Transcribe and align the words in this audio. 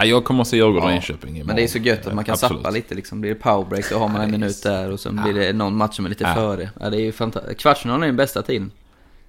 Ja, 0.00 0.06
jag 0.06 0.24
kommer 0.24 0.40
att 0.42 0.48
se 0.48 0.56
Djurgården 0.56 0.82
och 0.88 0.90
Enköping 0.92 1.30
imorgon. 1.30 1.46
Men 1.46 1.56
det 1.56 1.62
är 1.62 1.68
så 1.68 1.78
gött 1.78 2.06
att 2.06 2.14
man 2.14 2.24
kan 2.24 2.32
Absolut. 2.32 2.58
sappa 2.58 2.70
lite 2.70 2.94
liksom. 2.94 3.20
Blir 3.20 3.30
det 3.34 3.40
powerbreak 3.40 3.84
så 3.84 3.98
har 3.98 4.08
man 4.08 4.20
en 4.20 4.30
minut 4.30 4.62
där 4.62 4.90
och 4.90 5.00
sen 5.00 5.20
blir 5.24 5.34
det 5.34 5.52
någon 5.52 5.76
match 5.76 5.96
som 5.96 6.04
är 6.04 6.08
lite 6.08 6.24
Ja. 6.24 6.34
före. 6.34 6.70
Ja, 6.80 6.90
det 6.90 6.96
är 6.96 7.00
ju 7.00 7.12
fantastiskt. 7.12 7.60
Kvartsfinalen 7.60 8.02
är 8.02 8.06
den 8.06 8.16
bästa 8.16 8.42
tiden. 8.42 8.70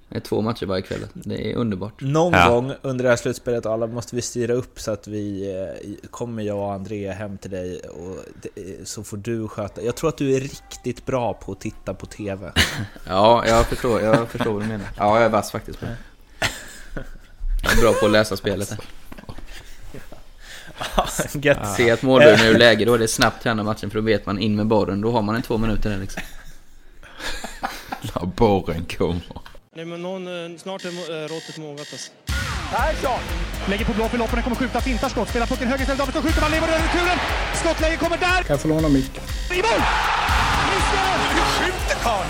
Det 0.10 0.18
är 0.18 0.20
två 0.22 0.42
matcher 0.42 0.66
varje 0.66 0.82
kväll. 0.82 1.00
Det 1.14 1.52
är 1.52 1.56
underbart. 1.56 2.02
Någon 2.02 2.34
Ja. 2.34 2.50
gång 2.50 2.74
under 2.82 3.04
det 3.04 3.10
här 3.10 3.18
slutspelet 3.18 3.66
alla 3.66 3.88
måste 3.88 4.16
vi 4.16 4.22
styra 4.22 4.54
upp 4.54 4.80
så 4.80 4.92
att 4.92 5.08
vi 5.08 5.52
eh, 6.04 6.08
kommer 6.10 6.44
jag 6.44 6.58
och 6.58 6.74
André 6.74 7.12
hem 7.12 7.38
till 7.38 7.52
dig 7.52 7.80
och 7.80 8.18
det- 8.42 8.88
så 8.88 9.04
får 9.04 9.18
du 9.18 9.48
sköta. 9.48 9.82
Jag 9.82 9.96
tror 9.96 10.10
att 10.10 10.18
du 10.18 10.36
är 10.36 10.40
riktigt 10.40 11.06
bra 11.06 11.34
på 11.34 11.52
att 11.52 11.60
titta 11.60 11.94
på 11.94 12.06
TV. 12.06 12.52
Ja, 13.08 13.44
jag 13.48 13.66
förstår, 13.66 14.02
jag 14.02 14.30
förstår 14.30 14.54
vad 14.54 14.62
du 14.62 14.68
menar. 14.68 14.88
Ja, 14.98 15.16
jag 15.18 15.26
är 15.26 15.30
vass 15.30 15.52
faktiskt 15.52 15.80
på 15.80 15.86
det. 15.86 15.98
Jag 17.64 17.72
är 17.78 17.82
bra 17.82 17.94
på 17.94 18.06
att 18.06 18.12
läsa 18.12 18.38
spelet. 18.38 18.78
Gött. 21.34 21.76
Se 21.78 21.92
att 21.92 22.02
målburen 22.02 22.40
är 22.40 22.50
ur 22.50 22.58
läge, 22.66 22.86
då 22.86 22.94
är 22.94 23.00
det 23.00 23.08
snabbt 23.08 23.44
träna 23.44 23.64
matchen 23.64 23.90
för 23.90 24.00
då 24.00 24.06
vet 24.06 24.26
man 24.26 24.40
in 24.40 24.56
med 24.56 24.68
borren. 24.68 25.02
Då 25.02 25.12
har 25.12 25.22
man 25.22 25.36
en 25.36 25.42
två 25.42 25.58
minuter 25.58 25.90
där 25.90 25.98
liksom. 25.98 26.22
När 28.02 28.26
borren 28.26 28.86
kommer. 28.98 29.22
Nej, 29.76 29.86
men 29.86 30.02
någon, 30.02 30.28
eh, 30.28 30.58
snart 30.58 30.86
är 30.86 30.88
eh, 30.88 31.28
råttet 31.28 31.58
mogat 31.58 31.88
alltså. 31.92 32.12
Persson! 32.72 33.20
Lägger 33.70 33.86
på 33.86 33.94
blå 33.94 34.08
för 34.10 34.18
loppen, 34.18 34.44
kommer 34.44 34.56
skjuta, 34.56 34.82
fintar 34.82 35.10
skott, 35.10 35.30
spelar 35.30 35.48
pucken 35.48 35.68
höger 35.68 35.82
istället, 35.82 36.00
Davidsson 36.00 36.24
skjuter, 36.24 36.42
man 36.42 36.52
lever 36.52 36.68
över 36.68 36.80
returen! 36.80 37.18
Skottläge 37.54 37.98
kommer 37.98 38.18
där! 38.18 38.28
Kan 38.44 38.54
jag 38.54 38.60
få 38.60 38.68
låna 38.68 38.90
micken? 38.90 39.24
I 39.52 39.56
mål! 39.56 39.82
Missar! 40.70 41.18
Hur 41.36 41.66
skjuter 41.66 41.96
karln? 42.04 42.30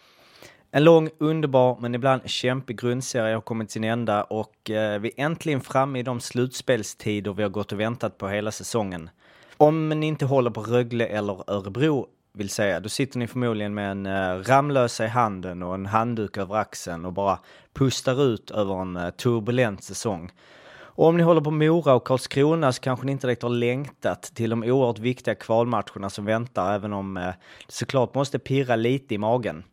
En 0.73 0.83
lång, 0.83 1.09
underbar 1.17 1.77
men 1.79 1.95
ibland 1.95 2.29
kämpig 2.29 2.79
grundserie 2.79 3.33
har 3.33 3.41
kommit 3.41 3.67
till 3.67 3.73
sin 3.73 3.83
ända 3.83 4.23
och 4.23 4.69
eh, 4.69 4.99
vi 4.99 5.11
är 5.17 5.25
äntligen 5.25 5.61
framme 5.61 5.99
i 5.99 6.03
de 6.03 6.19
slutspelstider 6.19 7.33
vi 7.33 7.43
har 7.43 7.49
gått 7.49 7.71
och 7.71 7.79
väntat 7.79 8.17
på 8.17 8.27
hela 8.27 8.51
säsongen. 8.51 9.09
Om 9.57 9.89
ni 9.89 10.07
inte 10.07 10.25
håller 10.25 10.49
på 10.49 10.61
Rögle 10.61 11.05
eller 11.05 11.51
Örebro 11.51 12.07
vill 12.33 12.49
säga, 12.49 12.79
då 12.79 12.89
sitter 12.89 13.19
ni 13.19 13.27
förmodligen 13.27 13.73
med 13.73 13.91
en 13.91 14.05
eh, 14.05 14.43
Ramlösa 14.43 15.05
i 15.05 15.07
handen 15.07 15.63
och 15.63 15.73
en 15.73 15.85
handduk 15.85 16.37
över 16.37 16.55
axeln 16.55 17.05
och 17.05 17.13
bara 17.13 17.39
pustar 17.73 18.23
ut 18.23 18.51
över 18.51 18.81
en 18.81 18.95
eh, 18.95 19.09
turbulent 19.09 19.83
säsong. 19.83 20.31
Och 20.73 21.07
om 21.07 21.17
ni 21.17 21.23
håller 21.23 21.41
på 21.41 21.51
Mora 21.51 21.93
och 21.93 22.03
Karlskrona 22.03 22.73
så 22.73 22.81
kanske 22.81 23.05
ni 23.05 23.11
inte 23.11 23.27
direkt 23.27 23.43
har 23.43 23.49
längtat 23.49 24.21
till 24.21 24.49
de 24.49 24.63
oerhört 24.63 24.99
viktiga 24.99 25.35
kvalmatcherna 25.35 26.09
som 26.09 26.25
väntar, 26.25 26.75
även 26.75 26.93
om 26.93 27.17
eh, 27.17 27.23
det 27.67 27.73
såklart 27.73 28.15
måste 28.15 28.39
pirra 28.39 28.75
lite 28.75 29.15
i 29.15 29.17
magen. 29.17 29.63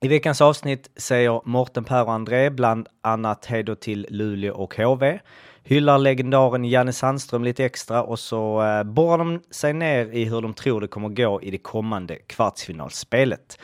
I 0.00 0.08
veckans 0.08 0.40
avsnitt 0.40 0.90
säger 0.96 1.40
Morten, 1.44 1.84
Per 1.84 2.04
och 2.04 2.12
André 2.12 2.50
bland 2.50 2.88
annat 3.00 3.46
hej 3.46 3.62
då 3.62 3.74
till 3.74 4.06
Luleå 4.10 4.54
och 4.54 4.76
HV. 4.76 5.18
Hyllar 5.62 5.98
legendaren 5.98 6.64
Janne 6.64 6.92
Sandström 6.92 7.44
lite 7.44 7.64
extra 7.64 8.02
och 8.02 8.18
så 8.18 8.62
eh, 8.62 8.84
borrar 8.84 9.18
de 9.18 9.42
sig 9.50 9.72
ner 9.72 10.06
i 10.06 10.24
hur 10.24 10.40
de 10.40 10.54
tror 10.54 10.80
det 10.80 10.88
kommer 10.88 11.08
gå 11.08 11.42
i 11.42 11.50
det 11.50 11.58
kommande 11.58 12.16
kvartsfinalspelet. 12.16 13.58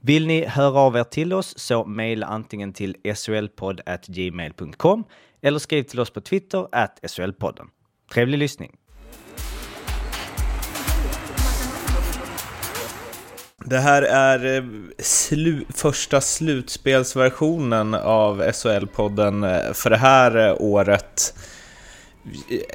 Vill 0.00 0.26
ni 0.26 0.44
höra 0.44 0.78
av 0.78 0.96
er 0.96 1.04
till 1.04 1.32
oss 1.32 1.58
så 1.58 1.84
mejla 1.84 2.26
antingen 2.26 2.72
till 2.72 2.96
solpodd.gmail.com 3.14 5.04
eller 5.40 5.58
skriv 5.58 5.82
till 5.82 6.00
oss 6.00 6.10
på 6.10 6.20
Twitter 6.20 6.68
at 6.72 7.00
solpodden. 7.06 7.66
Trevlig 8.12 8.38
lyssning! 8.38 8.76
Det 13.64 13.78
här 13.78 14.02
är 14.02 14.56
eh, 14.56 14.64
slu 14.98 15.64
första 15.68 16.20
slutspelsversionen 16.20 17.94
av 17.94 18.42
SHL-podden 18.42 19.44
eh, 19.44 19.72
för 19.72 19.90
det 19.90 19.96
här 19.96 20.48
eh, 20.48 20.56
året. 20.58 21.34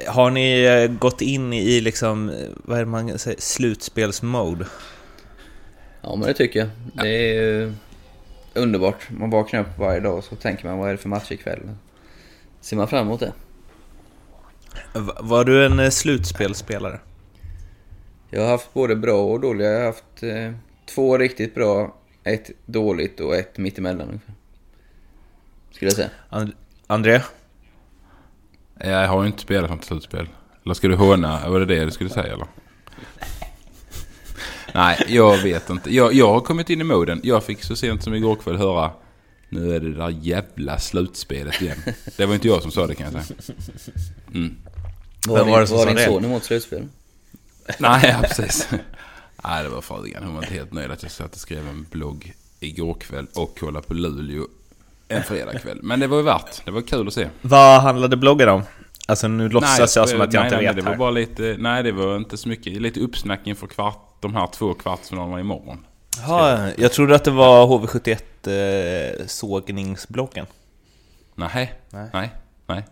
Har 0.06 0.30
ni 0.30 0.88
gått 1.00 1.20
in 1.20 1.52
i 1.52 1.80
liksom, 1.80 2.32
vad 2.56 2.78
är 2.78 2.84
det 2.84 2.90
man 2.90 3.18
säger, 3.18 3.40
slutspelsmode? 3.40 4.66
Ja, 6.02 6.16
men 6.16 6.28
det 6.28 6.34
tycker 6.34 6.60
jag. 6.60 6.68
Det 6.92 7.08
är 7.08 7.34
ju 7.34 7.72
underbart. 8.54 9.10
Man 9.10 9.30
vaknar 9.30 9.60
upp 9.60 9.78
varje 9.78 10.00
dag 10.00 10.18
och 10.18 10.24
så 10.24 10.36
tänker 10.36 10.68
man 10.68 10.78
vad 10.78 10.88
är 10.88 10.92
det 10.92 10.98
för 10.98 11.08
match 11.08 11.32
ikväll? 11.32 11.60
Ser 12.60 12.76
man 12.76 12.88
fram 12.88 13.06
emot 13.06 13.20
det? 13.20 13.32
Var 15.20 15.44
du 15.44 15.66
en 15.66 15.92
slutspelsspelare? 15.92 17.00
Jag 18.30 18.42
har 18.42 18.48
haft 18.48 18.74
både 18.74 18.96
bra 18.96 19.22
och 19.22 19.40
dåliga. 19.40 19.70
Jag 19.70 19.78
har 19.78 19.86
haft 19.86 20.22
två 20.88 21.18
riktigt 21.18 21.54
bra, 21.54 21.96
ett 22.24 22.50
dåligt 22.66 23.20
och 23.20 23.36
ett 23.36 23.58
mittemellan 23.58 24.08
ungefär. 24.08 24.34
Skulle 25.70 25.88
jag 25.88 25.96
säga. 25.96 26.10
And- 26.30 26.52
André? 26.86 27.20
Jag 28.80 29.08
har 29.08 29.22
ju 29.22 29.26
inte 29.26 29.42
spelat 29.42 29.70
något 29.70 29.84
slutspel. 29.84 30.28
Eller 30.64 30.74
ska 30.74 30.88
du 30.88 30.94
håna? 30.94 31.48
Var 31.48 31.60
det 31.60 31.66
det 31.66 31.84
du 31.84 31.90
skulle 31.90 32.10
säga 32.10 32.32
eller? 32.32 32.46
Nej, 34.74 35.04
jag 35.08 35.42
vet 35.42 35.70
inte. 35.70 35.94
Jag, 35.94 36.12
jag 36.12 36.32
har 36.32 36.40
kommit 36.40 36.70
in 36.70 36.80
i 36.80 36.84
moden. 36.84 37.20
Jag 37.22 37.44
fick 37.44 37.62
så 37.62 37.76
sent 37.76 38.02
som 38.02 38.14
igår 38.14 38.36
kväll 38.36 38.56
höra 38.56 38.90
nu 39.48 39.74
är 39.74 39.80
det 39.80 39.94
där 39.94 40.08
jävla 40.08 40.78
slutspelet 40.78 41.62
igen. 41.62 41.78
Det 42.16 42.26
var 42.26 42.34
inte 42.34 42.48
jag 42.48 42.62
som 42.62 42.70
sa 42.70 42.86
det 42.86 42.94
kan 42.94 43.14
jag 43.14 43.24
säga. 43.24 43.38
Mm. 44.34 44.56
Var 45.26 45.44
var 45.44 45.66
sa 45.66 45.84
din 45.84 45.98
son 45.98 46.24
emot 46.24 46.44
slutspel? 46.44 46.88
Nej, 47.78 48.00
ja, 48.04 48.28
precis. 48.28 48.68
Nej, 49.44 49.62
det 49.64 49.68
var 49.68 49.80
frugan. 49.80 50.24
Hon 50.24 50.34
var 50.34 50.42
inte 50.42 50.54
helt 50.54 50.72
nöjd 50.72 50.90
att 50.90 51.02
jag 51.02 51.12
satt 51.12 51.32
och 51.32 51.40
skrev 51.40 51.68
en 51.68 51.86
blogg 51.90 52.34
igår 52.60 52.94
kväll 52.94 53.26
och 53.34 53.58
kollade 53.58 53.86
på 53.86 53.94
Luleå 53.94 54.46
en 55.08 55.22
fredagkväll. 55.22 55.78
Men 55.82 56.00
det 56.00 56.06
var 56.06 56.16
ju 56.16 56.22
värt. 56.22 56.64
Det 56.64 56.70
var 56.70 56.82
kul 56.82 57.08
att 57.08 57.14
se. 57.14 57.28
Vad 57.42 57.82
handlade 57.82 58.16
bloggen 58.16 58.48
om? 58.48 58.62
Alltså 59.06 59.28
nu 59.28 59.48
låtsas 59.48 59.96
jag 59.96 60.08
som 60.08 60.20
att 60.20 60.32
jag 60.32 60.40
nej, 60.40 60.46
inte 60.46 60.56
nej, 60.56 60.66
vet 60.66 60.76
det 60.76 60.82
här. 60.82 60.90
var 60.90 60.96
bara 60.96 61.10
lite, 61.10 61.56
Nej, 61.58 61.82
det 61.82 61.92
var 61.92 62.16
inte 62.16 62.36
så 62.36 62.48
mycket. 62.48 62.82
Lite 62.82 63.00
uppsnack 63.00 63.40
inför 63.44 63.66
kvart, 63.66 64.16
de 64.20 64.34
här 64.34 64.46
två 64.46 64.74
kvartsfinalerna 64.74 65.40
imorgon. 65.40 65.86
Ja, 66.26 66.68
jag 66.76 66.92
trodde 66.92 67.14
att 67.14 67.24
det 67.24 67.30
var 67.30 67.66
HV71 67.66 69.18
eh, 69.20 69.26
sågningsbloggen. 69.26 70.46
Nej, 71.34 71.50
Nej. 71.54 71.72
nej, 71.90 72.10
nej, 72.12 72.30
nej. 72.66 72.84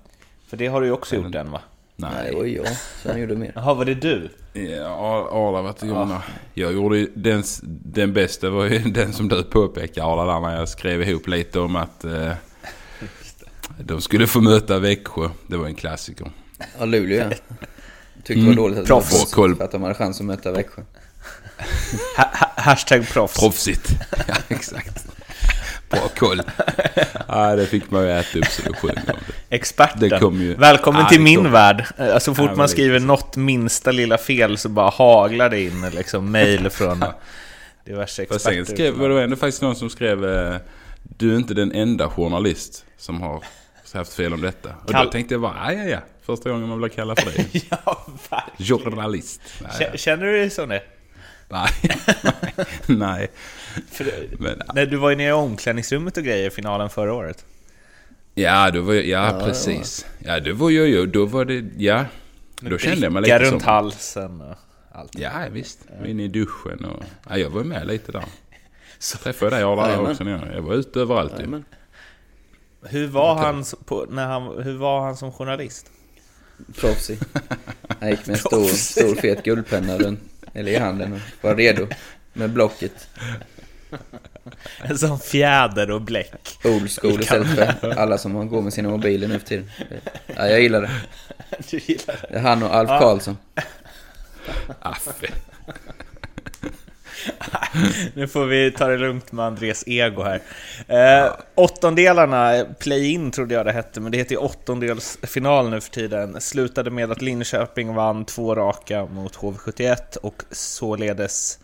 För 0.47 0.57
det 0.57 0.67
har 0.67 0.81
du 0.81 0.87
ju 0.87 0.93
också 0.93 1.17
gjort 1.17 1.35
än 1.35 1.51
va? 1.51 1.61
Nej, 1.97 2.31
det 2.31 2.37
var 2.37 2.45
jag. 2.45 2.67
Så 3.03 3.09
han 3.09 3.21
gjorde 3.21 3.35
mer. 3.35 3.53
Jaha, 3.55 3.75
var 3.75 3.85
det 3.85 3.95
du? 3.95 4.29
Ja, 4.53 5.29
Arla 5.33 5.63
var 5.63 5.73
till 5.73 5.89
ja. 5.89 6.23
Jag 6.55 6.73
gjorde 6.73 7.07
den, 7.15 7.43
den 7.63 8.13
bästa 8.13 8.51
var 8.51 8.67
ju 8.67 8.79
den 8.93 9.13
som 9.13 9.29
du 9.29 9.43
påpekade 9.43 10.07
Arla 10.07 10.25
där 10.25 10.41
när 10.41 10.59
jag 10.59 10.69
skrev 10.69 11.03
ihop 11.03 11.29
lite 11.29 11.61
om 11.61 11.77
att 11.77 12.05
eh, 12.05 12.33
de 13.79 14.01
skulle 14.01 14.27
få 14.27 14.41
möta 14.41 14.79
Växjö. 14.79 15.31
Det 15.47 15.57
var 15.57 15.67
en 15.67 15.75
klassiker. 15.75 16.31
Ja, 16.79 16.85
Luleå 16.85 17.19
ja. 17.19 17.37
Tyckte 18.25 18.43
det 18.43 18.49
var 18.49 18.55
dåligt 18.55 18.79
att 18.79 18.85
det 18.85 18.89
proffs 18.89 19.35
för 19.35 19.63
att 19.63 19.73
de 19.73 19.83
hade 19.83 19.95
chans 19.95 20.21
att 20.21 20.27
möta 20.27 20.53
Växjö. 20.53 20.83
Ha 22.17 22.25
ha 22.25 22.63
hashtag 22.63 23.09
proffs. 23.09 23.41
Proffsigt. 23.41 23.91
ja, 24.29 24.35
exakt. 24.49 25.07
Bra 25.91 26.09
koll. 26.17 26.41
Ja, 27.29 27.57
det 27.57 27.67
fick 27.67 27.91
man 27.91 28.03
ju 28.03 28.11
äta 28.11 28.39
upp 28.39 28.45
så 28.47 28.63
det 28.63 28.73
sjöng 28.77 28.95
det. 29.07 29.15
Experten. 29.57 30.01
Det 30.09 30.45
ju- 30.45 30.55
Välkommen 30.55 31.03
Ja, 31.03 31.09
till 31.09 31.19
det 31.19 31.25
min 31.25 31.43
kom. 31.43 31.53
värld. 31.53 31.85
Eh, 31.99 32.19
Så 32.19 32.35
fort 32.35 32.51
Ja, 32.51 32.57
man 32.57 32.69
skriver 32.69 33.01
något 33.01 33.37
minsta 33.37 33.91
lilla 33.91 34.19
fel 34.19 34.59
så 34.59 34.69
bara 34.69 34.91
haglar 34.91 35.51
det 35.51 35.61
in 35.61 35.91
liksom 35.91 36.33
mail 36.33 36.71
från 36.71 37.05
diverse 37.85 38.27
Fast 38.27 38.41
sen 38.45 38.53
experter. 38.53 38.75
skrev, 38.75 38.95
var 38.95 39.09
det 39.09 39.23
ändå 39.23 39.37
faktiskt 39.37 39.63
någon 39.63 39.77
som 39.77 39.91
skrev 39.91 40.25
eh, 40.25 40.57
Du 41.03 41.33
är 41.33 41.37
inte 41.37 41.55
den 41.55 41.73
enda 41.73 42.09
journalist 42.11 42.85
som 42.99 43.21
har 43.23 43.43
haft 43.95 44.15
fel 44.15 44.33
om 44.35 44.41
detta. 44.41 44.69
Och 44.85 44.91
Kall- 44.91 45.05
då 45.05 45.11
tänkte 45.13 45.35
jag 45.35 45.41
bara, 45.41 45.73
ja 45.73 45.83
ja 45.83 45.99
Första 46.27 46.51
gången 46.51 46.69
man 46.69 46.79
blir 46.79 46.89
kallad 46.89 47.21
för 47.21 47.31
det. 47.31 47.45
ja, 47.85 48.07
verkligen. 48.31 48.79
Journalist. 48.79 49.41
Kä- 49.79 49.97
Känner 49.97 50.27
du 50.27 50.33
dig 50.33 50.51
som 50.51 50.69
det? 50.69 50.83
nej. 51.49 51.69
nej. 52.87 53.29
För, 53.91 54.07
Men, 54.39 54.63
när 54.75 54.87
du 54.87 54.97
var 54.97 55.11
ju 55.11 55.17
nere 55.17 55.29
i 55.29 55.33
omklädningsrummet 55.33 56.17
och 56.17 56.25
grejer 56.25 56.47
i 56.47 56.51
finalen 56.51 56.91
förra 56.91 57.15
året. 57.15 57.45
ja, 58.35 58.71
då 58.71 58.81
var 58.81 58.95
jag, 58.95 59.07
ja, 59.07 59.41
precis. 59.45 60.07
Ja, 60.19 60.41
då 60.41 60.55
var 60.55 60.71
jag 60.71 60.89
ju, 60.89 61.07
då 61.07 61.27
var 61.27 61.45
det, 61.45 61.65
ja. 61.77 62.05
Då 62.61 62.79
kände 62.79 63.11
Bricka 63.11 63.21
lite 63.21 63.39
runt 63.39 63.63
som... 63.63 63.71
halsen 63.71 64.41
och 64.41 64.57
allt. 64.93 65.19
Ja, 65.19 65.31
visst. 65.51 65.79
Inne 66.07 66.25
i 66.25 66.29
duschen 66.29 66.85
och... 66.85 67.03
Ja, 67.29 67.39
jag 67.39 67.51
var 67.51 67.65
med 67.65 67.87
lite 67.87 68.13
där. 68.13 68.25
Så 68.99 69.19
träffade 69.19 69.61
jag 69.61 69.61
dig 69.61 69.73
Arla 69.73 69.83
där 69.83 69.89
Jajamän. 69.89 70.11
också. 70.11 70.25
nere. 70.25 70.55
Jag 70.55 70.63
var 70.63 70.75
ute 70.75 71.01
överallt 71.01 71.41
ju. 71.41 71.63
Hur 72.89 73.07
var 73.07 73.35
han, 73.35 73.65
på, 73.85 74.07
när 74.11 74.27
han, 74.27 74.63
hur 74.63 74.77
var 74.77 75.01
han 75.01 75.17
som 75.17 75.33
journalist? 75.33 75.91
Proffsig. 76.75 77.19
Jag 78.01 78.11
gick 78.11 78.27
med 78.27 78.35
en 78.35 78.39
stor, 78.39 78.65
stor 78.65 79.15
fet 79.15 79.45
guldpenna 79.45 79.99
runt, 79.99 80.21
eller 80.53 80.73
i 80.73 80.77
handen 80.77 81.13
och 81.13 81.21
var 81.41 81.55
redo 81.55 81.87
med 82.33 82.51
blocket. 82.51 83.09
En 84.83 84.99
sån 84.99 85.19
fjäder 85.21 85.91
och 85.91 86.03
bläck. 86.03 86.59
Old 86.65 86.91
school 86.91 87.21
istället 87.21 87.81
för 87.81 87.99
alla 87.99 88.19
som 88.19 88.49
går 88.49 88.63
med 88.63 88.73
sina 88.73 88.89
mobiler 88.89 89.29
nu 89.29 89.39
för 89.39 89.47
tiden. 89.47 89.71
Ja, 90.27 90.49
jag 90.49 90.61
gillar 90.61 90.83
det. 90.83 90.91
Du 91.71 91.79
gillar 91.79 92.07
det? 92.07 92.27
Det 92.29 92.37
är 92.37 92.43
han 92.43 92.63
och 92.63 92.75
Alf 92.75 92.89
Karlsson. 92.89 93.37
Affe. 94.81 95.27
Nu 98.15 98.29
får 98.29 98.45
vi 98.45 98.71
ta 98.71 98.87
det 98.87 98.97
lugnt 98.97 99.33
med 99.33 99.45
Andres 99.45 99.85
ego 99.87 100.23
här. 100.23 100.41
Eh, 100.89 101.33
åttondelarna, 101.55 102.65
play-in 102.79 103.31
trodde 103.31 103.55
jag 103.55 103.67
det 103.67 103.73
hette, 103.73 104.01
men 104.01 104.13
det 104.13 104.19
heter 104.19 104.33
ju 104.33 104.39
åttondelsfinal 104.39 105.71
nu 105.71 105.81
för 105.81 105.91
tiden. 105.91 106.41
Slutade 106.41 106.91
med 106.91 107.13
att 107.13 107.23
Linköping 107.23 107.95
vann 107.95 108.25
två 108.25 108.55
raka 108.55 109.07
mot 109.07 109.37
HV71 109.37 110.17
och 110.17 110.43
således 110.51 111.59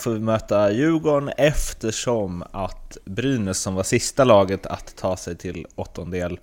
får 0.00 0.10
vi 0.10 0.20
möta 0.20 0.72
Djurgården 0.72 1.28
eftersom 1.36 2.44
att 2.50 2.96
Brynäs 3.04 3.58
som 3.58 3.74
var 3.74 3.82
sista 3.82 4.24
laget 4.24 4.66
att 4.66 4.96
ta 4.96 5.16
sig 5.16 5.36
till 5.36 5.66
åttondel 5.74 6.40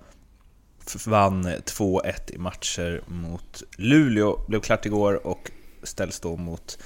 vann 1.06 1.46
2-1 1.46 2.34
i 2.34 2.38
matcher 2.38 3.00
mot 3.06 3.62
Luleå, 3.76 4.40
blev 4.48 4.60
klart 4.60 4.86
igår 4.86 5.26
och 5.26 5.50
ställs 5.82 6.20
då 6.20 6.36
mot 6.36 6.78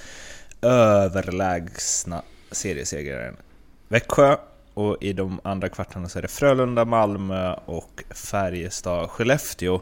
överlägsna 0.61 2.21
seriesegraren 2.51 3.35
Växjö 3.87 4.37
och 4.73 4.97
i 5.01 5.13
de 5.13 5.39
andra 5.43 5.69
kvartarna 5.69 6.09
så 6.09 6.17
är 6.17 6.21
det 6.21 6.27
Frölunda, 6.27 6.85
Malmö 6.85 7.53
och 7.53 8.03
Färjestad, 8.09 9.09
Skellefteå. 9.09 9.81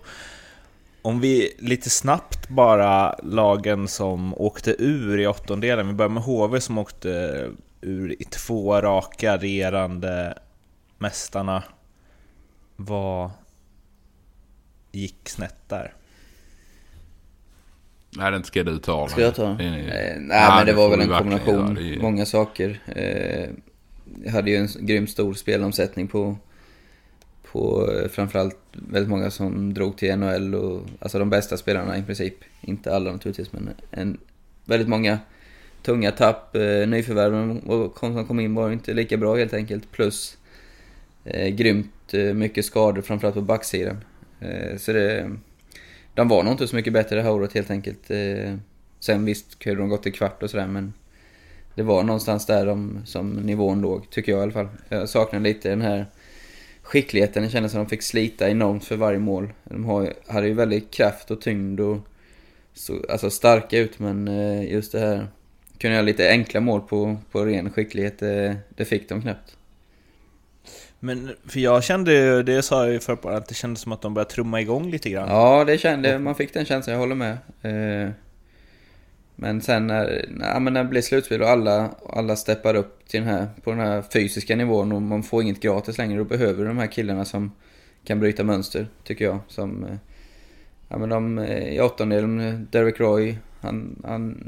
Om 1.01 1.19
vi 1.19 1.53
lite 1.59 1.89
snabbt 1.89 2.49
bara 2.49 3.15
lagen 3.23 3.87
som 3.87 4.33
åkte 4.33 4.75
ur 4.79 5.19
i 5.19 5.27
åttondelen, 5.27 5.87
vi 5.87 5.93
börjar 5.93 6.09
med 6.09 6.23
HV 6.23 6.59
som 6.59 6.77
åkte 6.77 7.45
ur 7.81 8.21
i 8.21 8.23
två 8.23 8.81
raka 8.81 9.37
regerande 9.37 10.37
mästarna. 10.97 11.63
Vad 12.75 13.31
gick 14.91 15.29
snett 15.29 15.69
där? 15.69 15.93
Nej, 18.17 18.31
den 18.31 18.43
ska 18.43 18.63
du 18.63 18.79
ta. 18.79 19.09
Ska 19.09 19.21
jag 19.21 19.35
ta? 19.35 19.49
Eh, 19.51 19.55
nej, 19.57 20.27
Ja, 20.29 20.55
men 20.55 20.65
det 20.65 20.71
det 20.71 20.77
var 20.77 20.89
väl 20.89 21.01
en 21.01 21.09
kombination. 21.09 21.97
Många 22.01 22.25
saker. 22.25 22.79
Eh, 22.95 23.49
jag 24.23 24.31
hade 24.31 24.51
ju 24.51 24.57
en 24.57 24.67
grymt 24.79 25.09
stor 25.09 25.33
spelomsättning 25.33 26.07
på, 26.07 26.37
på 27.51 27.89
framförallt 28.11 28.57
väldigt 28.71 29.09
många 29.09 29.31
som 29.31 29.73
drog 29.73 29.97
till 29.97 30.15
NHL 30.15 30.55
och 30.55 30.81
alltså 30.99 31.19
de 31.19 31.29
bästa 31.29 31.57
spelarna 31.57 31.97
i 31.97 32.03
princip. 32.03 32.35
Inte 32.61 32.95
alla 32.95 33.11
naturligtvis, 33.11 33.53
men 33.53 33.69
en, 33.91 34.17
väldigt 34.65 34.87
många 34.87 35.19
tunga 35.83 36.11
tapp. 36.11 36.55
Eh, 36.55 36.87
nyförvärven 36.87 37.61
som 37.99 38.27
kom 38.27 38.39
in 38.39 38.55
var 38.55 38.71
inte 38.71 38.93
lika 38.93 39.17
bra 39.17 39.35
helt 39.35 39.53
enkelt. 39.53 39.91
Plus 39.91 40.37
eh, 41.23 41.47
grymt 41.47 42.13
eh, 42.13 42.33
mycket 42.33 42.65
skador, 42.65 43.01
framförallt 43.01 43.35
på 43.35 43.41
backsidan. 43.41 43.97
Eh, 44.39 44.77
så 44.77 44.93
det, 44.93 45.31
de 46.13 46.27
var 46.27 46.43
nog 46.43 46.53
inte 46.53 46.67
så 46.67 46.75
mycket 46.75 46.93
bättre 46.93 47.15
det 47.15 47.21
här 47.21 47.31
året 47.31 47.53
helt 47.53 47.71
enkelt. 47.71 48.11
Eh, 48.11 48.55
sen 48.99 49.25
visst 49.25 49.59
kunde 49.59 49.81
de 49.81 49.89
gått 49.89 50.03
till 50.03 50.13
kvart 50.13 50.43
och 50.43 50.49
sådär 50.49 50.67
men 50.67 50.93
det 51.75 51.83
var 51.83 52.03
någonstans 52.03 52.45
där 52.45 52.65
de, 52.65 53.01
som 53.05 53.29
nivån 53.29 53.81
låg, 53.81 54.09
tycker 54.09 54.31
jag 54.31 54.39
i 54.39 54.43
alla 54.43 54.51
fall. 54.51 54.67
Jag 54.89 55.09
saknar 55.09 55.39
lite 55.39 55.69
den 55.69 55.81
här 55.81 56.05
skickligheten. 56.89 57.43
Det 57.43 57.49
kändes 57.49 57.71
som 57.71 57.83
de 57.83 57.89
fick 57.89 58.01
slita 58.03 58.49
enormt 58.49 58.85
för 58.85 58.95
varje 58.95 59.19
mål. 59.19 59.53
De 59.63 59.85
har, 59.85 60.13
hade 60.27 60.47
ju 60.47 60.53
väldigt 60.53 60.91
kraft 60.91 61.31
och 61.31 61.41
tyngd 61.41 61.79
och 61.79 61.97
så, 62.73 63.05
alltså 63.09 63.29
starka 63.29 63.77
ut 63.77 63.99
men 63.99 64.27
eh, 64.27 64.71
just 64.73 64.91
det 64.91 64.99
här 64.99 65.27
kunde 65.77 65.95
göra 65.95 66.05
lite 66.05 66.29
enkla 66.29 66.59
mål 66.59 66.81
på, 66.81 67.17
på 67.31 67.45
ren 67.45 67.71
skicklighet, 67.71 68.19
det, 68.19 68.57
det 68.69 68.85
fick 68.85 69.09
de 69.09 69.21
knappt. 69.21 69.57
Men 70.99 71.35
för 71.47 71.59
jag 71.59 71.83
kände 71.83 72.13
ju, 72.13 72.43
det 72.43 72.61
sa 72.61 72.83
jag 72.85 72.93
ju 72.93 72.99
förr 72.99 73.15
på 73.15 73.29
att 73.29 73.47
det 73.47 73.55
kändes 73.55 73.81
som 73.81 73.91
att 73.91 74.01
de 74.01 74.13
började 74.13 74.31
trumma 74.31 74.61
igång 74.61 74.91
lite 74.91 75.09
grann. 75.09 75.29
Ja, 75.29 75.63
det 75.65 75.77
kände, 75.77 76.19
man 76.19 76.35
fick 76.35 76.53
den 76.53 76.65
känslan, 76.65 76.93
jag 76.93 76.99
håller 76.99 77.15
med. 77.15 77.37
Men 79.41 79.61
sen 79.61 79.87
när, 79.87 80.25
nej, 80.29 80.59
när 80.59 80.83
det 80.83 80.89
blir 80.89 81.01
slutspel 81.01 81.41
och 81.41 81.49
alla, 81.49 81.89
alla 82.09 82.35
steppar 82.35 82.75
upp 82.75 83.07
till 83.07 83.19
den 83.19 83.29
här, 83.29 83.47
på 83.63 83.71
den 83.71 83.79
här 83.79 84.01
fysiska 84.01 84.55
nivån 84.55 84.91
och 84.91 85.01
man 85.01 85.23
får 85.23 85.43
inget 85.43 85.59
gratis 85.59 85.97
längre, 85.97 86.17
då 86.17 86.23
behöver 86.23 86.63
du 86.63 86.67
de 86.67 86.77
här 86.77 86.87
killarna 86.87 87.25
som 87.25 87.51
kan 88.03 88.19
bryta 88.19 88.43
mönster, 88.43 88.87
tycker 89.03 89.25
jag. 89.25 89.39
Som, 89.47 89.83
eh, 89.83 89.95
ja 90.87 90.97
men 90.97 91.09
de 91.09 91.37
eh, 91.37 91.75
i 91.75 91.81
åttondelen, 91.81 92.39
eh, 92.39 92.53
Derek 92.53 92.99
Roy, 92.99 93.37
han, 93.61 94.01
han 94.03 94.43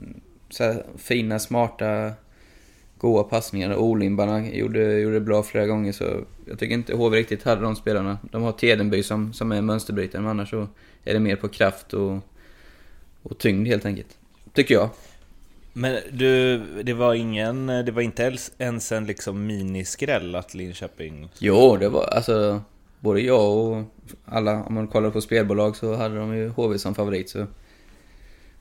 så 0.50 0.64
här, 0.64 0.84
fina, 0.98 1.40
smarta, 1.40 2.12
goa 2.98 3.24
passningar. 3.24 3.76
Olimbarna 3.76 4.48
gjorde, 4.48 5.00
gjorde 5.00 5.16
det 5.16 5.22
bra 5.22 5.44
flera 5.44 5.68
gånger 5.68 5.92
så 5.92 6.04
jag 6.46 6.60
tycker 6.60 6.74
inte 6.74 6.96
HV 6.96 7.18
riktigt 7.18 7.44
hade 7.44 7.62
de 7.62 7.76
spelarna. 7.76 8.18
De 8.32 8.44
har 8.44 8.52
Tedenby 8.52 9.04
som, 9.04 9.34
som 9.34 9.52
är 9.52 9.62
mönsterbrytare 9.62 10.22
men 10.22 10.32
annars 10.32 10.50
så 10.50 10.68
är 11.04 11.14
det 11.14 11.20
mer 11.20 11.36
på 11.36 11.48
kraft 11.48 11.94
och, 11.94 12.18
och 13.24 13.38
tyngd 13.38 13.68
helt 13.68 13.86
enkelt. 13.86 14.18
Tycker 14.53 14.74
jag. 14.74 14.89
Men 15.74 16.00
du, 16.12 16.57
det 16.83 16.94
var 16.94 17.13
ingen, 17.13 17.68
det 17.68 17.92
var 17.92 18.01
inte 18.01 18.24
ens- 18.57 18.92
en 18.92 19.06
liksom 19.06 19.45
miniskräll 19.45 20.36
att 20.36 20.53
Linköping... 20.53 21.30
Jo, 21.39 21.77
det 21.77 21.89
var 21.89 22.03
alltså 22.03 22.62
både 23.00 23.21
jag 23.21 23.57
och 23.57 23.83
alla, 24.25 24.63
om 24.63 24.74
man 24.74 24.88
kollar 24.88 25.09
på 25.09 25.21
spelbolag 25.21 25.75
så 25.75 25.95
hade 25.95 26.15
de 26.15 26.38
ju 26.38 26.50
HV 26.50 26.77
som 26.77 26.95
favorit 26.95 27.30
så 27.30 27.48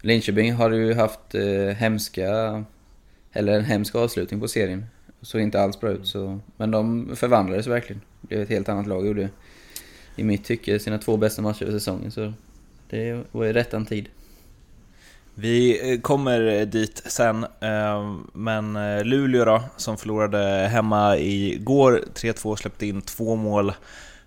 Linköping 0.03 0.53
har 0.53 0.71
ju 0.71 0.95
haft 0.95 1.35
eh, 1.35 1.77
hemska, 1.77 2.65
eller 3.33 3.53
en 3.53 3.65
hemsk 3.65 3.95
avslutning 3.95 4.41
på 4.41 4.49
serien. 4.49 4.87
Såg 5.23 5.41
inte 5.41 5.61
alls 5.63 5.81
bra 5.81 5.91
ut 5.91 6.07
så, 6.07 6.41
men 6.57 6.71
de 6.71 7.11
förvandlades 7.17 7.67
verkligen. 7.67 8.03
Det 8.21 8.29
blev 8.29 8.43
ett 8.43 8.49
helt 8.49 8.69
annat 8.69 8.87
lag 8.87 9.07
gjorde, 9.07 9.29
i 10.17 10.25
mitt 10.25 10.45
tycke, 10.45 10.79
sina 10.79 10.99
två 10.99 11.17
bästa 11.17 11.43
matcher 11.43 11.65
för 11.65 11.73
säsongen 11.73 12.11
så 12.11 12.33
det 12.91 13.25
var 13.33 13.47
i 13.47 13.53
rättan 13.53 13.87
tid. 13.87 14.09
Vi 15.41 15.93
eh, 15.93 16.01
kommer 16.01 16.67
dit 16.67 17.03
sen, 17.07 17.47
eh, 17.61 18.17
men 18.33 18.77
eh, 18.77 19.05
Luleå 19.05 19.45
då, 19.45 19.63
som 19.77 19.99
förlorade 19.99 20.69
hemma 20.73 21.17
igår 21.17 22.05
3-2, 22.15 22.57
släppte 22.57 22.87
in 22.87 23.03
två 23.03 23.37
mål 23.37 23.73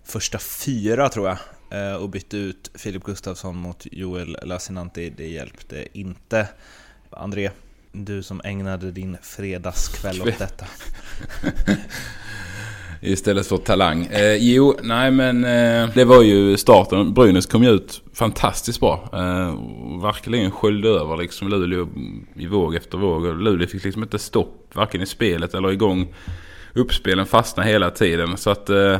första 0.03 0.39
fyra 0.39 1.09
tror 1.09 1.27
jag, 1.27 1.37
eh, 1.79 1.95
och 1.95 2.09
bytte 2.09 2.37
ut 2.37 2.71
Filip 2.75 3.03
Gustafsson 3.03 3.55
mot 3.55 3.87
Joel 3.91 4.37
Lassinantti. 4.43 5.09
Det 5.09 5.27
hjälpte 5.27 5.87
inte. 5.93 6.47
André, 7.09 7.51
du 7.91 8.23
som 8.23 8.41
ägnade 8.43 8.91
din 8.91 9.17
fredagskväll 9.21 10.21
åt 10.21 10.39
detta. 10.39 10.65
Istället 13.05 13.47
för 13.47 13.57
talang. 13.57 14.05
Eh, 14.05 14.35
jo, 14.35 14.75
nej 14.83 15.11
men 15.11 15.43
eh, 15.45 15.89
det 15.93 16.05
var 16.05 16.21
ju 16.21 16.57
starten. 16.57 17.13
Brynäs 17.13 17.45
kom 17.45 17.63
ju 17.63 17.69
ut 17.69 18.01
fantastiskt 18.13 18.79
bra. 18.79 19.09
Eh, 19.13 19.55
verkligen 20.01 20.51
sköljde 20.51 20.89
över 20.89 21.17
liksom 21.17 21.47
Luleå 21.47 21.87
i 22.35 22.47
våg 22.47 22.75
efter 22.75 22.97
våg. 22.97 23.25
Och 23.25 23.35
Luleå 23.35 23.67
fick 23.67 23.83
liksom 23.83 24.03
inte 24.03 24.19
stopp 24.19 24.71
varken 24.73 25.01
i 25.01 25.05
spelet 25.05 25.53
eller 25.53 25.71
igång. 25.71 26.13
Uppspelen 26.73 27.25
fastnade 27.25 27.69
hela 27.69 27.89
tiden. 27.89 28.37
Så 28.37 28.49
att 28.49 28.69
eh, 28.69 28.97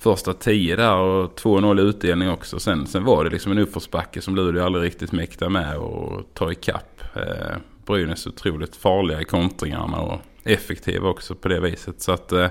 första 0.00 0.32
tio 0.32 0.76
där 0.76 0.96
och 0.96 1.40
2-0 1.40 1.80
utdelning 1.80 2.30
också. 2.30 2.58
Sen, 2.60 2.86
sen 2.86 3.04
var 3.04 3.24
det 3.24 3.30
liksom 3.30 3.52
en 3.52 3.58
uppförsbacke 3.58 4.20
som 4.20 4.36
Luleå 4.36 4.64
aldrig 4.64 4.84
riktigt 4.84 5.12
mäktade 5.12 5.50
med 5.50 5.76
och 5.76 6.22
ta 6.34 6.52
ikapp. 6.52 7.02
Eh, 7.14 7.56
Brynäs 7.86 8.26
otroligt 8.26 8.76
farliga 8.76 9.20
i 9.20 9.24
kontringarna 9.24 10.00
och 10.00 10.20
effektiva 10.44 11.08
också 11.08 11.34
på 11.34 11.48
det 11.48 11.60
viset. 11.60 12.02
Så 12.02 12.12
att 12.12 12.32
eh, 12.32 12.48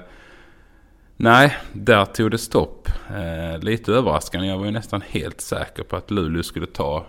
Nej, 1.24 1.58
där 1.74 2.06
tog 2.06 2.32
det 2.32 2.38
stopp. 2.38 2.90
Eh, 3.10 3.60
lite 3.60 3.92
överraskande. 3.92 4.48
Jag 4.48 4.58
var 4.58 4.66
ju 4.66 4.72
nästan 4.72 5.02
helt 5.02 5.42
säker 5.42 5.84
på 5.84 5.96
att 5.96 6.12
Luleå 6.12 6.44
skulle 6.44 6.68
ta 6.68 7.06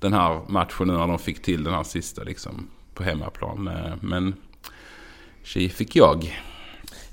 den 0.00 0.12
här 0.12 0.40
matchen 0.48 0.86
nu 0.86 0.92
när 0.92 1.06
de 1.06 1.18
fick 1.18 1.42
till 1.42 1.64
den 1.64 1.74
här 1.74 1.82
sista 1.82 2.22
liksom 2.22 2.70
på 2.94 3.02
hemmaplan. 3.02 3.68
Eh, 3.68 3.94
men 4.00 4.34
tji 5.42 5.68
fick 5.68 5.96
jag. 5.96 6.42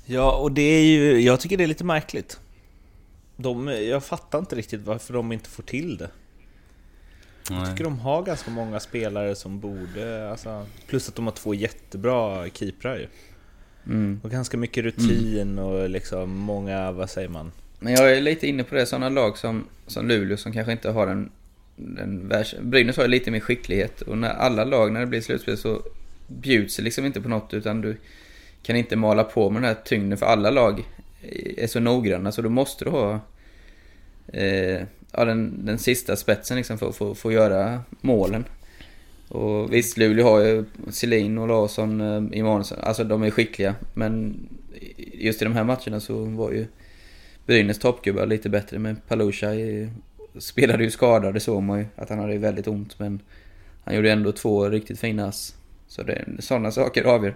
Ja, 0.06 0.32
och 0.32 0.52
det 0.52 0.62
är 0.62 0.84
ju, 0.84 1.20
jag 1.20 1.40
tycker 1.40 1.56
det 1.56 1.64
är 1.64 1.68
lite 1.68 1.84
märkligt. 1.84 2.40
De, 3.36 3.68
jag 3.68 4.04
fattar 4.04 4.38
inte 4.38 4.56
riktigt 4.56 4.80
varför 4.80 5.14
de 5.14 5.32
inte 5.32 5.50
får 5.50 5.62
till 5.62 5.96
det. 5.96 6.10
Jag 7.50 7.70
tycker 7.70 7.84
de 7.84 7.98
har 7.98 8.22
ganska 8.22 8.50
många 8.50 8.80
spelare 8.80 9.36
som 9.36 9.60
borde, 9.60 10.30
alltså, 10.30 10.66
plus 10.86 11.08
att 11.08 11.14
de 11.14 11.24
har 11.24 11.32
två 11.32 11.54
jättebra 11.54 12.48
keeprar 12.48 12.96
ju. 12.96 13.06
Mm. 13.86 14.20
Och 14.22 14.30
ganska 14.30 14.56
mycket 14.56 14.84
rutin 14.84 15.58
och 15.58 15.90
liksom 15.90 16.30
många, 16.30 16.92
vad 16.92 17.10
säger 17.10 17.28
man? 17.28 17.52
Men 17.78 17.92
jag 17.92 18.16
är 18.16 18.20
lite 18.20 18.46
inne 18.46 18.64
på 18.64 18.74
det, 18.74 18.86
sådana 18.86 19.08
lag 19.08 19.38
som, 19.38 19.64
som 19.86 20.08
Luleå 20.08 20.36
som 20.36 20.52
kanske 20.52 20.72
inte 20.72 20.90
har 20.90 21.06
en, 21.06 21.30
en 21.98 22.28
världs... 22.28 22.54
Brynäs 22.60 22.96
har 22.96 23.04
ju 23.04 23.10
lite 23.10 23.30
mer 23.30 23.40
skicklighet 23.40 24.00
och 24.00 24.18
när 24.18 24.30
alla 24.30 24.64
lag, 24.64 24.92
när 24.92 25.00
det 25.00 25.06
blir 25.06 25.20
slutspel 25.20 25.58
så 25.58 25.82
bjuds 26.26 26.76
det 26.76 26.82
liksom 26.82 27.06
inte 27.06 27.20
på 27.20 27.28
något 27.28 27.54
utan 27.54 27.80
du 27.80 27.96
kan 28.62 28.76
inte 28.76 28.96
mala 28.96 29.24
på 29.24 29.50
med 29.50 29.62
den 29.62 29.68
här 29.68 29.82
tyngden 29.84 30.18
för 30.18 30.26
alla 30.26 30.50
lag 30.50 30.84
är 31.56 31.66
så 31.66 31.80
noggranna 31.80 32.32
så 32.32 32.42
då 32.42 32.48
måste 32.48 32.84
du 32.84 32.90
ha 32.90 33.20
eh, 34.32 34.82
ja, 35.12 35.24
den, 35.24 35.66
den 35.66 35.78
sista 35.78 36.16
spetsen 36.16 36.56
liksom 36.56 36.78
för 36.78 36.88
att 36.88 36.96
få, 36.96 37.14
få 37.14 37.32
göra 37.32 37.82
målen. 38.00 38.44
Och 39.30 39.72
visst, 39.72 39.96
Luleå 39.96 40.28
har 40.28 40.40
ju 40.40 40.64
Selin 40.90 41.38
och 41.38 41.48
Larsson, 41.48 42.00
eh, 42.00 42.38
Emanuelsson, 42.38 42.78
alltså 42.82 43.04
de 43.04 43.22
är 43.22 43.30
skickliga. 43.30 43.74
Men 43.94 44.36
just 44.96 45.42
i 45.42 45.44
de 45.44 45.54
här 45.54 45.64
matcherna 45.64 46.00
så 46.00 46.24
var 46.24 46.50
ju 46.50 46.66
Brynäs 47.46 47.78
toppgubbar 47.78 48.26
lite 48.26 48.48
bättre. 48.48 48.78
Men 48.78 48.96
Palusha 49.08 49.48
spelade 50.38 50.84
ju 50.84 50.90
skadad, 50.90 51.34
det 51.34 51.40
såg 51.40 51.62
man 51.62 51.78
ju. 51.78 51.86
Att 51.96 52.08
han 52.08 52.18
hade 52.18 52.38
väldigt 52.38 52.66
ont. 52.66 52.98
Men 52.98 53.20
han 53.84 53.94
gjorde 53.94 54.12
ändå 54.12 54.32
två 54.32 54.68
riktigt 54.68 55.00
fina 55.00 55.26
ass. 55.28 55.54
Så 55.88 56.02
det 56.02 56.12
är 56.12 56.36
sådana 56.38 56.70
saker 56.70 57.04
avgör. 57.04 57.34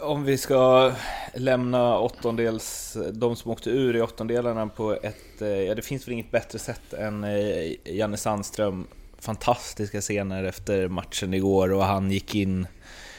Om 0.00 0.24
vi 0.24 0.38
ska 0.38 0.92
lämna 1.34 1.98
åttondels, 1.98 2.96
de 3.12 3.36
som 3.36 3.50
åkte 3.50 3.70
ur 3.70 3.96
i 3.96 4.00
åttondelarna 4.00 4.68
på 4.68 4.92
ett, 4.92 5.42
eh, 5.42 5.48
ja 5.48 5.74
det 5.74 5.82
finns 5.82 6.08
väl 6.08 6.12
inget 6.12 6.30
bättre 6.30 6.58
sätt 6.58 6.92
än 6.92 7.24
eh, 7.24 7.94
Janne 7.96 8.16
Sandström. 8.16 8.86
Fantastiska 9.18 10.00
scener 10.00 10.44
efter 10.44 10.88
matchen 10.88 11.34
igår 11.34 11.72
och 11.72 11.84
han 11.84 12.10
gick 12.10 12.34
in, 12.34 12.66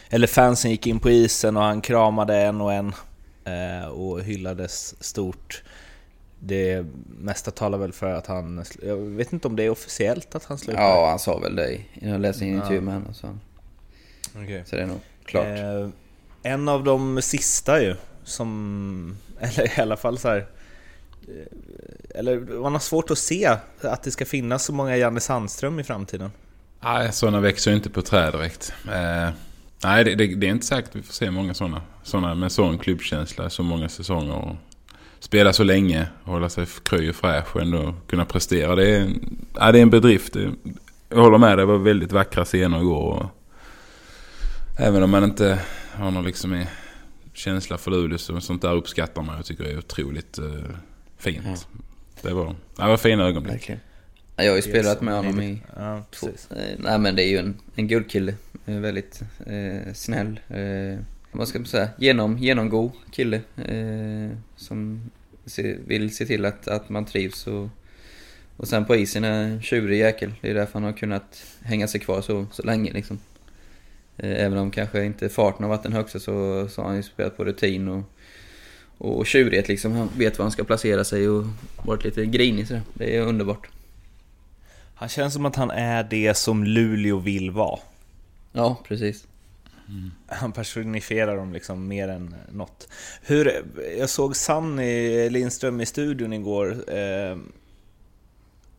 eller 0.10 0.28
fansen 0.28 0.72
gick 0.72 0.88
in 0.88 1.00
på 1.00 1.10
isen 1.10 1.58
och 1.58 1.64
han 1.64 1.82
kramade 1.82 2.38
en 2.38 2.62
och 2.62 2.74
en 2.74 2.94
eh, 3.46 3.88
och 3.88 4.22
hyllades 4.22 5.04
stort. 5.04 5.64
Det 6.40 6.86
mesta 7.20 7.52
talar 7.52 7.78
väl 7.78 7.94
för 7.94 8.14
att 8.14 8.28
han, 8.28 8.66
jag 8.84 8.96
vet 8.98 9.34
inte 9.34 9.48
om 9.48 9.56
det 9.56 9.64
är 9.64 9.70
officiellt 9.70 10.36
att 10.36 10.46
han 10.46 10.58
slutar? 10.58 10.82
Ja, 10.82 11.10
han 11.10 11.20
sa 11.20 11.40
väl 11.40 11.56
det. 11.56 11.80
Jag 11.94 12.22
läste 12.22 12.46
en 12.46 12.56
intervju 12.56 12.82
med 12.82 12.94
honom. 12.94 13.14
Så. 13.14 13.28
Okay. 14.44 14.62
så 14.66 14.76
det 14.76 14.82
är 14.82 14.86
nog 14.86 15.00
klart. 15.26 15.46
Eh, 15.46 15.90
en 16.44 16.70
av 16.70 16.84
de 16.84 17.22
sista 17.22 17.82
ju, 17.82 17.96
som, 18.24 19.18
eller 19.40 19.80
i 19.80 19.82
alla 19.82 19.98
fall 19.98 20.18
så 20.18 20.28
här, 20.28 20.46
Eh, 21.28 22.20
eller 22.20 22.62
man 22.62 22.74
har 22.74 22.80
svårt 22.80 23.12
att 23.12 23.18
se 23.18 23.58
att 23.82 24.04
det 24.04 24.12
ska 24.12 24.26
finnas 24.26 24.66
så 24.66 24.74
många 24.74 24.98
Janne 24.98 25.20
Sandström 25.20 25.80
i 25.80 25.84
framtiden. 25.84 26.32
Nej, 26.80 27.14
sådana 27.14 27.40
växer 27.40 27.72
ju 27.72 27.78
inte 27.78 27.90
på 27.90 28.02
träd 28.02 28.34
direkt. 28.34 28.74
Eh, 28.86 29.30
nej, 29.84 30.04
det, 30.04 30.16
det, 30.16 30.36
det, 30.36 30.48
är 30.48 30.52
inte 30.52 30.66
säkert 30.66 30.96
vi 30.96 31.02
får 31.02 31.14
se 31.14 31.32
många 31.32 31.54
sådana. 31.54 31.82
Sådana 32.04 32.36
med 32.36 32.52
sån 32.52 32.78
klubbkänsla, 32.78 33.50
så 33.50 33.64
många 33.64 33.90
säsonger. 33.90 34.36
Och 34.36 34.56
spela 35.20 35.54
så 35.54 35.64
länge, 35.64 36.08
hålla 36.24 36.50
sig 36.50 36.66
kry 36.84 37.10
och 37.10 37.16
fräsch 37.16 37.56
och 37.56 37.62
ändå 37.62 37.96
kunna 38.08 38.26
prestera. 38.26 38.76
Det 38.76 38.90
är, 38.90 39.10
ja, 39.54 39.72
det 39.72 39.80
är 39.80 39.84
en 39.84 39.90
bedrift. 39.90 40.36
Jag 41.10 41.18
håller 41.18 41.38
med, 41.38 41.58
det 41.58 41.66
var 41.66 41.78
väldigt 41.78 42.12
vackra 42.12 42.46
scener 42.46 42.80
igår. 42.80 43.14
Och 43.14 43.26
även 44.80 45.04
om 45.04 45.10
man 45.10 45.24
inte 45.24 45.60
har 45.94 46.12
någon 46.12 46.26
liksom 46.26 46.66
känsla 47.34 47.78
för 47.78 47.92
Luleå 47.92 48.18
så 48.18 48.42
sånt 48.42 48.62
där 48.62 48.74
uppskattar 48.74 49.22
man. 49.22 49.36
Jag 49.36 49.46
tycker 49.46 49.64
det 49.64 49.72
är 49.72 49.78
otroligt 49.78 50.38
eh, 50.38 50.46
fint. 51.18 51.46
Ja. 51.46 51.56
Det, 52.22 52.34
var, 52.34 52.56
det 52.76 52.88
var 52.88 52.98
fina 52.98 53.28
ögonblick. 53.28 53.54
Verkligen. 53.54 53.82
Jag 54.36 54.52
har 54.52 54.56
ju 54.56 54.62
spelat 54.62 55.02
med 55.02 55.14
honom 55.14 55.42
i 55.42 55.62
ja, 55.76 56.04
två... 56.12 56.28
Eh, 56.28 56.78
nej 56.78 57.00
men 57.00 57.16
det 57.16 57.24
är 57.24 57.30
ju 57.30 57.38
en, 57.38 57.58
en 57.76 57.88
guldkille. 57.88 58.34
Väldigt 58.66 59.22
eh, 59.46 59.94
snäll. 59.94 60.40
Eh, 60.48 61.00
vad 61.32 61.48
ska 61.48 61.60
man 61.60 61.66
säga? 61.66 61.90
Genom, 61.98 62.38
genomgod 62.38 62.92
kille. 63.12 63.42
Eh, 63.56 64.38
som 64.56 65.10
se, 65.46 65.78
vill 65.86 66.16
se 66.16 66.26
till 66.26 66.46
att, 66.46 66.68
att 66.68 66.90
man 66.90 67.06
trivs 67.06 67.48
och, 67.48 67.70
och 68.58 68.68
sen 68.68 68.86
på 68.86 68.96
isen 68.96 69.24
är 69.24 69.44
en 69.44 69.62
tjurig 69.62 70.00
jäkel. 70.00 70.34
Det 70.42 70.50
är 70.50 70.54
därför 70.54 70.74
han 70.74 70.84
har 70.84 70.94
kunnat 70.94 71.44
hänga 71.62 71.88
sig 71.88 72.00
kvar 72.00 72.22
så, 72.22 72.46
så 72.52 72.64
länge 72.64 72.94
liksom. 72.94 73.20
Eh, 74.18 74.46
även 74.46 74.58
om 74.58 74.72
kanske 74.72 75.06
inte 75.06 75.30
farten 75.30 75.64
har 75.64 75.70
varit 75.70 75.84
den 75.84 75.94
högsta 75.94 76.20
så, 76.20 76.68
så 76.70 76.82
har 76.82 76.88
han 76.88 76.98
ju 76.98 77.04
spelat 77.04 77.38
på 77.38 77.46
rutin 77.46 77.88
och, 77.88 78.04
och 78.98 79.28
tjurighet 79.28 79.68
liksom. 79.68 79.92
Han 79.92 80.10
vet 80.18 80.38
var 80.38 80.46
han 80.46 80.52
ska 80.52 80.64
placera 80.64 81.04
sig 81.04 81.30
och 81.30 81.46
varit 81.86 82.04
lite 82.04 82.26
grinig 82.26 82.68
så 82.68 82.80
Det 82.94 83.18
är 83.18 83.22
underbart. 83.22 83.68
Han 84.96 85.10
känns 85.10 85.34
som 85.34 85.46
att 85.46 85.56
han 85.56 85.72
är 85.72 86.04
det 86.04 86.38
som 86.38 86.64
Luleå 86.64 87.18
vill 87.18 87.52
vara. 87.52 87.80
Ja, 88.52 88.78
precis. 88.88 89.28
Mm. 89.90 90.12
Han 90.28 90.52
personifierar 90.52 91.38
dem 91.38 91.54
liksom 91.54 91.88
mer 91.88 92.08
än 92.08 92.36
något. 92.52 92.88
Hur, 93.22 93.66
jag 93.98 94.10
såg 94.10 94.36
Sanny 94.36 95.30
Lindström 95.30 95.82
i 95.82 95.86
studion 95.86 96.34
igår. 96.34 96.84
Eh, 96.88 97.38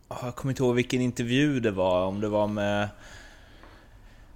jag 0.09 0.35
kommer 0.35 0.51
inte 0.51 0.63
ihåg 0.63 0.75
vilken 0.75 1.01
intervju 1.01 1.59
det 1.59 1.71
var, 1.71 2.05
om 2.05 2.21
det 2.21 2.27
var 2.27 2.47
med 2.47 2.89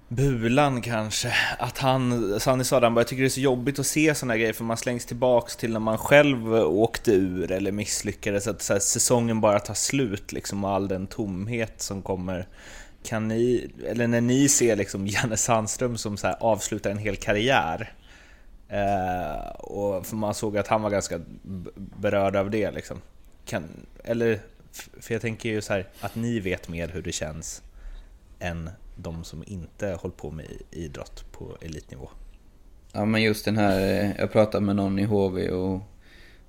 Bulan 0.08 0.82
kanske, 0.82 1.34
att 1.58 1.78
han, 1.78 2.40
Sanny 2.40 2.64
sa 2.64 2.80
han 2.80 2.94
bara, 2.94 3.00
jag 3.00 3.08
tycker 3.08 3.22
det 3.22 3.26
är 3.26 3.30
så 3.30 3.40
jobbigt 3.40 3.78
att 3.78 3.86
se 3.86 4.14
sådana 4.14 4.36
grejer 4.36 4.52
för 4.52 4.64
man 4.64 4.76
slängs 4.76 5.06
tillbaks 5.06 5.56
till 5.56 5.72
när 5.72 5.80
man 5.80 5.98
själv 5.98 6.54
åkte 6.54 7.12
ur 7.12 7.52
eller 7.52 7.72
misslyckades, 7.72 8.46
att 8.46 8.62
så 8.62 8.72
här, 8.72 8.80
säsongen 8.80 9.40
bara 9.40 9.60
tar 9.60 9.74
slut 9.74 10.32
liksom 10.32 10.64
och 10.64 10.70
all 10.70 10.88
den 10.88 11.06
tomhet 11.06 11.82
som 11.82 12.02
kommer. 12.02 12.46
Kan 13.04 13.28
ni, 13.28 13.70
eller 13.86 14.06
när 14.06 14.20
ni 14.20 14.48
ser 14.48 14.76
liksom 14.76 15.06
Janne 15.06 15.36
Sandström 15.36 15.96
som 15.96 16.16
så 16.16 16.26
här, 16.26 16.36
avslutar 16.40 16.90
en 16.90 16.98
hel 16.98 17.16
karriär, 17.16 17.92
eh, 18.68 19.48
och 19.50 20.06
för 20.06 20.16
man 20.16 20.34
såg 20.34 20.58
att 20.58 20.68
han 20.68 20.82
var 20.82 20.90
ganska 20.90 21.20
berörd 21.74 22.36
av 22.36 22.50
det 22.50 22.70
liksom. 22.70 23.00
Kan, 23.44 23.64
eller, 24.04 24.40
för 25.00 25.14
jag 25.14 25.22
tänker 25.22 25.48
ju 25.48 25.62
så 25.62 25.72
här, 25.72 25.86
att 26.00 26.14
ni 26.14 26.40
vet 26.40 26.68
mer 26.68 26.88
hur 26.88 27.02
det 27.02 27.12
känns 27.12 27.62
än 28.38 28.70
de 28.96 29.24
som 29.24 29.44
inte 29.46 29.86
håller 29.86 30.14
på 30.14 30.30
med 30.30 30.46
idrott 30.70 31.24
på 31.32 31.56
elitnivå. 31.60 32.08
Ja 32.92 33.04
men 33.04 33.22
just 33.22 33.44
den 33.44 33.56
här, 33.56 33.80
eh, 33.80 34.10
jag 34.18 34.32
pratade 34.32 34.66
med 34.66 34.76
någon 34.76 34.98
i 34.98 35.04
HV 35.04 35.50
och, 35.50 35.80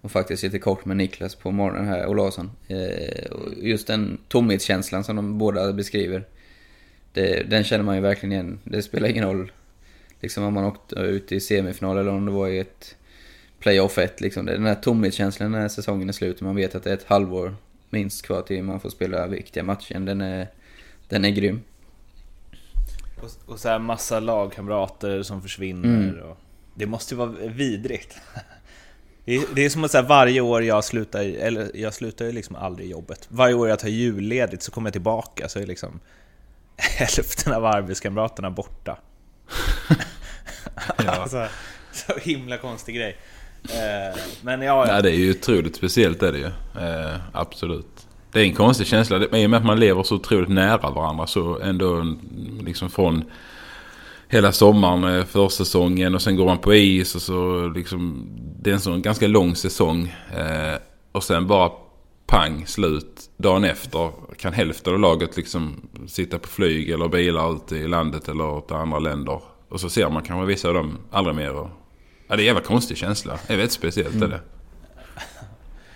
och 0.02 0.12
faktiskt 0.12 0.44
lite 0.44 0.60
kort 0.60 0.86
med 0.86 0.98
Niklas 0.98 1.36
på 1.36 1.52
morgonen 1.52 1.88
här, 1.88 2.08
Olausson. 2.08 2.52
Eh, 2.68 3.26
just 3.58 3.88
den 3.88 4.18
tomhetskänslan 4.28 5.04
som 5.04 5.16
de 5.16 5.38
båda 5.38 5.74
beskriver. 5.74 6.28
Det, 7.14 7.50
den 7.50 7.64
känner 7.64 7.84
man 7.84 7.96
ju 7.96 8.02
verkligen 8.02 8.34
igen. 8.34 8.60
Det 8.64 8.82
spelar 8.82 9.08
ingen 9.08 9.24
roll 9.24 9.52
liksom 10.20 10.44
om 10.44 10.54
man 10.54 10.66
åkte 10.66 10.96
ut 10.96 11.32
i 11.32 11.40
semifinal 11.40 11.98
eller 11.98 12.12
om 12.12 12.26
det 12.26 12.32
var 12.32 12.48
i 12.48 12.60
ett 12.60 12.96
playoff 13.60 13.98
1 13.98 14.22
liksom. 14.22 14.46
Den 14.46 14.66
här 14.66 14.76
tomhetskänslan 14.76 15.52
när 15.52 15.68
säsongen 15.68 16.10
är 16.10 16.14
slut 16.14 16.38
och 16.38 16.44
man 16.44 16.56
vet 16.56 16.76
att 16.76 16.84
det 16.84 16.90
är 16.90 16.94
ett 16.94 17.04
halvår 17.04 17.56
minst 17.90 18.26
kvar 18.26 18.42
till 18.42 18.64
man 18.64 18.80
får 18.80 18.90
spela 18.90 19.28
viktiga 19.28 19.64
matcher. 19.64 20.00
Den 20.00 20.22
är, 20.22 20.48
den 21.10 21.26
är 21.26 21.30
grym. 21.30 21.62
Och, 23.22 23.52
och 23.54 23.60
så 23.60 23.70
här 23.70 23.80
massa 23.80 24.20
lagkamrater 24.20 25.24
som 25.24 25.42
försvinner. 25.42 26.10
Mm. 26.10 26.20
Och, 26.20 26.38
det 26.76 26.86
måste 26.86 27.14
ju 27.14 27.18
vara 27.18 27.30
vidrigt. 27.30 28.18
Det 29.26 29.36
är, 29.36 29.44
det 29.56 29.66
är 29.66 29.70
som 29.70 29.84
att 29.84 29.92
säga 29.92 30.04
varje 30.04 30.42
år 30.42 30.64
jag 30.64 30.84
slutar, 30.84 31.20
eller 31.24 31.72
jag 31.74 31.94
slutar 31.94 32.26
ju 32.26 32.32
liksom 32.32 32.56
aldrig 32.56 32.90
jobbet. 32.90 33.28
Varje 33.30 33.56
år 33.56 33.70
jag 33.70 33.80
tar 33.80 33.88
julledigt 33.88 34.64
så 34.64 34.72
kommer 34.72 34.88
jag 34.88 34.94
tillbaka 34.94 35.50
så 35.50 35.60
är 35.60 35.66
liksom 35.66 36.00
hälften 36.78 37.54
av 37.54 37.66
arbetskamraterna 37.66 38.52
borta. 38.52 38.98
ja. 40.98 41.12
alltså, 41.12 41.48
så 41.92 42.14
himla 42.22 42.58
konstig 42.58 42.96
grej. 42.96 43.18
Eh, 43.64 44.20
men 44.42 44.62
ja, 44.62 44.88
ja. 44.88 45.02
det 45.02 45.10
är 45.10 45.16
ju 45.16 45.32
otroligt 45.32 45.76
speciellt 45.76 46.24
är 46.24 46.32
det 46.32 46.38
ju. 46.38 46.52
Eh, 46.86 47.16
absolut. 47.34 47.95
Det 48.36 48.42
är 48.42 48.46
en 48.46 48.54
konstig 48.54 48.88
känsla. 48.88 49.18
I 49.18 49.46
och 49.46 49.50
med 49.50 49.58
att 49.58 49.66
man 49.66 49.80
lever 49.80 50.04
så 50.04 50.16
otroligt 50.16 50.50
nära 50.50 50.90
varandra 50.92 51.28
så 51.28 51.60
ändå 51.60 52.16
liksom 52.64 52.90
från 52.90 53.24
hela 54.28 54.52
sommaren, 54.52 55.26
försäsongen 55.26 56.16
och 56.16 56.22
sen 56.22 56.36
går 56.36 56.46
man 56.46 56.58
på 56.58 56.74
is 56.74 57.16
och 57.16 57.22
så 57.22 57.68
liksom. 57.68 58.28
Det 58.62 58.70
är 58.70 58.74
en 58.74 58.80
sån 58.80 59.02
ganska 59.02 59.28
lång 59.28 59.56
säsong. 59.56 60.14
Eh, 60.38 60.80
och 61.12 61.24
sen 61.24 61.48
bara 61.48 61.72
pang 62.28 62.68
slut 62.68 63.30
dagen 63.38 63.64
efter. 63.64 64.12
Kan 64.38 64.54
hälften 64.54 64.94
av 64.94 65.00
laget 65.00 65.38
liksom 65.38 65.88
sitta 66.08 66.40
på 66.40 66.48
flyg 66.48 66.90
eller 66.90 67.08
bilar 67.08 67.56
ute 67.56 67.76
i 67.76 67.88
landet 67.88 68.30
eller 68.30 68.62
till 68.62 68.76
andra 68.76 69.00
länder. 69.00 69.42
Och 69.70 69.80
så 69.80 69.90
ser 69.90 70.10
man 70.10 70.24
kanske 70.24 70.46
vissa 70.46 70.68
av 70.68 70.74
dem 70.74 70.98
aldrig 71.12 71.36
mer. 71.36 71.54
Och, 71.54 71.70
ja, 72.28 72.36
det 72.36 72.40
är 72.40 72.40
en 72.40 72.46
jävla 72.46 72.62
konstig 72.62 72.98
känsla. 72.98 73.40
Det 73.48 73.54
är 73.54 73.58
väldigt 73.58 73.74
speciellt 73.74 74.16
mm. 74.16 74.32
är 74.32 74.36
det. 74.38 74.42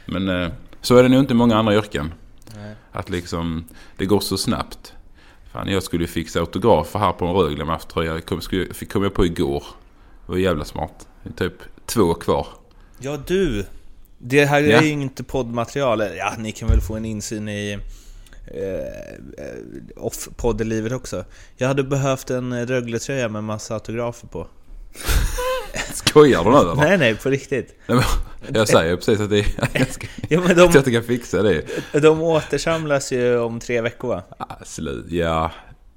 Men 0.06 0.30
eh, 0.30 0.50
så 0.82 0.96
är 0.96 1.04
det 1.04 1.10
nog 1.10 1.20
inte 1.20 1.34
i 1.34 1.38
många 1.38 1.56
andra 1.56 1.76
yrken. 1.76 2.14
Att 2.92 3.10
liksom, 3.10 3.66
det 3.98 4.06
går 4.06 4.20
så 4.20 4.38
snabbt. 4.38 4.94
Fan, 5.52 5.68
jag 5.68 5.84
skulle 5.84 6.08
fixa 6.08 6.40
autografer 6.40 7.00
här 7.00 7.14
på 7.14 7.26
en 7.26 7.34
Rögle 7.34 7.80
tröja 7.94 8.14
Det 8.14 8.22
kom, 8.22 8.42
kom 8.90 9.04
jag 9.04 9.14
på 9.14 9.26
igår. 9.26 9.64
Det 10.26 10.32
var 10.32 10.40
jävla 10.40 10.66
smart. 10.66 11.08
Det 11.24 11.30
är 11.30 11.50
typ 11.50 11.62
två 11.86 12.14
kvar. 12.14 12.48
Ja 13.00 13.18
du! 13.28 13.66
Det 14.18 14.46
här 14.46 14.64
är 14.64 14.82
ju 14.82 14.90
inte 14.90 15.24
poddmaterial. 15.24 16.04
Ja, 16.18 16.34
ni 16.38 16.52
kan 16.52 16.70
väl 16.70 16.82
få 16.82 16.96
en 16.96 17.06
insyn 17.06 17.50
i 17.50 17.80
eh, 18.48 19.96
off-poddelivet 19.96 20.94
också. 20.94 21.26
Jag 21.58 21.68
hade 21.68 21.84
behövt 21.84 22.30
en 22.30 22.68
Rögle-tröja 22.68 23.30
med 23.30 23.44
massa 23.44 23.74
autografer 23.74 24.28
på. 24.28 24.48
Skojar 25.94 26.44
du 26.44 26.50
nu 26.50 26.58
eller? 26.58 26.76
Nej, 26.76 26.98
nej, 26.98 27.16
på 27.16 27.30
riktigt. 27.30 27.76
jag 28.54 28.68
säger 28.68 28.96
precis 28.96 29.20
att, 29.20 29.30
det, 29.30 29.46
jag 29.74 29.88
ska, 29.92 30.08
ja, 30.30 30.42
men 30.48 30.56
de, 30.58 30.64
att 30.68 30.76
jag 30.76 30.86
kan 30.86 31.04
fixa 31.04 31.42
det. 31.44 31.64
De 32.02 32.22
återsamlas 32.22 33.12
ju 33.12 33.38
om 33.40 33.60
tre 33.60 33.82
veckor 33.82 34.08
va? 34.08 34.24
Ah, 34.38 34.66
slut, 34.66 35.06
ja. 35.10 35.52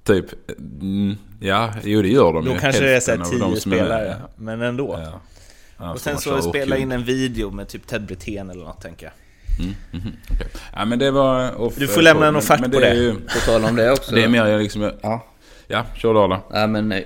Typ, 0.05 0.27
mm, 0.59 1.17
ja, 1.41 1.71
jo 1.83 2.03
det 2.03 2.09
gör 2.09 2.33
de 2.33 2.45
Då 2.45 2.53
ju. 2.53 2.59
kanske 2.59 2.83
det 2.83 2.97
är 2.97 3.01
såhär 3.01 3.25
tio 3.25 3.61
spelare, 3.61 4.09
är, 4.09 4.17
men 4.37 4.63
ändå. 4.63 5.01
Ja. 5.05 5.21
Ja, 5.79 5.93
och 5.93 6.01
sen 6.01 6.19
så 6.19 6.43
spela 6.43 6.77
in 6.77 6.93
en 6.93 7.05
video 7.05 7.51
med 7.51 7.69
typ 7.69 7.87
Ted 7.87 8.03
Brithén 8.07 8.51
eller 8.51 8.65
något 8.65 8.81
tänker 8.83 9.07
jag. 9.07 9.13
Mm, 9.61 9.75
mhm, 9.91 10.13
okej. 10.31 10.47
Ja 10.73 10.85
men 10.85 10.99
det 10.99 11.11
var... 11.11 11.61
Off, 11.61 11.75
Du 11.77 11.89
får 11.89 12.03
lämna 12.03 12.27
en 12.27 12.33
men- 12.33 12.43
offert 12.43 12.61
men 12.61 12.71
på 12.71 12.81
det. 12.81 12.95
Ju, 12.95 13.15
På 13.15 13.41
tal 13.47 13.65
om 13.65 13.77
det 13.77 13.91
också. 13.93 14.15
det 14.15 14.23
är 14.25 14.29
mer 14.29 14.47
jag 14.47 14.63
liksom... 14.63 14.93
Ja. 15.03 15.27
Ja, 15.69 15.85
kör 15.97 16.15
då. 16.15 16.45
Nej 16.51 16.69
men 16.69 16.93
eh, 16.93 17.03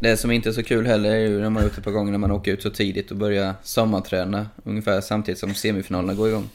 det 0.00 0.16
som 0.16 0.30
inte 0.30 0.48
är 0.48 0.52
så 0.52 0.62
kul 0.62 0.86
heller 0.86 1.10
är 1.10 1.18
ju 1.18 1.38
när 1.40 1.50
man 1.50 1.56
har 1.56 1.62
gjort 1.62 1.72
det 1.74 1.78
ett 1.78 1.84
par 1.84 1.90
gånger 1.90 2.10
när 2.12 2.18
man 2.18 2.30
åker 2.30 2.52
ut 2.52 2.62
så 2.62 2.70
tidigt 2.70 3.10
och 3.10 3.16
börjar 3.16 3.54
sommarträna 3.62 4.46
ungefär 4.64 5.00
samtidigt 5.00 5.38
som 5.38 5.54
semifinalerna 5.54 6.14
går 6.14 6.28
igång. 6.28 6.48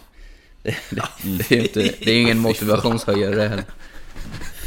Det, 0.64 0.76
det, 0.90 1.02
det 1.24 1.52
är 1.52 1.56
ju 1.56 1.62
inte, 1.62 1.80
det 1.82 2.12
är 2.12 2.22
ingen 2.22 2.38
motivationshöjare 2.40 3.36
det 3.36 3.48
heller. 3.48 3.66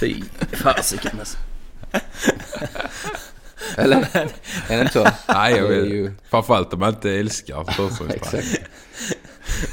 Fy 0.00 0.14
fasiken 0.52 1.16
alltså. 1.18 1.38
Eller? 3.76 3.96
Är 4.68 4.76
det 4.76 4.80
inte 4.80 4.92
så? 4.92 5.06
Nej, 5.28 5.56
jag 5.56 5.68
vet. 5.68 5.86
ju- 5.86 6.12
Framförallt 6.30 6.72
om 6.72 6.80
man 6.80 6.88
inte 6.88 7.10
älskar 7.10 7.64
försäsongsträning. 7.64 8.46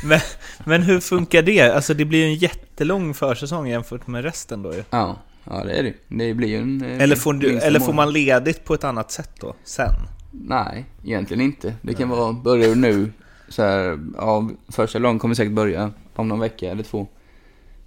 Men, 0.04 0.20
men 0.66 0.82
hur 0.84 1.00
funkar 1.00 1.42
det? 1.42 1.62
Alltså 1.62 1.94
det 1.94 2.06
blir 2.06 2.20
ju 2.20 2.26
en 2.26 2.36
jättelång 2.36 3.14
försäsong 3.14 3.68
jämfört 3.68 4.08
med 4.08 4.24
resten 4.24 4.64
då 4.64 4.74
ju. 4.74 4.84
Ja, 4.90 5.22
ja 5.50 5.64
det 5.64 5.72
är 5.72 5.84
det 5.84 5.94
Det 6.08 6.34
blir 6.34 6.48
ju 6.48 6.58
en... 6.58 6.82
eh, 6.86 7.02
Eller 7.04 7.16
får, 7.16 7.34
du, 7.34 7.58
eller 7.58 7.80
får 7.80 7.94
man 7.94 8.14
ledigt 8.14 8.64
på 8.66 8.74
ett 8.74 8.84
annat 8.84 9.12
sätt 9.12 9.32
då, 9.40 9.56
sen? 9.64 9.94
Nej, 10.32 10.86
egentligen 11.04 11.42
inte. 11.42 11.75
Det 11.82 11.94
kan 11.94 12.10
vara, 12.10 12.34
börjar 12.34 12.68
du 12.70 12.75
nu, 12.75 13.12
så 13.50 13.62
här, 13.64 14.00
ja, 14.18 14.50
första 14.68 15.00
lången 15.00 15.20
kommer 15.20 15.36
säkert 15.36 15.54
börja 15.54 15.92
om 16.16 16.28
någon 16.28 16.40
vecka 16.40 16.72
eller 16.72 16.84
två. 16.84 17.08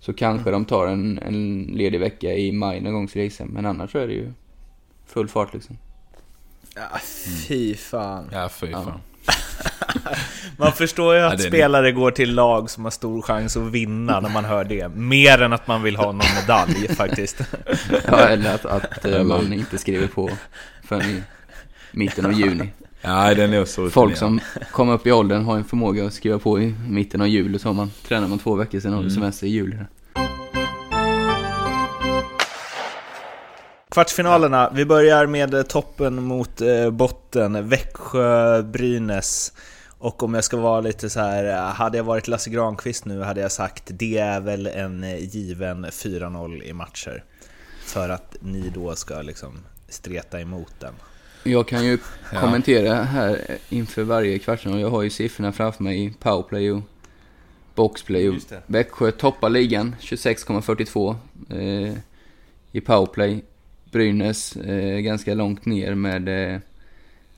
Så 0.00 0.12
kanske 0.12 0.50
de 0.50 0.64
tar 0.64 0.86
en, 0.86 1.18
en 1.18 1.62
ledig 1.62 2.00
vecka 2.00 2.32
i 2.34 2.52
maj 2.52 2.80
någon 2.80 2.92
gång 2.92 3.08
gissa. 3.12 3.44
Men 3.44 3.66
annars 3.66 3.92
så 3.92 3.98
är 3.98 4.06
det 4.06 4.12
ju 4.12 4.32
full 5.06 5.28
fart 5.28 5.54
liksom. 5.54 5.78
Ja, 6.74 6.98
fy 7.48 7.74
fan. 7.74 8.24
Ja, 8.32 8.48
fy 8.48 8.66
Ja. 8.70 9.00
Man 10.56 10.72
förstår 10.72 11.14
ju 11.14 11.20
att 11.22 11.32
är- 11.44 11.48
spelare 11.48 11.92
går 11.92 12.10
till 12.10 12.34
lag 12.34 12.70
som 12.70 12.84
har 12.84 12.90
stor 12.90 13.22
chans 13.22 13.56
att 13.56 13.62
vinna 13.72 14.20
när 14.20 14.28
man 14.28 14.44
hör 14.44 14.64
det. 14.64 14.88
Mer 14.88 15.42
än 15.42 15.52
att 15.52 15.66
man 15.66 15.82
vill 15.82 15.96
ha 15.96 16.12
någon 16.12 16.26
medalj 16.40 16.94
faktiskt. 16.94 17.40
Ja, 18.06 18.18
eller 18.18 18.54
att, 18.54 18.64
att 18.64 19.04
eh, 19.04 19.22
man 19.22 19.52
inte 19.52 19.78
skriver 19.78 20.06
på 20.06 20.30
förrän 20.84 21.10
i 21.10 21.22
mitten 21.92 22.26
av 22.26 22.32
juni. 22.32 22.68
Ja, 23.00 23.34
den 23.34 23.52
är 23.52 23.64
så 23.64 23.90
Folk 23.90 24.16
som 24.16 24.40
kommer 24.72 24.92
upp 24.92 25.06
i 25.06 25.12
åldern 25.12 25.44
har 25.44 25.56
en 25.56 25.64
förmåga 25.64 26.06
att 26.06 26.12
skriva 26.12 26.38
på 26.38 26.60
i 26.60 26.74
mitten 26.88 27.20
av 27.20 27.28
juli. 27.28 27.58
Så 27.58 27.68
har 27.68 27.74
man, 27.74 27.90
tränar 28.08 28.28
man 28.28 28.38
två 28.38 28.54
veckor 28.54 28.80
sen 28.80 28.92
har 28.92 29.02
du 29.02 29.10
semester 29.10 29.46
i 29.46 29.50
juli. 29.50 29.76
Kvartsfinalerna, 33.90 34.70
vi 34.74 34.84
börjar 34.84 35.26
med 35.26 35.68
toppen 35.68 36.22
mot 36.22 36.60
eh, 36.60 36.90
botten, 36.90 37.68
Växjö-Brynäs. 37.68 39.52
Och 39.98 40.22
om 40.22 40.34
jag 40.34 40.44
ska 40.44 40.56
vara 40.56 40.80
lite 40.80 41.10
så 41.10 41.20
här, 41.20 41.44
eh, 41.44 41.72
hade 41.74 41.96
jag 41.96 42.04
varit 42.04 42.28
Lasse 42.28 42.50
Granqvist 42.50 43.04
nu 43.04 43.22
hade 43.22 43.40
jag 43.40 43.52
sagt 43.52 43.82
det 43.86 44.18
är 44.18 44.40
väl 44.40 44.66
en 44.66 45.04
given 45.18 45.86
4-0 45.90 46.62
i 46.62 46.72
matcher. 46.72 47.24
För 47.84 48.08
att 48.08 48.36
ni 48.40 48.70
då 48.74 48.94
ska 48.94 49.22
liksom 49.22 49.58
streta 49.88 50.40
emot 50.40 50.72
den. 50.78 50.94
Jag 51.44 51.68
kan 51.68 51.84
ju 51.84 51.98
Ja. 52.32 52.40
kommentera 52.40 52.94
här 52.94 53.58
inför 53.68 54.02
varje 54.02 54.38
kvartsfinal. 54.38 54.80
Jag 54.80 54.90
har 54.90 55.02
ju 55.02 55.10
siffrorna 55.10 55.52
framför 55.52 55.82
mig 55.84 56.04
i 56.04 56.14
powerplay 56.20 56.72
och 56.72 56.82
boxplay. 57.74 58.28
Och. 58.28 58.34
Växjö 58.66 59.10
toppar 59.10 59.50
ligan, 59.50 59.96
26,42 60.00 61.16
eh, 61.50 61.94
i 62.72 62.80
powerplay. 62.80 63.44
Brynäs 63.92 64.56
eh, 64.56 64.98
ganska 64.98 65.34
långt 65.34 65.66
ner 65.66 65.94
med 65.94 66.52
eh, 66.54 66.60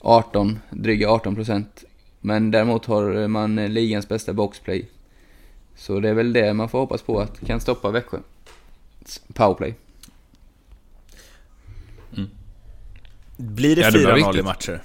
18, 0.00 0.58
dryga 0.70 1.08
18 1.10 1.34
procent. 1.34 1.84
Men 2.20 2.50
däremot 2.50 2.86
har 2.86 3.28
man 3.28 3.58
eh, 3.58 3.68
ligans 3.68 4.08
bästa 4.08 4.32
boxplay. 4.32 4.88
Så 5.76 6.00
det 6.00 6.08
är 6.08 6.14
väl 6.14 6.32
det 6.32 6.54
man 6.54 6.68
får 6.68 6.78
hoppas 6.78 7.02
på 7.02 7.20
att 7.20 7.46
kan 7.46 7.60
stoppa 7.60 7.90
Växjö. 7.90 8.18
Powerplay. 9.34 9.74
Blir 13.36 13.76
det 13.76 13.82
Ja, 13.82 13.90
det 13.90 13.98
blir 13.98 14.06
4-0 14.08 14.12
i 14.12 14.22
viktigt. 14.22 14.44
matcher? 14.44 14.82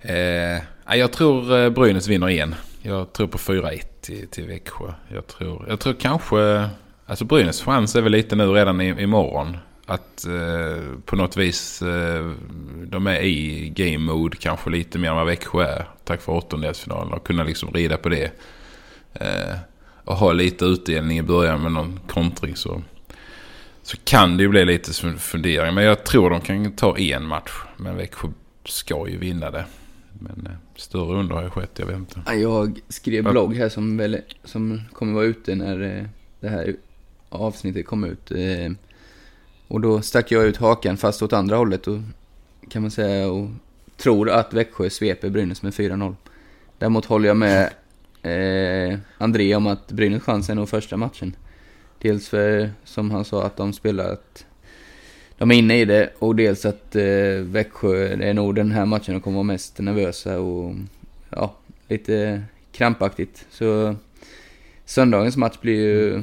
Eh, 0.00 0.62
ja, 0.86 0.96
jag 0.96 1.12
tror 1.12 1.58
eh, 1.58 1.70
Brynäs 1.70 2.08
vinner 2.08 2.28
igen. 2.28 2.54
Jag 2.82 3.12
tror 3.12 3.26
på 3.26 3.38
4-1 3.38 3.82
till, 4.00 4.28
till 4.28 4.46
Växjö. 4.46 4.92
Jag 5.08 5.26
tror, 5.26 5.64
jag 5.68 5.80
tror 5.80 5.94
kanske... 5.94 6.68
Alltså 7.06 7.24
Brynäs 7.24 7.62
chans 7.62 7.96
är 7.96 8.02
väl 8.02 8.12
lite 8.12 8.36
nu 8.36 8.46
redan 8.46 8.80
i, 8.80 9.02
imorgon. 9.02 9.56
Att 9.86 10.26
eh, 10.26 10.82
på 11.04 11.16
något 11.16 11.36
vis 11.36 11.82
eh, 11.82 12.32
de 12.86 13.06
är 13.06 13.20
i 13.20 13.68
game 13.76 13.98
mode 13.98 14.36
kanske 14.36 14.70
lite 14.70 14.98
mer 14.98 15.08
än 15.08 15.16
vad 15.16 15.26
Växjö 15.26 15.62
är. 15.62 15.88
Tack 16.04 16.20
för 16.22 16.32
åttondelsfinalen 16.32 17.12
och 17.12 17.26
kunna 17.26 17.44
liksom 17.44 17.70
rida 17.70 17.96
på 17.96 18.08
det. 18.08 18.30
Eh, 19.14 19.56
och 20.04 20.16
ha 20.16 20.32
lite 20.32 20.64
utdelning 20.64 21.18
i 21.18 21.22
början 21.22 21.62
med 21.62 21.72
någon 21.72 22.00
kontring 22.08 22.56
så, 22.56 22.82
så 23.82 23.96
kan 24.04 24.36
det 24.36 24.42
ju 24.42 24.48
bli 24.48 24.64
lite 24.64 24.90
fun- 24.90 25.16
fundering. 25.18 25.74
Men 25.74 25.84
jag 25.84 26.04
tror 26.04 26.30
de 26.30 26.40
kan 26.40 26.72
ta 26.72 26.98
en 26.98 27.26
match. 27.26 27.52
Men 27.76 27.96
Växjö 27.96 28.28
ska 28.64 29.08
ju 29.08 29.18
vinna 29.18 29.50
det. 29.50 29.64
Men 30.18 30.46
eh, 30.46 30.52
större 30.76 31.18
under 31.18 31.34
har 31.34 31.42
ju 31.42 31.50
skett, 31.50 31.70
jag 31.76 31.86
vet 31.86 31.96
inte. 31.96 32.20
Ja, 32.26 32.34
Jag 32.34 32.80
skrev 32.88 33.24
blogg 33.24 33.54
här 33.54 33.68
som, 33.68 33.96
väl, 33.96 34.18
som 34.44 34.80
kommer 34.92 35.12
vara 35.12 35.24
ute 35.24 35.54
när 35.54 35.82
eh, 35.98 36.04
det 36.40 36.48
här 36.48 36.74
avsnittet 37.28 37.86
kommer 37.86 38.08
ut. 38.08 38.30
Och 39.68 39.80
då 39.80 40.02
stack 40.02 40.30
jag 40.30 40.44
ut 40.44 40.56
hakan 40.56 40.96
fast 40.96 41.22
åt 41.22 41.32
andra 41.32 41.56
hållet 41.56 41.86
och 41.86 41.98
kan 42.68 42.82
man 42.82 42.90
säga 42.90 43.28
och 43.28 43.48
tror 43.96 44.30
att 44.30 44.52
Växjö 44.52 44.90
sveper 44.90 45.30
Brynäs 45.30 45.62
med 45.62 45.72
4-0. 45.72 46.14
Däremot 46.78 47.04
håller 47.04 47.28
jag 47.28 47.36
med 47.36 47.72
eh, 48.22 48.98
André 49.18 49.54
om 49.54 49.66
att 49.66 49.92
Brynäs 49.92 50.22
chans 50.22 50.50
är 50.50 50.54
nog 50.54 50.68
första 50.68 50.96
matchen. 50.96 51.36
Dels 51.98 52.28
för, 52.28 52.70
som 52.84 53.10
han 53.10 53.24
sa, 53.24 53.44
att 53.44 53.56
de 53.56 53.72
spelar 53.72 54.12
att 54.12 54.46
de 55.38 55.50
är 55.50 55.54
inne 55.54 55.80
i 55.80 55.84
det 55.84 56.10
och 56.18 56.36
dels 56.36 56.64
att 56.64 56.96
eh, 56.96 57.04
Växjö, 57.40 58.16
det 58.16 58.28
är 58.28 58.34
nog 58.34 58.54
den 58.54 58.70
här 58.70 58.86
matchen 58.86 59.14
de 59.14 59.20
kommer 59.20 59.34
vara 59.34 59.42
mest 59.42 59.78
nervösa 59.78 60.38
och 60.40 60.74
ja, 61.30 61.54
lite 61.88 62.42
krampaktigt. 62.72 63.46
Så 63.50 63.96
söndagens 64.84 65.36
match 65.36 65.56
blir 65.60 65.74
ju 65.74 66.22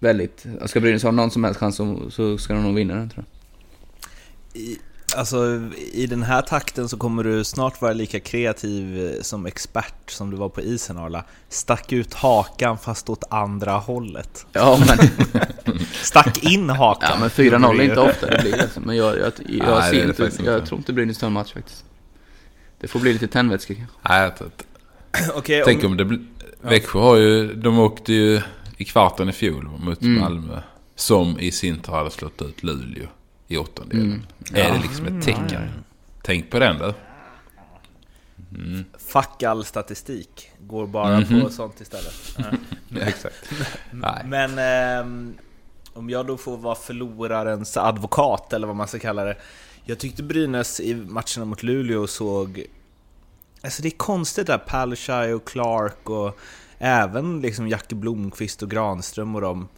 väldigt... 0.00 0.46
Ska 0.66 0.80
Brynäs 0.80 1.02
ha 1.02 1.10
någon 1.10 1.30
som 1.30 1.44
helst 1.44 1.60
chans 1.60 1.76
så, 1.76 2.10
så 2.10 2.38
ska 2.38 2.54
de 2.54 2.62
nog 2.62 2.74
vinna 2.74 2.94
den 2.94 3.10
tror 3.10 3.24
jag. 3.26 4.62
I, 4.62 4.78
alltså, 5.16 5.60
i 5.92 6.06
den 6.06 6.22
här 6.22 6.42
takten 6.42 6.88
så 6.88 6.96
kommer 6.96 7.24
du 7.24 7.44
snart 7.44 7.80
vara 7.80 7.92
lika 7.92 8.20
kreativ 8.20 9.06
eh, 9.16 9.22
som 9.22 9.46
expert 9.46 10.10
som 10.10 10.30
du 10.30 10.36
var 10.36 10.48
på 10.48 10.60
isen 10.60 10.98
Arla. 10.98 11.24
Stack 11.48 11.92
ut 11.92 12.14
hakan 12.14 12.78
fast 12.78 13.08
åt 13.10 13.24
andra 13.30 13.72
hållet. 13.72 14.46
Ja 14.52 14.78
men, 14.86 14.98
Stack 16.02 16.44
in 16.44 16.70
hakan. 16.70 17.10
ja, 17.12 17.20
men 17.20 17.28
4-0 17.28 17.80
är 17.80 17.82
inte 17.82 18.00
ofta 18.00 18.26
det 18.26 18.38
blir 18.42 18.52
det. 18.52 18.70
Men 18.80 18.96
jag, 18.96 19.18
jag, 19.18 19.18
jag, 19.22 19.32
jag, 19.46 19.78
Nej, 19.78 19.90
ser 19.90 20.06
det 20.06 20.08
inte, 20.08 20.22
jag 20.44 20.56
inte. 20.56 20.66
tror 20.66 20.78
inte 20.78 20.92
Brynäs 20.92 21.18
tar 21.18 21.26
en 21.26 21.32
match 21.32 21.52
faktiskt. 21.52 21.84
Det 22.80 22.88
får 22.88 23.00
bli 23.00 23.12
lite 23.12 23.28
tändvätska 23.28 23.74
kanske. 23.74 23.96
Nej, 24.08 24.22
jag 24.22 24.36
tror 24.36 24.50
inte. 24.50 24.64
Okej, 25.34 25.62
Tänk 25.64 25.84
om 25.84 25.96
det 25.96 26.04
blir... 26.04 26.20
Växjö 26.60 26.98
har 26.98 27.16
ju... 27.16 27.54
De 27.54 27.78
åkte 27.78 28.12
ju 28.12 28.40
i 28.80 28.84
kvarten 28.84 29.28
i 29.28 29.32
fjol 29.32 29.64
mot 29.78 30.02
Mm. 30.02 30.20
Malmö. 30.20 30.60
Som 30.94 31.38
i 31.40 31.50
sin 31.52 31.80
tur 31.80 31.92
hade 31.92 32.10
slått 32.10 32.42
ut 32.42 32.62
Luleå 32.62 33.06
i 33.48 33.56
åttondelen. 33.56 34.06
Mm. 34.06 34.66
Är 34.66 34.72
det 34.72 34.80
liksom 34.82 35.06
ett 35.06 35.24
tecken? 35.24 35.68
Tänk 36.22 36.50
på 36.50 36.58
den 36.58 36.78
du. 36.78 36.94
Mm. 38.54 38.84
Fuck 38.98 39.42
all 39.42 39.64
statistik. 39.64 40.50
Går 40.60 40.86
bara 40.86 41.20
Mhm. 41.20 41.40
på 41.40 41.50
sånt 41.50 41.80
istället. 41.80 42.36
Ja. 42.88 43.00
Exakt. 43.00 43.50
Nej. 43.90 44.22
Men 44.26 44.58
ehm, 44.58 45.34
om 45.92 46.10
jag 46.10 46.26
då 46.26 46.36
får 46.36 46.56
vara 46.56 46.74
förlorarens 46.74 47.76
advokat, 47.76 48.52
eller 48.52 48.66
vad 48.66 48.76
man 48.76 48.88
ska 48.88 48.98
kalla 48.98 49.24
det. 49.24 49.36
Jag 49.84 49.98
tyckte 49.98 50.22
Brynäs 50.22 50.80
i 50.80 50.94
matcherna 50.94 51.44
mot 51.44 51.62
Luleå 51.62 52.06
såg... 52.06 52.64
Alltså 53.62 53.82
det 53.82 53.88
är 53.88 53.96
konstigt 53.96 54.46
där, 54.46 54.58
Palushaj 54.58 55.34
och 55.34 55.46
Clark 55.48 56.10
och 56.10 56.38
även 56.80 57.40
liksom 57.40 57.68
Jacke 57.68 57.94
Blomqvist 57.94 58.62
och 58.62 58.70
Granström 58.70 59.34
och 59.34 59.40
dem. 59.40 59.68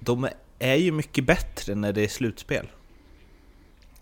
De 0.00 0.28
är 0.58 0.74
ju 0.74 0.92
mycket 0.92 1.24
bättre 1.24 1.74
när 1.74 1.92
det 1.92 2.04
är 2.04 2.08
slutspel. 2.08 2.66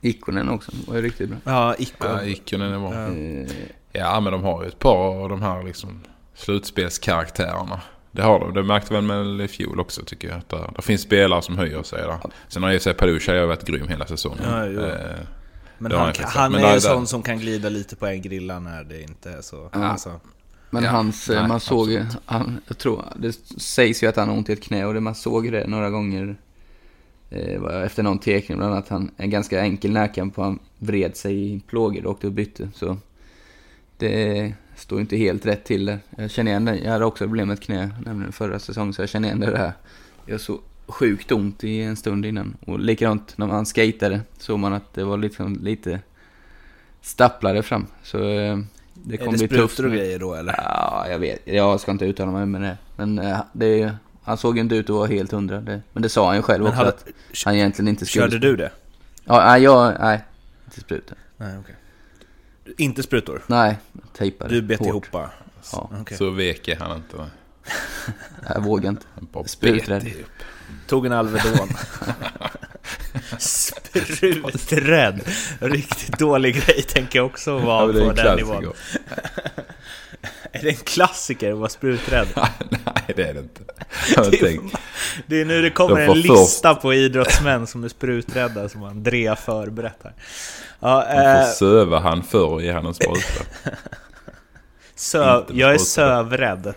Ikonen 0.00 0.48
också 0.48 0.72
var 0.86 0.94
ju 0.96 1.02
riktigt 1.02 1.28
bra. 1.28 1.38
Ja, 1.44 1.74
Ikon. 1.78 2.10
Ja, 2.10 2.24
Ikonen 2.24 2.72
är 2.72 2.78
bra. 2.78 2.94
Eh, 2.94 3.66
Ja, 3.92 4.20
men 4.20 4.32
de 4.32 4.42
har 4.42 4.62
ju 4.62 4.68
ett 4.68 4.78
par 4.78 5.22
av 5.22 5.28
de 5.28 5.42
här 5.42 5.62
liksom 5.62 6.00
slutspelskaraktärerna. 6.34 7.80
Det 8.12 8.22
har 8.22 8.40
de. 8.40 8.54
Det 8.54 8.62
märkte 8.62 8.94
väl 8.94 9.02
med 9.02 9.40
i 9.44 9.48
fjol 9.48 9.80
också 9.80 10.02
tycker 10.04 10.28
jag. 10.28 10.38
Att 10.38 10.48
där, 10.48 10.70
där 10.74 10.82
finns 10.82 11.00
spelare 11.02 11.42
som 11.42 11.58
höjer 11.58 11.82
sig 11.82 12.02
där. 12.02 12.18
Sen 12.48 12.62
har 12.62 12.70
ju 12.72 12.80
sig 12.80 12.94
Palushaj 12.94 13.46
varit 13.46 13.64
grym 13.64 13.88
hela 13.88 14.06
säsongen. 14.06 14.42
Ja, 14.44 14.66
jo. 14.66 14.80
Eh, 14.80 15.16
Men 15.78 15.90
det 15.90 15.98
han, 15.98 16.12
han 16.24 16.44
är 16.54 16.58
Men 16.58 16.64
en 16.64 16.72
där- 16.72 16.80
sån 16.80 17.06
som 17.06 17.22
kan 17.22 17.38
glida 17.38 17.68
lite 17.68 17.96
på 17.96 18.06
en 18.06 18.22
grilla 18.22 18.58
när 18.60 18.84
det 18.84 19.02
inte 19.02 19.30
är 19.30 19.40
så. 19.42 19.70
Ja. 19.72 19.84
Alltså. 19.84 20.20
Men 20.70 20.82
Ja, 20.82 20.90
hans, 20.90 21.30
eh, 21.30 21.40
nej, 21.40 21.48
man 21.48 21.60
såg 21.60 21.80
absolut. 21.94 22.16
han, 22.24 22.60
jag 22.68 22.78
tror, 22.78 23.04
det 23.16 23.32
sägs 23.60 24.02
ju 24.02 24.06
att 24.06 24.16
han 24.16 24.28
har 24.28 24.36
ont 24.36 24.48
i 24.48 24.52
ett 24.52 24.62
knä 24.62 24.86
och 24.86 24.94
det, 24.94 25.00
man 25.00 25.14
såg 25.14 25.52
det 25.52 25.66
några 25.66 25.90
gånger 25.90 26.36
eh, 27.30 27.84
efter 27.84 28.02
någon 28.02 28.18
tekning, 28.18 28.58
bland 28.58 28.72
annat 28.72 28.88
han, 28.88 29.10
en 29.16 29.30
ganska 29.30 29.60
enkel 29.60 29.90
närkamp 29.92 30.38
och 30.38 30.44
han 30.44 30.58
vred 30.78 31.16
sig 31.16 31.52
i 31.52 31.60
plågor 31.66 32.06
och 32.06 32.12
åkte 32.12 32.26
och 32.26 32.32
bytte. 32.32 32.68
Så 32.74 32.96
det 33.96 34.54
står 34.76 35.00
inte 35.00 35.16
helt 35.16 35.46
rätt 35.46 35.64
till 35.64 35.84
där. 35.84 35.98
Jag 36.16 36.30
känner 36.30 36.50
igen 36.50 36.64
det. 36.64 36.78
Jag 36.78 36.92
hade 36.92 37.04
också 37.04 37.24
problem 37.24 37.48
med 37.48 37.54
ett 37.54 37.64
knä 37.64 37.90
nämligen 38.04 38.32
förra 38.32 38.58
säsongen, 38.58 38.92
så 38.92 39.02
jag 39.02 39.08
känner 39.08 39.28
igen 39.28 39.40
det 39.40 39.50
där. 39.50 39.72
Jag 40.26 40.34
har 40.34 40.38
så 40.38 40.60
sjukt 40.86 41.32
ont 41.32 41.64
i 41.64 41.82
en 41.82 41.96
stund 41.96 42.26
innan. 42.26 42.56
Och 42.66 42.78
likadant 42.80 43.38
när 43.38 43.46
man 43.46 43.66
skatade 43.66 44.20
såg 44.38 44.58
man 44.58 44.72
att 44.72 44.94
det 44.94 45.04
var 45.04 45.16
liksom 45.16 45.58
lite 45.62 46.00
stapplade 47.00 47.62
fram. 47.62 47.86
Så 48.02 48.18
eh, 49.04 49.08
det 49.08 49.14
Är 49.14 49.18
kommer 49.18 49.38
det 49.38 49.48
bli 49.48 49.58
tufft. 49.58 49.74
sprutor 49.74 49.90
och 49.90 49.96
grejer 49.96 50.18
då 50.18 50.34
eller? 50.34 50.54
Ja, 50.58 51.06
jag 51.10 51.18
vet. 51.18 51.40
Jag 51.44 51.80
ska 51.80 51.90
inte 51.90 52.04
uttala 52.04 52.30
mig 52.32 52.46
med 52.46 52.60
det. 52.60 52.76
Men 52.96 53.18
eh, 53.18 53.38
det, 53.52 53.82
är- 53.82 53.96
han 54.22 54.36
såg 54.36 54.58
inte 54.58 54.74
ut 54.74 54.90
att 54.90 54.96
vara 54.96 55.06
helt 55.06 55.32
hundra. 55.32 55.60
Det, 55.60 55.82
men 55.92 56.02
det 56.02 56.08
sa 56.08 56.26
han 56.26 56.36
ju 56.36 56.42
själv 56.42 56.62
Men 56.62 56.68
också 56.72 56.78
hade- 56.78 56.88
att 56.90 57.04
han 57.44 57.54
egentligen 57.54 57.88
inte 57.88 58.06
skulle... 58.06 58.24
Körde 58.30 58.38
du 58.38 58.56
det? 58.56 58.70
Ja, 59.24 59.44
nej, 59.46 59.62
jag... 59.62 59.94
Nej, 60.00 60.20
inte 60.64 60.80
spruta. 60.80 61.14
Nej, 61.36 61.58
okej. 61.60 61.74
Inte 62.76 63.02
sprutor? 63.02 63.42
Nej, 63.46 63.78
tejpade. 64.16 64.50
Du 64.54 64.62
bet 64.62 64.78
hårt. 64.78 64.88
ihop 64.88 65.10
bara? 65.10 65.30
Ja, 65.72 65.90
Okej. 66.00 66.16
Så 66.16 66.30
vek 66.30 66.68
är 66.68 66.76
han 66.76 66.96
inte. 66.96 67.16
va? 67.16 67.26
jag 68.54 68.62
vågar 68.62 68.90
inte. 68.90 69.06
Spruträdd. 69.46 70.06
Tog 70.86 71.06
en 71.06 71.12
Alvedon. 71.12 71.68
Spruträdd. 73.38 75.20
Riktigt 75.60 76.18
dålig 76.18 76.54
grej 76.64 76.82
tänker 76.82 77.18
jag 77.18 77.26
också 77.26 77.50
Ja, 77.50 77.58
vara 77.58 77.88
är 77.88 77.92
på 77.92 77.98
en 77.98 78.06
den 78.06 78.14
klassiker. 78.16 78.44
nivån. 78.60 78.72
Är 80.52 80.62
det 80.62 80.68
en 80.68 80.76
klassiker 80.76 81.52
att 81.52 81.58
vara 81.58 81.68
spruträdd? 81.68 82.28
Nej, 82.70 83.04
det 83.16 83.22
är 83.22 83.34
det 83.34 83.40
inte. 83.40 83.62
Det 84.30 84.40
är, 84.40 84.60
det 85.26 85.40
är 85.40 85.44
nu 85.44 85.62
det 85.62 85.70
kommer 85.70 86.00
en 86.00 86.20
lista 86.20 86.74
på 86.74 86.94
idrottsmän 86.94 87.66
som 87.66 87.84
är 87.84 87.88
spruträdda 87.88 88.68
som 88.68 88.82
Andrea 88.82 89.36
förberett 89.36 89.98
här. 90.02 90.12
Ja, 90.80 91.06
eh, 91.06 91.46
får 91.46 91.52
söva 91.52 92.00
han 92.00 92.22
förr 92.22 92.46
och 92.46 92.62
ge 92.62 92.72
han 92.72 92.86
en 92.86 92.94
spruta. 92.94 93.44
Söv, 94.94 95.44
jag 95.52 95.74
är 95.74 95.78
sövrädd. 95.78 96.74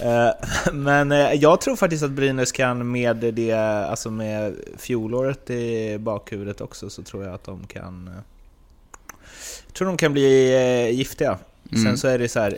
Eh, 0.00 0.30
Men 0.72 1.12
eh, 1.12 1.32
jag 1.32 1.60
tror 1.60 1.76
faktiskt 1.76 2.02
att 2.04 2.10
Brynäs 2.10 2.52
kan 2.52 2.90
med 2.90 3.16
det, 3.16 3.52
alltså 3.52 4.10
med 4.10 4.54
fjolåret 4.76 5.50
i 5.50 5.98
bakhuvudet 5.98 6.60
också, 6.60 6.90
så 6.90 7.02
tror 7.02 7.24
jag 7.24 7.34
att 7.34 7.44
de 7.44 7.66
kan... 7.66 8.08
eh, 8.08 8.14
Jag 9.66 9.74
tror 9.74 9.88
de 9.88 9.96
kan 9.96 10.12
bli 10.12 10.52
giftiga. 10.92 11.38
Sen 11.70 11.78
Mm. 11.80 11.96
så 11.96 12.08
är 12.08 12.18
det 12.18 12.28
så 12.28 12.40
här. 12.40 12.56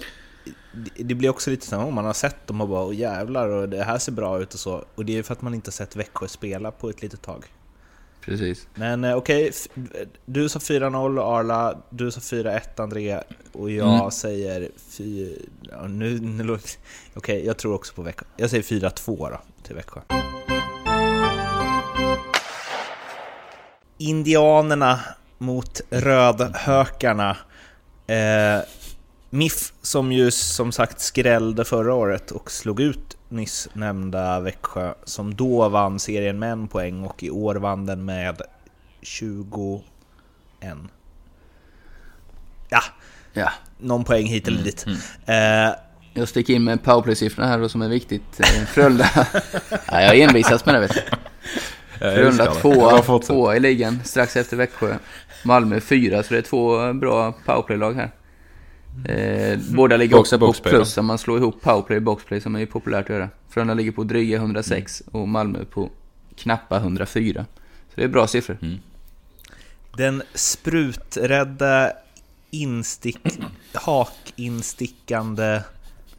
det- 0.99 1.15
blir 1.15 1.29
också 1.31 1.51
lite 1.51 1.67
så 1.67 1.77
här, 1.77 1.85
om 1.85 1.95
man 1.95 2.05
har 2.05 2.13
sett 2.13 2.47
dem 2.47 2.61
och 2.61 2.69
bara 2.69 2.85
Åh, 2.85 2.95
jävlar 2.95 3.49
och 3.49 3.69
det 3.69 3.85
här 3.85 3.99
ser 3.99 4.13
bra 4.13 4.41
ut 4.41 4.55
och 4.55 4.61
så. 4.61 4.85
Och 4.95 5.05
det 5.05 5.19
är 5.19 5.23
för 5.23 5.33
att 5.33 5.43
man 5.43 5.55
inte 5.55 5.69
har 5.69 5.73
sett 5.73 5.97
Växjö 5.97 6.29
spela 6.29 6.71
på 6.71 6.91
ett 6.91 7.03
litet 7.03 7.23
tag. 7.23 7.45
Precis. 8.29 8.67
Men 8.75 9.05
eh, 9.05 9.17
okej, 9.17 9.49
f- 9.49 9.67
du 10.27 10.49
sa 10.49 10.59
4-0 10.59 11.21
Arla, 11.39 11.79
du 11.91 12.11
sa 12.11 12.21
4-1 12.21 12.61
André 12.83 13.21
och 13.53 13.71
jag 13.71 13.95
Mm. 13.99 14.11
säger 14.11 14.69
4... 14.91 15.29
Ja, 15.71 15.87
nu, 15.89 16.21
nu, 16.21 16.59
okej, 17.15 17.47
jag 17.47 17.57
tror 17.57 17.75
också 17.75 17.95
på 17.95 18.03
Växjö. 18.03 18.27
Jag 18.37 18.51
säger 18.51 18.63
4-2 18.63 19.31
då, 19.31 19.41
till 19.63 19.75
Växjö. 19.77 20.01
Indianerna 23.99 25.01
mot 25.39 25.81
Rödhökarna. 25.91 27.37
Eh, 28.07 28.61
MIF 29.31 29.73
som 29.83 30.13
ju 30.13 30.31
som 30.31 30.73
sagt 30.73 31.01
skrällde 31.01 31.65
förra 31.65 31.95
året 31.95 32.31
och 32.31 32.51
slog 32.51 32.81
ut 32.81 33.17
nyss 33.29 33.69
nämnda 33.73 34.41
Växjö 34.41 34.95
som 35.05 35.35
då 35.35 35.69
vann 35.69 35.99
serien 35.99 36.39
med 36.39 36.53
en 36.53 36.69
poäng 36.69 37.05
och 37.05 37.23
i 37.23 37.31
år 37.31 37.55
vann 37.55 37.87
den 37.87 38.05
med 38.05 38.43
21. 39.03 39.83
Ja, 42.69 42.81
Ja. 43.33 43.51
någon 43.79 44.05
poäng 44.05 44.27
hit 44.27 44.49
eller 44.49 44.63
dit. 44.63 44.87
Eh, 45.27 45.75
Jag 46.15 46.29
sticker 46.29 46.55
in 46.55 46.65
med 46.65 46.83
powerplay-siffrorna 46.83 47.47
här 47.49 47.59
då 47.59 47.69
som 47.69 47.83
är 47.83 47.89
viktigt. 47.89 48.41
Eh, 48.41 48.65
Frölunda... 48.67 49.09
ja, 49.71 50.03
jag 50.03 50.19
envisas 50.19 50.67
med 50.67 50.75
det 50.75 50.81
vet 50.81 50.95
du. 50.95 51.03
Frölunda 51.99 52.55
tvåa 53.21 53.57
i 53.57 53.61
ligan 53.61 54.01
strax 54.05 54.37
efter 54.37 54.57
Växjö. 54.57 54.97
Malmö 55.45 55.81
fyra, 55.81 56.23
så 56.23 56.35
det 56.35 56.39
är 56.39 56.43
två 56.43 56.93
bra 56.93 57.33
powerplay-lag 57.45 57.93
här. 57.95 58.11
Eh, 59.05 59.59
båda 59.71 59.97
ligger 59.97 60.17
Box- 60.17 60.21
också 60.21 60.39
på 60.39 60.47
boxplay, 60.47 60.75
plus 60.75 60.97
om 60.99 61.07
man 61.07 61.19
slår 61.19 61.39
ihop 61.39 61.61
powerplay 61.63 61.97
och 61.97 62.03
boxplay 62.03 62.41
som 62.41 62.55
är 62.55 62.59
ju 62.61 62.67
populärt 62.67 63.05
att 63.05 63.11
göra. 63.11 63.29
Frölunda 63.49 63.75
ligger 63.75 63.93
på 63.93 64.05
dryga 64.05 64.37
106 64.37 65.03
och 65.13 65.29
Malmö 65.29 65.65
på 65.65 65.91
knappa 66.37 66.77
104. 66.77 67.47
Så 67.89 67.93
det 67.95 68.05
är 68.05 68.09
bra 68.09 68.27
siffror. 68.27 68.59
Mm. 68.63 68.79
den 69.97 70.23
spruträdda 70.35 71.93
instick... 72.51 73.19
hakinstickande... 73.73 75.61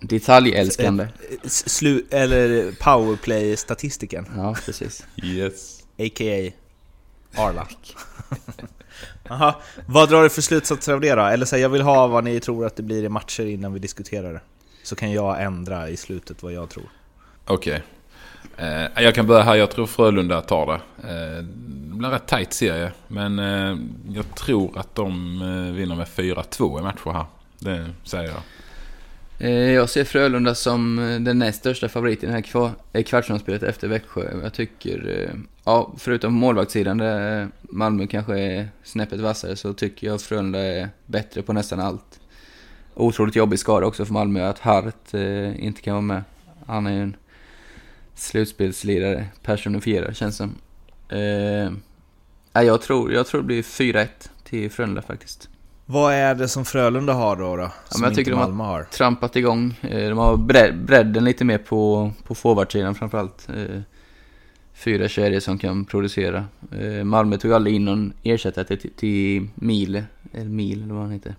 Detaljälskande. 0.01 1.07
s- 1.43 1.69
Slu, 1.69 2.03
eller 2.09 2.71
powerplay-statistiken, 2.71 4.25
Ja, 4.35 4.55
precis. 4.65 5.05
Yes. 5.23 5.79
a.k.a. 5.97 6.51
Arla. 7.41 7.67
Aha. 9.29 9.61
Vad 9.85 10.09
drar 10.09 10.23
du 10.23 10.29
för 10.29 10.41
slutsatser 10.41 10.93
av 10.93 11.01
det 11.01 11.15
då? 11.15 11.21
Eller 11.21 11.45
så 11.45 11.55
här, 11.55 11.63
jag 11.63 11.69
vill 11.69 11.81
ha 11.81 12.07
vad 12.07 12.23
ni 12.23 12.39
tror 12.39 12.65
att 12.65 12.75
det 12.75 12.83
blir 12.83 13.03
i 13.03 13.09
matcher 13.09 13.45
innan 13.45 13.73
vi 13.73 13.79
diskuterar 13.79 14.33
det. 14.33 14.41
Så 14.83 14.95
kan 14.95 15.11
jag 15.11 15.43
ändra 15.43 15.89
i 15.89 15.97
slutet 15.97 16.43
vad 16.43 16.53
jag 16.53 16.69
tror. 16.69 16.89
Okej. 17.45 17.83
Eh, 18.57 19.03
jag 19.03 19.15
kan 19.15 19.27
börja 19.27 19.43
här. 19.43 19.55
Jag 19.55 19.71
tror 19.71 19.85
Frölunda 19.85 20.41
tar 20.41 20.65
det. 20.65 21.07
Eh, 21.09 21.43
det 21.43 21.95
blir 21.95 22.07
en 22.07 22.13
rätt 22.13 22.27
tight 22.27 22.53
serie. 22.53 22.91
Men 23.07 23.39
eh, 23.39 23.77
jag 24.09 24.35
tror 24.35 24.77
att 24.77 24.95
de 24.95 25.41
eh, 25.41 25.75
vinner 25.75 25.95
med 25.95 26.07
4-2 26.07 26.79
i 26.79 26.83
matcher 26.83 27.11
här. 27.11 27.25
Det 27.59 27.89
säger 28.03 28.29
jag. 28.29 28.41
Eh, 29.39 29.71
jag 29.71 29.89
ser 29.89 30.03
Frölunda 30.03 30.55
som 30.55 30.99
eh, 30.99 31.19
den 31.19 31.39
näst 31.39 31.59
största 31.59 31.89
favoriten 31.89 32.29
i 32.29 32.31
det 32.31 32.35
här 32.35 32.41
kvar- 32.41 32.71
eh, 32.93 33.03
kvartsfinalspelet 33.03 33.63
efter 33.63 33.87
Växjö. 33.87 34.39
Jag 34.43 34.53
tycker, 34.53 35.31
ja, 35.63 35.93
förutom 35.97 36.33
målvaktssidan 36.33 36.97
där 36.97 37.47
Malmö 37.61 38.07
kanske 38.07 38.39
är 38.39 38.69
snäppet 38.83 39.19
vassare 39.19 39.55
så 39.55 39.73
tycker 39.73 40.07
jag 40.07 40.21
Frölunda 40.21 40.59
är 40.59 40.89
bättre 41.05 41.41
på 41.41 41.53
nästan 41.53 41.79
allt. 41.79 42.19
Otroligt 42.95 43.35
jobbig 43.35 43.59
skada 43.59 43.85
också 43.85 44.05
för 44.05 44.13
Malmö 44.13 44.45
att 44.49 44.59
Hart 44.59 45.13
eh, 45.13 45.65
inte 45.65 45.81
kan 45.81 45.93
vara 45.93 46.01
med. 46.01 46.23
Han 46.65 46.87
är 46.87 46.91
ju 46.91 47.01
en 47.01 47.15
slutspelslirare, 48.15 49.25
personifierad 49.43 50.15
känns 50.15 50.37
som. 50.37 50.55
Eh, 51.09 51.71
jag, 52.63 52.81
tror, 52.81 53.13
jag 53.13 53.27
tror 53.27 53.41
det 53.41 53.47
blir 53.47 53.61
4-1 53.61 54.07
till 54.43 54.71
Frölunda 54.71 55.01
faktiskt. 55.01 55.48
Vad 55.91 56.13
är 56.13 56.35
det 56.35 56.47
som 56.47 56.65
Frölunda 56.65 57.13
har 57.13 57.35
då? 57.35 57.55
då 57.55 57.71
som 57.89 58.03
jag 58.03 58.15
tycker 58.15 58.19
inte 58.21 58.31
de 58.31 58.35
har- 58.39 58.47
Malmö 58.47 58.63
har? 58.63 58.83
trampat 58.83 59.35
igång. 59.35 59.79
Eh, 59.81 60.09
De 60.09 60.17
har 60.17 60.37
bredd, 60.37 60.85
bredden 60.85 61.23
lite 61.23 61.45
mer 61.45 61.57
på, 61.57 62.11
på 62.23 62.35
forwardsidan 62.35 62.95
framförallt. 62.95 63.47
Eh, 63.49 63.81
Fyra 64.73 65.07
kedjor 65.07 65.39
som 65.39 65.57
kan 65.57 65.85
producera. 65.85 66.45
Eh, 66.79 67.03
Malmö 67.03 67.37
tog 67.37 67.53
aldrig 67.53 67.75
in 67.75 67.85
någon 67.85 68.13
ersättare 68.23 68.65
till, 68.77 68.91
till 68.95 69.47
Mile, 69.55 70.03
eller 70.33 70.49
Mil 70.49 70.83
eller 70.83 70.93
vad 70.93 71.03
han 71.03 71.11
heter. 71.11 71.35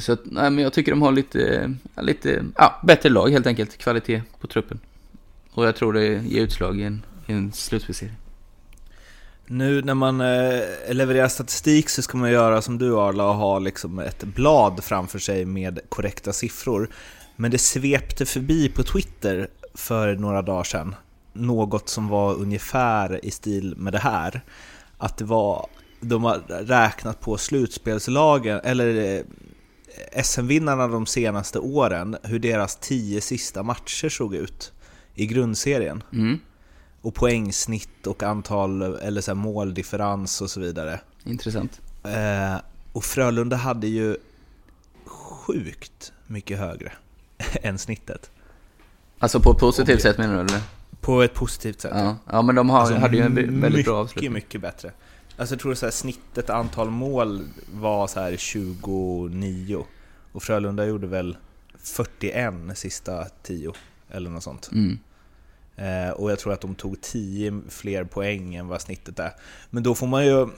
Så 0.00 0.16
nej, 0.24 0.50
men 0.50 0.58
jag 0.64 0.72
tycker 0.72 0.92
de 0.92 1.02
har 1.02 1.12
lite, 1.12 1.74
ja, 1.94 2.02
lite, 2.02 2.44
ja, 2.56 2.80
bättre 2.84 3.08
lag 3.08 3.28
helt 3.30 3.46
enkelt. 3.46 3.78
Kvalitet 3.78 4.22
på 4.40 4.46
truppen. 4.46 4.78
Och 5.52 5.66
jag 5.66 5.76
tror 5.76 5.92
det 5.92 6.06
ger 6.06 6.42
utslag 6.42 6.80
i 6.80 6.82
en, 6.82 7.02
i 7.26 7.32
en 7.32 7.52
slutspelsserie. 7.52 8.12
Nu 9.52 9.82
när 9.82 9.94
man 9.94 10.20
eh, 10.20 10.94
levererar 10.94 11.28
statistik 11.28 11.88
så 11.88 12.02
ska 12.02 12.18
man 12.18 12.30
göra 12.30 12.62
som 12.62 12.78
du 12.78 12.98
Arla 12.98 13.28
och 13.28 13.34
ha 13.34 13.58
liksom 13.58 13.98
ett 13.98 14.24
blad 14.24 14.84
framför 14.84 15.18
sig 15.18 15.44
med 15.44 15.80
korrekta 15.88 16.32
siffror. 16.32 16.88
Men 17.36 17.50
det 17.50 17.58
svepte 17.58 18.26
förbi 18.26 18.68
på 18.68 18.82
Twitter 18.82 19.48
för 19.74 20.16
några 20.16 20.42
dagar 20.42 20.64
sedan 20.64 20.94
något 21.32 21.88
som 21.88 22.08
var 22.08 22.34
ungefär 22.34 23.24
i 23.24 23.30
stil 23.30 23.74
med 23.76 23.92
det 23.92 23.98
här. 23.98 24.40
Att 24.98 25.18
det 25.18 25.24
var, 25.24 25.66
de 26.00 26.24
har 26.24 26.38
räknat 26.64 27.20
på 27.20 27.36
slutspelslagen, 27.36 28.60
eller 28.64 29.16
eh, 29.16 30.22
SM-vinnarna 30.22 30.88
de 30.88 31.06
senaste 31.06 31.58
åren, 31.58 32.16
hur 32.22 32.38
deras 32.38 32.76
tio 32.76 33.20
sista 33.20 33.62
matcher 33.62 34.08
såg 34.08 34.34
ut 34.34 34.72
i 35.14 35.26
grundserien 35.26 36.02
Mm, 36.12 36.38
och 37.02 37.14
poängsnitt 37.14 38.06
och 38.06 38.22
antal, 38.22 38.82
eller 38.82 39.20
så 39.20 39.34
måldifferens 39.34 40.40
och 40.40 40.50
så 40.50 40.60
vidare. 40.60 41.00
intressant. 41.24 41.80
Eh, 42.04 42.56
och 42.92 43.04
Frölunda 43.04 43.56
hade 43.56 43.86
ju 43.86 44.16
sjukt 45.06 46.12
mycket 46.26 46.58
högre 46.58 46.92
än 47.62 47.78
snittet. 47.78 48.30
Alltså 49.18 49.40
på 49.40 49.50
ett 49.50 49.58
positivt 49.58 50.02
sätt 50.02 50.18
menar 50.18 50.34
du 50.34 50.40
eller? 50.40 50.60
På 51.00 51.22
ett 51.22 51.34
positivt 51.34 51.80
sätt. 51.80 51.92
Ja, 51.94 52.16
ja 52.30 52.42
men 52.42 52.54
de 52.54 52.70
har, 52.70 52.80
Alltså, 52.80 52.94
hade 52.94 53.16
ju 53.16 53.22
en 53.22 53.34
väldigt 53.34 53.72
mycket, 53.72 53.84
bra 53.84 54.00
avslutning. 54.00 54.32
mycket 54.32 54.60
bättre. 54.60 54.92
Alltså 55.36 55.54
jag 55.54 55.60
tror 55.60 55.74
så 55.74 55.86
här, 55.86 55.90
snittet 55.90 56.50
antal 56.50 56.90
mål 56.90 57.42
var 57.72 58.06
så 58.06 58.20
här 58.20 58.36
29 58.36 59.84
och 60.32 60.42
Frölunda 60.42 60.86
gjorde 60.86 61.06
väl 61.06 61.36
41 61.78 62.54
sista 62.74 63.24
10 63.42 63.72
eller 64.10 64.30
något 64.30 64.42
sånt. 64.42 64.70
Mm. 64.72 64.98
Eh, 65.76 66.10
och 66.10 66.30
jag 66.30 66.38
tror 66.38 66.52
att 66.52 66.60
de 66.60 66.74
tog 66.74 67.00
10 67.00 67.60
fler 67.68 68.04
poäng 68.04 68.54
än 68.54 68.68
vad 68.68 68.80
snittet 68.80 69.18
är. 69.18 69.32
Men 69.70 69.82
då 69.82 69.94
får 69.94 70.06
man 70.06 70.26
ju 70.26 70.48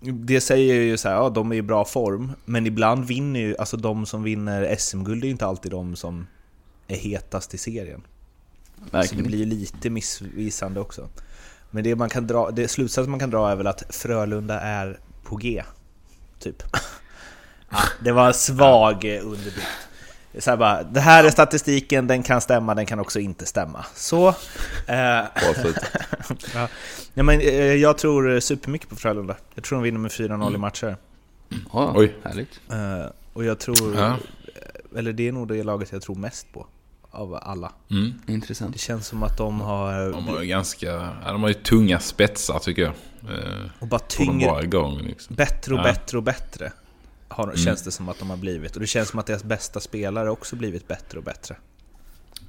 det 0.00 0.40
säger 0.40 0.74
ju 0.74 0.96
så 0.96 1.08
här, 1.08 1.14
ja 1.14 1.30
de 1.30 1.52
är 1.52 1.56
i 1.56 1.62
bra 1.62 1.84
form, 1.84 2.32
men 2.44 2.66
ibland 2.66 3.04
vinner 3.04 3.40
ju, 3.40 3.56
alltså 3.56 3.76
de 3.76 4.06
som 4.06 4.22
vinner 4.22 4.76
SM-guld 4.76 5.22
är 5.22 5.26
ju 5.26 5.30
inte 5.30 5.46
alltid 5.46 5.72
de 5.72 5.96
som 5.96 6.26
är 6.88 6.96
hetast 6.96 7.54
i 7.54 7.58
serien. 7.58 8.02
Så 8.78 8.84
det 8.84 8.96
Verkligen. 8.96 9.26
blir 9.26 9.38
ju 9.38 9.44
lite 9.44 9.90
missvisande 9.90 10.80
också. 10.80 11.08
Men 11.70 11.84
det 11.84 11.96
man 11.96 12.08
kan 12.08 12.26
dra, 12.26 12.50
det 12.50 12.68
slutsatsen 12.68 13.10
man 13.10 13.20
kan 13.20 13.30
dra 13.30 13.50
är 13.50 13.56
väl 13.56 13.66
att 13.66 13.82
Frölunda 13.94 14.60
är 14.60 15.00
på 15.24 15.36
G, 15.36 15.62
typ. 16.38 16.62
Ja, 17.70 17.78
det 18.04 18.12
var 18.12 18.32
svag 18.32 19.04
eh, 19.04 19.26
underbyggt. 19.26 19.66
Så 20.38 20.50
här 20.50 20.56
bara, 20.56 20.82
det 20.82 21.00
här 21.00 21.24
är 21.24 21.30
statistiken, 21.30 22.06
den 22.06 22.22
kan 22.22 22.40
stämma, 22.40 22.74
den 22.74 22.86
kan 22.86 22.98
också 23.00 23.20
inte 23.20 23.46
stämma. 23.46 23.84
Så... 23.94 24.28
Eh, 24.86 24.96
ja. 26.54 26.68
Men, 27.14 27.40
eh, 27.40 27.74
jag 27.74 27.98
tror 27.98 28.40
supermycket 28.40 28.88
på 28.88 28.96
Frölunda. 28.96 29.36
Jag 29.54 29.64
tror 29.64 29.78
de 29.78 29.82
vinner 29.82 29.98
med 29.98 30.10
4-0 30.10 30.54
i 30.54 30.58
matcher. 30.58 30.96
Ja, 31.72 31.92
Oj. 31.96 32.14
härligt. 32.24 32.60
Eh, 32.70 33.06
och 33.32 33.44
jag 33.44 33.58
tror... 33.58 33.96
Ja. 33.96 34.16
Eller 34.96 35.12
det 35.12 35.28
är 35.28 35.32
nog 35.32 35.48
det 35.48 35.62
laget 35.62 35.92
jag 35.92 36.02
tror 36.02 36.16
mest 36.16 36.52
på. 36.52 36.66
Av 37.10 37.38
alla. 37.42 37.72
Mm. 37.90 38.12
Intressant. 38.26 38.72
Det 38.72 38.78
känns 38.78 39.06
som 39.06 39.22
att 39.22 39.36
de 39.36 39.60
har... 39.60 40.12
De 40.12 40.28
har 40.28 40.40
ju 40.42 40.48
ganska, 40.48 40.86
ja, 41.24 41.32
de 41.32 41.42
har 41.42 41.48
ju 41.48 41.54
tunga 41.54 42.00
spetsar 42.00 42.58
tycker 42.58 42.82
jag. 42.82 42.92
Och 43.78 43.86
bara 43.86 44.00
tyngre, 44.00 44.62
liksom. 45.02 45.36
bättre 45.36 45.74
och 45.74 45.80
Ja. 45.80 45.84
bättre 45.84 46.16
och 46.16 46.22
bättre. 46.22 46.72
Har, 47.32 47.44
Mm. 47.44 47.56
Känns 47.56 47.82
det 47.82 47.90
som 47.90 48.08
att 48.08 48.18
de 48.18 48.30
har 48.30 48.36
blivit. 48.36 48.74
Och 48.74 48.80
det 48.80 48.86
känns 48.86 49.08
som 49.08 49.18
att 49.18 49.26
deras 49.26 49.44
bästa 49.44 49.80
spelare 49.80 50.30
också 50.30 50.56
blivit 50.56 50.88
bättre 50.88 51.18
och 51.18 51.24
bättre. 51.24 51.56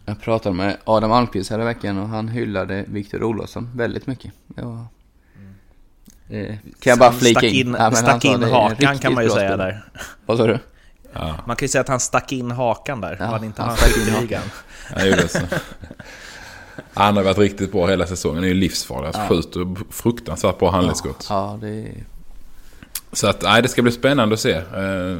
Jag 0.06 0.22
pratade 0.22 0.56
med 0.56 0.78
Adam 0.84 1.12
Almqvist 1.12 1.50
här 1.50 1.62
i 1.62 1.63
veckan 1.63 1.98
och 1.98 2.08
han 2.08 2.28
hyllade 2.28 2.86
Viktor 2.88 3.24
Olofsson 3.24 3.70
väldigt 3.76 4.08
mycket. 4.08 4.32
Det 4.48 4.62
var... 4.62 4.86
Eh, 6.30 6.56
kan 6.80 6.89
jag 6.91 7.00
bara 7.00 7.10
Han 7.10 7.20
flika 7.20 7.39
stack 7.39 7.52
in? 7.54 7.67
in, 7.67 7.67
Ja, 7.67 7.72
men 7.72 7.82
han 7.82 7.96
stack 7.96 8.26
in 8.26 8.44
hakan 8.44 9.00
kan 9.00 9.13
man 9.13 9.24
ju 9.24 9.30
säga 9.30 9.50
spel. 9.50 9.58
där. 9.58 9.86
Vad 10.26 10.38
sa 10.38 10.48
du? 10.48 10.60
Ja, 11.13 11.36
Man 11.48 11.56
kan 11.56 11.63
ju 11.65 11.67
säga 11.70 11.82
att 11.82 11.88
han 11.88 12.00
stack 12.00 12.32
in 12.32 12.52
hakan 12.52 13.02
där. 13.02 13.17
Ja, 13.20 13.38
det 13.39 13.46
inte 13.46 13.62
han 13.62 13.70
han 13.70 13.78
stack 13.78 13.98
in 13.98 14.04
skytteligan? 14.04 14.41
han 14.96 15.08
gjorde 15.08 15.28
så. 15.28 15.39
Han 16.94 17.17
har 17.17 17.24
varit 17.24 17.38
riktigt 17.38 17.72
bra 17.72 17.88
hela 17.88 18.08
säsongen. 18.08 18.36
Han 18.36 18.44
är 18.44 18.48
ju 18.48 18.54
livsfarlig. 18.54 19.08
Alltså, 19.08 19.22
Skjuter 19.28 19.91
fruktansvärt 19.91 20.60
bra 20.60 20.72
handledsskott. 20.72 21.26
Ja, 21.30 21.58
det 21.62 21.67
är... 21.70 22.06
Så 23.13 23.28
att, 23.28 23.41
nej, 23.41 23.62
det 23.62 23.67
ska 23.67 23.82
bli 23.82 23.91
spännande 23.91 24.34
att 24.34 24.39
se. 24.39 24.52
Eh, 24.54 25.17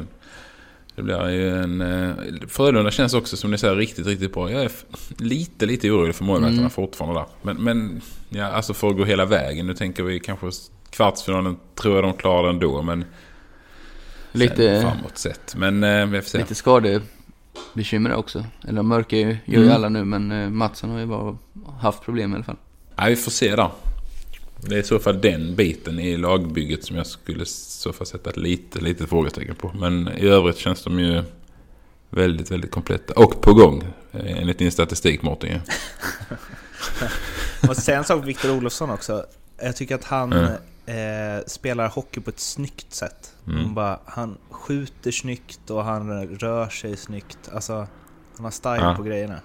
Det 0.96 1.02
blir 1.02 1.28
ju 1.28 1.56
en... 1.62 1.80
eh, 1.80 2.14
Frölunda 2.48 2.90
känns 2.90 3.14
också 3.14 3.36
som 3.36 3.50
ni 3.50 3.58
säger 3.58 3.76
riktigt, 3.76 4.06
riktigt 4.06 4.34
bra. 4.34 4.50
Jag 4.50 4.62
är 4.62 4.70
lite, 5.18 5.66
lite 5.66 5.90
orolig 5.90 6.14
för 6.14 6.24
målvakterna 6.24 6.58
Mm. 6.60 6.70
fortfarande 6.70 7.20
där. 7.20 7.26
Men, 7.42 7.56
men 7.56 8.00
ja, 8.28 8.44
alltså 8.46 8.74
för 8.74 8.88
att 8.88 8.96
gå 8.96 9.04
hela 9.04 9.24
vägen. 9.24 9.66
Nu 9.66 9.74
tänker 9.74 10.02
vi 10.02 10.20
kanske 10.20 10.46
kvartsfinalen 10.90 11.56
tror 11.74 11.94
jag 11.94 12.04
de 12.04 12.12
klarar 12.12 12.48
ändå. 12.50 12.82
Men 12.82 13.04
Lite, 14.32 14.80
framåt 14.80 15.18
sett. 15.18 15.54
Men 15.56 15.84
eh, 15.84 16.06
vi 16.06 16.22
får 16.22 16.28
se. 16.28 16.38
lite 16.38 16.54
skadebekymmer 16.54 18.14
också. 18.14 18.44
Eller 18.68 18.82
mörker 18.82 19.16
ju, 19.16 19.26
gör 19.44 19.58
ju 19.60 19.62
Mm. 19.62 19.72
alla 19.74 19.88
nu 19.88 20.04
men 20.04 20.32
eh, 20.32 20.50
Mattsson 20.50 20.90
har 20.90 20.98
ju 20.98 21.06
bara 21.06 21.36
haft 21.80 22.02
problem 22.02 22.32
i 22.32 22.34
alla 22.34 22.44
fall. 22.44 22.56
Nej, 22.96 23.10
vi 23.10 23.16
får 23.16 23.30
se 23.30 23.56
där. 23.56 23.70
Det 24.64 24.74
är 24.74 24.78
i 24.78 24.82
så 24.82 24.98
fall 24.98 25.20
den 25.20 25.56
biten 25.56 25.98
i 25.98 26.16
lagbygget 26.16 26.84
som 26.84 26.96
jag 26.96 27.06
skulle 27.06 27.46
så 27.46 27.92
fall 27.92 28.06
sätta 28.06 28.30
ett 28.30 28.36
lite, 28.36 28.80
litet 28.80 29.08
frågetecken 29.08 29.54
på. 29.54 29.72
Men 29.74 30.08
i 30.08 30.26
övrigt 30.26 30.56
känns 30.58 30.84
de 30.84 31.00
ju 31.00 31.22
väldigt, 32.10 32.50
väldigt 32.50 32.70
kompletta. 32.70 33.14
Och 33.16 33.40
på 33.42 33.54
gång, 33.54 33.84
eh, 34.12 34.38
enligt 34.40 34.58
din 34.58 34.72
statistik 34.72 35.22
Mårten. 35.22 35.60
Och 37.68 37.76
sen 37.76 38.04
sak 38.04 38.26
Viktor 38.26 38.50
Olofsson 38.56 38.90
också. 38.90 39.24
Jag 39.62 39.76
tycker 39.76 39.94
att 39.94 40.04
han 40.04 40.32
Mm. 40.32 40.52
eh, 41.38 41.44
spelar 41.46 41.88
hockey 41.88 42.20
på 42.20 42.30
ett 42.30 42.40
snyggt 42.40 42.94
sätt. 42.94 43.32
Mm. 43.46 43.58
Han, 43.64 43.74
bara, 43.74 43.98
han 44.04 44.38
skjuter 44.50 45.10
snyggt 45.10 45.70
och 45.70 45.84
han 45.84 46.26
rör 46.28 46.68
sig 46.68 46.96
snyggt. 46.96 47.38
Alltså, 47.52 47.72
han 48.36 48.44
har 48.44 48.50
style 48.50 48.76
Ja. 48.80 48.94
på 48.96 49.02
grejerna. 49.02 49.40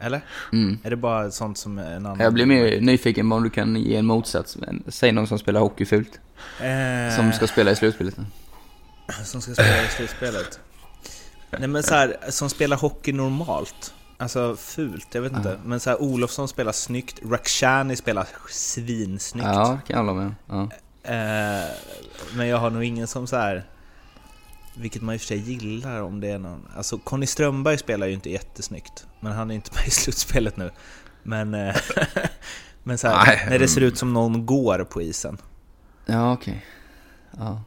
Eller? 0.00 0.20
Mm. 0.52 0.78
Är 0.84 0.90
det 0.90 0.96
bara 0.96 1.30
sånt 1.30 1.58
som 1.58 1.78
en 1.78 2.06
annan... 2.06 2.20
Jag 2.20 2.32
blir 2.34 2.46
mer 2.46 2.80
nyfiken 2.80 3.30
på 3.30 3.36
om 3.36 3.42
du 3.42 3.50
kan 3.50 3.76
ge 3.76 3.96
en 3.96 4.06
motsats. 4.06 4.56
Men 4.56 4.82
säg 4.88 5.12
någon 5.12 5.26
som 5.26 5.38
spelar 5.38 5.60
hockey 5.60 5.84
fult. 5.84 6.20
Eh, 6.60 7.16
Som 7.16 7.32
ska 7.32 7.46
spela 7.46 7.70
i 7.70 7.76
slutspelet. 7.76 8.16
som 9.24 9.40
ska 9.42 9.52
spela 9.52 9.82
i 9.82 9.88
slutspelet. 9.88 10.60
Nej 11.58 11.68
men 11.68 11.82
så 11.82 11.94
här, 11.94 12.16
som 12.28 12.50
spelar 12.50 12.76
hockey 12.76 13.12
normalt. 13.12 13.94
Alltså 14.18 14.56
fult, 14.56 15.06
jag 15.12 15.22
vet 15.22 15.32
inte. 15.32 15.58
Men 15.64 15.80
så 15.80 15.90
här, 15.90 16.02
Olofsson 16.02 16.48
spelar 16.48 16.72
snyggt, 16.72 17.20
Rakhshani 17.30 17.96
spelar 17.96 18.26
svinsnyggt. 18.50 19.46
Ja, 19.46 19.78
det 19.82 19.92
kan 19.92 20.06
jag 20.06 20.12
hålla 20.14 20.22
med 20.22 20.34
ja. 20.46 20.68
Eh, 21.02 21.70
men 22.36 22.46
jag 22.48 22.58
har 22.58 22.70
nog 22.70 22.84
ingen 22.84 23.06
som 23.06 23.26
så 23.26 23.36
här. 23.36 23.64
Vilket 24.78 25.02
man 25.02 25.14
i 25.14 25.16
och 25.16 25.20
för 25.20 25.26
sig 25.26 25.38
gillar 25.38 26.02
om 26.02 26.20
det 26.20 26.28
är 26.28 26.38
någon... 26.38 26.68
Alltså 26.76 26.98
Conny 26.98 27.26
Strömberg 27.26 27.78
spelar 27.78 28.06
ju 28.06 28.12
inte 28.12 28.30
jättesnyggt. 28.30 29.06
Men 29.20 29.32
han 29.32 29.50
är 29.50 29.54
inte 29.54 29.70
med 29.74 29.86
i 29.86 29.90
slutspelet 29.90 30.56
nu. 30.56 30.70
Men... 31.22 31.54
Eh, 31.54 31.74
men 32.82 32.98
så 32.98 33.08
här, 33.08 33.50
när 33.50 33.58
det 33.58 33.68
ser 33.68 33.80
ut 33.80 33.98
som 33.98 34.12
någon 34.12 34.46
går 34.46 34.84
på 34.90 35.02
isen. 35.02 35.38
Ja, 36.06 36.32
okej. 36.32 36.64
Ja. 37.38 37.62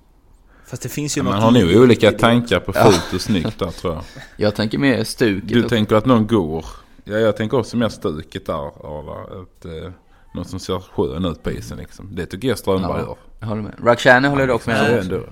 Fast 0.65 0.81
det 0.83 0.89
finns 0.89 1.17
ju 1.17 1.23
Man 1.23 1.33
något... 1.33 1.43
har 1.43 1.51
nog 1.51 1.81
olika 1.83 2.11
tankar 2.11 2.59
på 2.59 2.73
fult 2.73 3.13
och 3.13 3.21
snyggt 3.21 3.59
där 3.59 3.71
tror 3.71 3.93
jag. 3.93 4.03
Jag 4.37 4.55
tänker 4.55 4.77
mer 4.77 5.03
stuket. 5.03 5.49
Du 5.49 5.63
och- 5.63 5.69
tänker 5.69 5.95
att 5.95 6.05
någon 6.05 6.27
går. 6.27 6.65
Ja, 7.03 7.17
jag 7.17 7.37
tänker 7.37 7.57
också 7.59 7.77
mer 7.77 7.89
stuket 7.89 8.45
där. 8.45 8.53
Arla. 8.53 9.41
Att, 9.41 9.65
eh, 9.65 9.91
någon 10.33 10.45
som 10.45 10.59
ser 10.59 10.79
skön 10.79 11.25
ut 11.25 11.43
på 11.43 11.51
isen 11.51 11.77
liksom. 11.77 12.15
Det 12.15 12.25
tycker 12.25 12.47
jag 12.47 12.57
Strömberg 12.57 12.91
Ja. 12.91 12.99
gör. 12.99 13.15
Jag 13.39 13.47
håller 13.47 13.61
med. 13.61 13.75
Rakhshani 13.83 14.27
håller 14.27 14.41
jag 14.41 14.49
dock 14.49 14.65
med 14.67 15.13
om. 15.13 15.23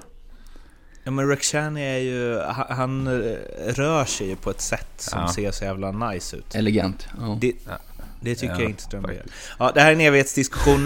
Ja 1.07 1.11
men 1.11 1.27
Rakhshani 1.29 1.81
är 1.81 1.97
ju... 1.97 2.39
Han, 2.39 2.65
han 2.77 3.07
eh, 3.07 3.73
rör 3.73 4.05
sig 4.05 4.27
ju 4.27 4.35
på 4.35 4.49
ett 4.49 4.61
sätt 4.61 4.87
som 4.97 5.19
Ja. 5.21 5.27
ser 5.27 5.51
så 5.51 5.63
jävla 5.65 5.91
nice 5.91 6.35
ut. 6.37 6.55
Elegant. 6.55 7.07
Ja. 7.19 7.37
Det, 7.41 7.53
det 8.21 8.35
tycker 8.35 8.53
Ja, 8.53 8.61
jag 8.61 8.69
inte 8.69 8.83
Strömberg 8.83 9.15
gör. 9.15 9.25
Ja, 9.59 9.71
det 9.75 9.81
här 9.81 9.89
är 9.89 9.93
en 9.93 10.01
evighetsdiskussion. 10.01 10.85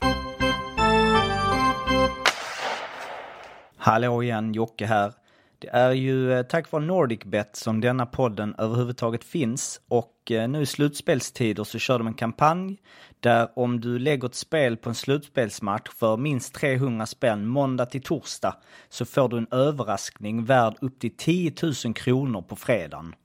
Hallå 3.78 4.24
igen, 4.24 4.54
Jocke 4.54 4.86
här. 4.86 5.14
Det 5.62 5.70
är 5.70 5.92
ju 5.92 6.34
eh, 6.34 6.44
tack 6.44 6.72
vare 6.72 6.84
NordicBet 6.84 7.56
som 7.56 7.82
denna 7.82 8.06
podden 8.06 8.56
överhuvudtaget 8.58 9.24
finns 9.24 9.82
och 9.88 10.32
eh, 10.32 10.50
nu 10.50 10.62
i 10.62 10.66
slutspelstider 10.66 11.64
så 11.64 11.80
kör 11.80 11.98
de 11.98 12.08
en 12.08 12.14
kampanj 12.14 12.78
där 13.20 13.50
om 13.56 13.82
du 13.82 14.00
lägger 14.00 14.28
ett 14.28 14.36
spel 14.36 14.78
på 14.78 14.90
en 14.90 14.96
slutspelsmatch 14.96 15.90
för 16.00 16.18
minst 16.18 16.56
300 16.56 17.06
spänn 17.06 17.48
måndag 17.48 17.86
till 17.86 18.02
torsdag 18.02 18.56
så 18.90 19.06
får 19.06 19.30
du 19.30 19.38
en 19.38 19.48
överraskning 19.52 20.46
värd 20.46 20.76
upp 20.82 21.00
till 21.00 21.18
10 21.18 21.54
000 21.86 21.94
kronor 21.94 22.42
på 22.42 22.56
fredagen. 22.56 23.16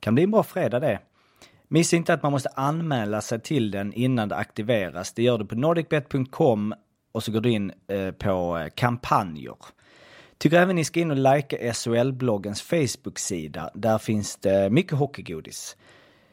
Kan 0.00 0.14
bli 0.14 0.24
en 0.24 0.30
bra 0.30 0.42
fredag 0.42 0.80
det. 0.80 0.98
Missa 1.68 1.96
inte 1.96 2.14
att 2.14 2.22
man 2.22 2.32
måste 2.32 2.48
anmäla 2.48 3.20
sig 3.20 3.40
till 3.40 3.70
den 3.70 3.92
innan 3.92 4.28
det 4.28 4.36
aktiveras. 4.36 5.12
Det 5.12 5.22
gör 5.22 5.38
du 5.38 5.46
på 5.46 5.54
nordicbet.com 5.54 6.74
och 7.12 7.22
så 7.22 7.32
går 7.32 7.40
du 7.40 7.50
in 7.50 7.72
eh, 7.88 8.10
på 8.10 8.68
kampanjer. 8.74 9.56
Tycker 10.38 10.56
även 10.60 10.76
ni 10.76 10.84
ska 10.84 11.00
in 11.00 11.10
och 11.10 11.16
likea 11.16 11.72
SHL-bloggens 11.72 12.62
Facebook-sida. 12.62 13.70
Där 13.74 13.98
finns 13.98 14.36
det 14.36 14.70
mycket 14.70 14.98
hockeygodis. 14.98 15.76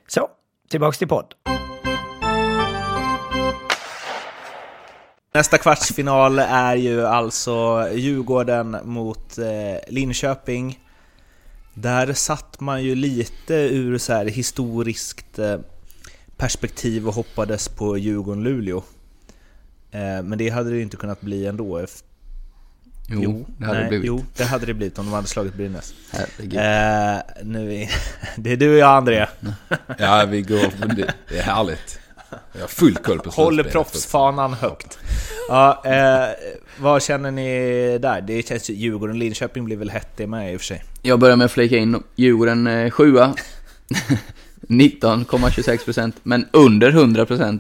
Så, 0.08 0.30
tillbaks 0.70 0.98
till 0.98 1.08
podd. 1.08 1.34
Nästa 5.34 5.58
kvartsfinal 5.58 6.39
är 6.39 6.76
ju 6.76 7.06
alltså 7.06 7.88
Djurgården 7.94 8.78
mot 8.84 9.38
eh, 9.38 9.94
Linköping. 9.94 10.80
Där 11.74 12.13
satt 12.13 12.60
man 12.60 12.84
ju 12.84 12.96
lite 12.96 13.54
ur 13.54 13.98
så 13.98 14.13
här 14.13 14.26
historiskt 14.26 15.39
eh, 15.39 15.60
perspektiv 16.38 17.08
och 17.08 17.13
hoppades 17.13 17.70
på 17.70 17.98
Djurgården-Luleå. 17.98 18.78
Eh, 19.92 20.24
men 20.24 20.38
det 20.38 20.50
hade 20.50 20.70
det 20.70 20.76
ju 20.76 20.82
inte 20.82 20.98
kunnat 20.98 21.22
bli 21.22 21.46
ändå 21.46 21.86
ef- 23.08 23.20
Jo, 23.24 23.46
det 23.58 23.66
hade 23.66 23.78
nej, 23.78 23.84
det 23.84 23.89
blivit. 23.89 24.08
Jo, 24.08 24.26
det 24.38 24.44
hade 24.44 24.66
det 24.66 24.74
blivit 24.74 25.00
om 25.00 25.06
de 25.06 25.13
hade 25.13 25.28
slagit 25.28 25.54
Brynäs. 25.54 25.94
Herregud. 26.12 26.54
Eh, 26.60 27.44
nu 27.44 27.74
är, 27.76 27.89
det 28.42 28.52
är 28.52 28.58
du 28.58 28.72
och 28.72 28.78
jag 28.78 28.89
André. 28.98 29.28
Ja, 29.98 30.26
vi 30.30 30.42
går... 30.42 30.88
Det, 30.96 31.13
det 31.30 31.38
är 31.38 31.44
härligt. 31.44 32.00
Jag 32.54 32.62
har 32.62 32.68
full 32.68 32.96
koll 32.96 33.20
på 33.20 33.30
Håller 33.30 33.63
slutspelet. 33.63 33.72
proffsfanan 33.92 34.54
högt. 34.54 34.98
Ja, 35.50 35.84
eh, 35.86 36.30
vad 36.80 37.04
känner 37.04 37.32
ni 37.32 37.48
där? 38.02 38.22
Det 38.22 38.48
känns 38.48 38.70
ju 38.70 38.74
Djurgården-Linköping 38.74 39.66
blir 39.66 39.78
väl 39.78 39.89
hett 39.89 40.10
det 40.18 40.28
med 40.28 40.54
i 40.54 40.56
och 40.56 40.60
för 40.62 40.66
sig. 40.66 40.84
Jag 41.02 41.20
börjar 41.20 41.36
med 41.36 41.46
att 41.46 41.52
flika 41.52 41.78
in 41.78 42.04
Djurgården 42.16 42.68
eh, 42.68 42.89
sjua. 42.89 43.34
19,26% 44.68 46.12
men 46.24 46.46
under 46.54 46.92
100% 46.92 47.60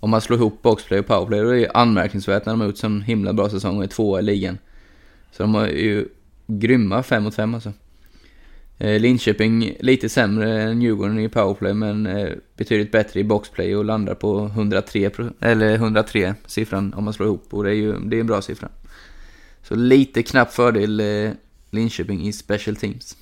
om 0.00 0.10
man 0.10 0.20
slår 0.20 0.38
ihop 0.38 0.62
boxplay 0.62 1.00
och 1.00 1.06
powerplay. 1.06 1.40
Då 1.40 1.48
är 1.48 1.54
det 1.56 1.70
anmärkningsvärt 1.70 2.46
när 2.46 2.52
de 2.52 2.60
har 2.60 2.66
gjort 2.68 2.78
sån 2.78 3.02
himla 3.02 3.32
bra 3.32 3.48
säsong 3.50 3.76
och 3.78 3.84
är 3.84 3.88
tvåa 3.88 4.18
i 4.18 4.22
ligan. 4.22 4.58
Så 5.36 5.42
de 5.42 5.54
har 5.54 5.66
ju 5.66 6.08
grymma 6.46 7.02
5 7.02 7.22
mot 7.22 7.34
5 7.34 7.54
alltså. 7.54 7.72
Eh, 8.78 9.00
Linköping 9.00 9.76
lite 9.80 10.08
sämre 10.08 10.62
än 10.62 10.82
Djurgården 10.82 11.18
i 11.18 11.28
powerplay 11.28 11.74
men 11.74 12.06
eh, 12.06 12.28
betydligt 12.56 12.92
bättre 12.92 13.20
i 13.20 13.24
boxplay 13.24 13.76
och 13.76 13.84
landar 13.84 14.14
på 14.14 14.44
103, 14.46 15.10
pro- 15.10 15.30
eller 15.40 15.74
103 15.74 16.34
siffran 16.46 16.94
om 16.94 17.04
man 17.04 17.14
slår 17.14 17.26
ihop 17.28 17.46
och 17.50 17.64
det 17.64 17.70
är 17.70 17.74
ju 17.74 17.98
det 17.98 18.16
är 18.16 18.20
en 18.20 18.26
bra 18.26 18.42
siffra. 18.42 18.68
Så 19.62 19.74
lite 19.74 20.22
knapp 20.22 20.52
fördel 20.52 21.00
eh, 21.00 21.30
Linköping 21.70 22.26
i 22.26 22.32
special 22.32 22.76
teams. 22.76 23.16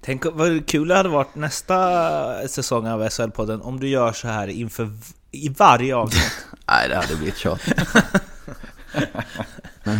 Tänk 0.00 0.24
vad 0.32 0.66
kul 0.66 0.88
det 0.88 0.94
hade 0.94 1.08
varit 1.08 1.34
nästa 1.34 2.48
säsong 2.48 2.86
av 2.86 3.02
SHL-podden 3.02 3.60
om 3.60 3.80
du 3.80 3.88
gör 3.88 4.12
så 4.12 4.28
här 4.28 4.48
inför 4.48 4.90
i 5.30 5.48
varje 5.48 5.96
avsnitt. 5.96 6.46
Nej, 6.68 6.88
det 6.88 6.96
hade 6.96 7.16
blivit 7.16 7.36
tjat. 7.36 7.60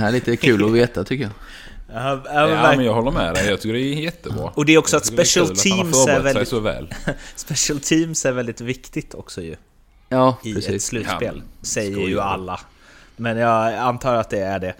Här 0.02 0.08
är 0.08 0.12
lite 0.12 0.36
kul 0.36 0.64
att 0.64 0.70
veta 0.70 1.04
tycker 1.04 1.24
jag. 1.24 1.32
Ja, 1.94 2.74
men 2.76 2.84
jag 2.84 2.94
håller 2.94 3.10
med 3.10 3.34
dig. 3.34 3.48
Jag 3.50 3.60
tycker 3.60 3.74
det 3.74 3.80
är 3.80 3.94
jättebra. 3.94 4.50
Och 4.54 4.66
det 4.66 4.74
är 4.74 4.78
också 4.78 4.96
att 4.96 5.02
är 5.02 5.06
special 5.06 5.52
att 5.52 5.58
teams 5.58 6.06
är 6.06 6.20
väldigt, 6.20 6.48
så 6.48 6.60
väl. 6.60 6.94
special 7.36 7.80
teams 7.80 8.26
är 8.26 8.32
väldigt 8.32 8.60
viktigt 8.60 9.14
också 9.14 9.42
ju. 9.42 9.56
Ja, 10.08 10.36
I 10.44 10.50
ett 10.50 10.56
precis. 10.56 10.84
slutspel, 10.84 11.42
Ja, 11.44 11.66
säger 11.66 11.92
skojar 11.92 12.08
ju 12.08 12.20
alla. 12.20 12.60
Men 13.16 13.36
jag 13.36 13.74
antar 13.74 14.14
att 14.14 14.30
det 14.30 14.40
är 14.40 14.58
det. 14.58 14.74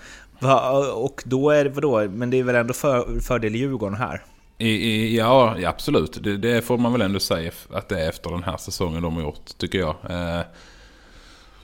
Och 0.95 1.23
då 1.25 1.51
är 1.51 1.65
det 1.65 1.71
vadå? 1.71 2.09
Men 2.09 2.31
det 2.31 2.39
är 2.39 2.43
väl 2.43 2.55
ändå 2.55 2.75
för, 2.75 3.21
fördel 3.21 3.55
Djurgården 3.55 3.99
här? 3.99 4.23
I, 4.59 4.69
i, 4.69 5.17
ja, 5.17 5.57
ja, 5.59 5.69
absolut. 5.69 6.25
Det, 6.25 6.37
det 6.37 6.63
får 6.63 6.79
man 6.79 6.93
väl 6.93 7.03
ändå 7.03 7.21
säga 7.21 7.53
att 7.73 7.89
det 7.89 8.01
är 8.01 8.09
efter 8.09 8.31
den 8.31 8.43
här 8.43 8.57
säsongen 8.57 9.03
de 9.03 9.15
har 9.15 9.23
gjort, 9.23 9.59
tycker 9.59 9.79
jag. 9.79 9.97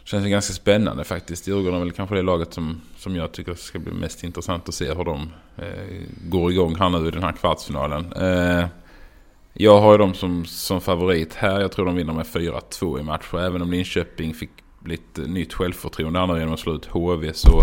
Känns 0.09 0.27
ju 0.27 0.29
ganska 0.29 0.53
spännande 0.53 1.05
faktiskt. 1.05 1.49
Djurgården 1.49 1.75
är 1.75 1.85
väl 1.85 1.93
kanske 1.93 2.15
det 2.15 2.23
laget 2.23 2.55
som, 2.55 2.81
som 2.97 3.17
jag 3.17 3.33
tycker 3.33 3.55
ska 3.55 3.79
bli 3.79 3.93
mest 3.93 4.25
intressant 4.25 4.69
att 4.69 4.75
se 4.75 4.95
hur 4.95 5.05
de 5.05 5.33
eh, 5.57 6.03
går 6.29 6.53
igång 6.53 6.75
här 6.75 6.91
nu 6.91 7.09
i 7.09 7.11
den 7.11 7.23
här 7.23 7.33
kvartsfinalen. 7.33 8.13
Eh, 8.13 8.67
jag 9.53 9.81
har 9.81 9.93
ju 9.93 9.99
dem 9.99 10.15
som, 10.15 10.45
som 10.45 10.81
favorit 10.81 11.35
här. 11.35 11.61
Jag 11.61 11.73
tror 11.73 11.87
de 11.87 11.95
vinner 11.95 12.13
med 12.13 12.27
4-2 12.27 13.01
i 13.01 13.03
matcher. 13.03 13.39
Även 13.39 13.63
om 13.63 13.71
Linköping 13.71 14.35
fick 14.35 14.51
lite 14.85 15.21
nytt 15.21 15.55
självförtroende 15.55 16.19
här 16.19 16.27
nu 16.27 16.39
genom 16.39 16.55
att 16.55 16.61
slå 16.61 16.75
ut 16.75 16.87
HV 16.87 17.33
så... 17.33 17.63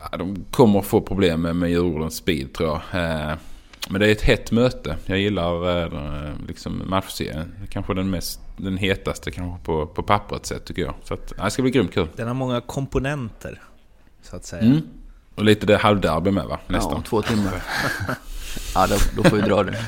Ja, 0.00 0.16
de 0.16 0.44
kommer 0.50 0.80
få 0.80 1.00
problem 1.00 1.42
med, 1.42 1.56
med 1.56 1.70
Djurgårdens 1.70 2.16
speed 2.16 2.54
tror 2.54 2.68
jag. 2.68 3.02
Eh, 3.02 3.36
men 3.88 4.00
det 4.00 4.08
är 4.08 4.12
ett 4.12 4.22
hett 4.22 4.50
möte. 4.50 4.96
Jag 5.06 5.18
gillar 5.18 5.82
eh, 5.84 6.32
liksom 6.48 6.82
matchserien. 6.86 7.52
Kanske 7.70 7.94
den, 7.94 8.10
mest, 8.10 8.40
den 8.56 8.76
hetaste 8.76 9.30
kanske 9.30 9.64
på, 9.64 9.86
på 9.86 10.02
pappret 10.02 10.46
sett 10.46 10.64
tycker 10.64 10.82
jag. 10.82 10.94
Så 11.04 11.14
att, 11.14 11.32
ja, 11.38 11.44
det 11.44 11.50
ska 11.50 11.62
bli 11.62 11.70
grymt 11.70 11.94
kul. 11.94 12.08
Den 12.16 12.26
har 12.26 12.34
många 12.34 12.60
komponenter, 12.60 13.60
så 14.22 14.36
att 14.36 14.44
säga. 14.44 14.62
Mm. 14.62 14.80
Och 15.34 15.44
lite 15.44 15.66
det 15.66 15.76
halvderby 15.76 16.30
med 16.30 16.44
va? 16.44 16.58
Ja, 16.66 16.72
Nästan. 16.72 16.94
om 16.94 17.02
två 17.02 17.22
timmar. 17.22 17.62
ja, 18.74 18.86
då, 18.86 18.96
då 19.16 19.28
får 19.28 19.36
vi 19.36 19.42
dra 19.42 19.62
det. 19.62 19.84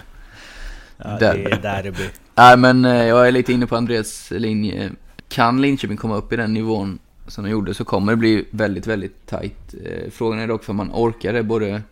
Ja, 0.96 1.16
det 1.20 1.26
är 1.26 1.62
derby. 1.62 2.08
Nej, 2.34 2.56
men 2.56 2.84
eh, 2.84 3.06
jag 3.06 3.28
är 3.28 3.32
lite 3.32 3.52
inne 3.52 3.66
på 3.66 3.76
Andreas 3.76 4.30
linje. 4.30 4.90
Kan 5.28 5.62
Linköping 5.62 5.96
komma 5.96 6.16
upp 6.16 6.32
i 6.32 6.36
den 6.36 6.54
nivån 6.54 6.98
som 7.26 7.44
de 7.44 7.50
gjorde 7.50 7.74
så 7.74 7.84
kommer 7.84 8.12
det 8.12 8.16
bli 8.16 8.44
väldigt, 8.50 8.86
väldigt 8.86 9.26
tajt. 9.26 9.74
Eh, 9.84 10.10
Frågan 10.10 10.38
är 10.38 10.48
dock 10.48 10.68
om 10.68 10.76
man 10.76 10.90
orkar 10.92 11.32
det 11.32 11.42
både 11.42 11.82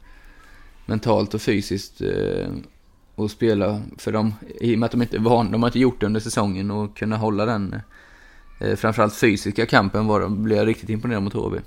mentalt 0.86 1.34
och 1.34 1.42
fysiskt 1.42 2.00
eh, 2.00 2.48
och 3.14 3.30
spela 3.30 3.82
för 3.98 4.12
dem. 4.12 4.34
I 4.60 4.74
och 4.74 4.78
med 4.78 4.86
att 4.86 4.92
de 4.92 5.02
inte 5.02 5.16
är 5.16 5.20
de 5.20 5.62
har 5.62 5.68
inte 5.68 5.78
gjort 5.78 6.00
det 6.00 6.06
under 6.06 6.20
säsongen 6.20 6.70
och 6.70 6.96
kunna 6.96 7.16
hålla 7.16 7.46
den 7.46 7.80
eh, 8.60 8.76
framförallt 8.76 9.14
fysiska 9.14 9.66
kampen 9.66 10.06
var 10.06 10.20
de, 10.20 10.42
blev 10.42 10.58
jag 10.58 10.66
riktigt 10.66 10.88
imponerad 10.88 11.22
mot 11.22 11.32
HV. 11.32 11.58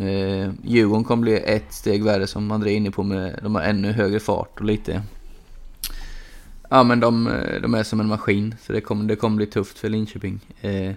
Eh, 0.00 0.50
Djurgården 0.64 1.04
kommer 1.04 1.22
bli 1.22 1.36
ett 1.36 1.72
steg 1.72 2.04
värre 2.04 2.26
som 2.26 2.50
André 2.50 2.70
är 2.70 2.76
inne 2.76 2.90
på 2.90 3.02
med, 3.02 3.40
de 3.42 3.54
har 3.54 3.62
ännu 3.62 3.92
högre 3.92 4.20
fart 4.20 4.60
och 4.60 4.66
lite 4.66 5.02
Ja 6.70 6.82
men 6.82 7.00
de, 7.00 7.30
de 7.62 7.74
är 7.74 7.82
som 7.82 8.00
en 8.00 8.08
maskin, 8.08 8.54
så 8.62 8.72
det 8.72 8.80
kommer, 8.80 9.04
det 9.04 9.16
kommer 9.16 9.36
bli 9.36 9.46
tufft 9.46 9.78
för 9.78 9.88
Linköping. 9.88 10.40
Eh, 10.60 10.92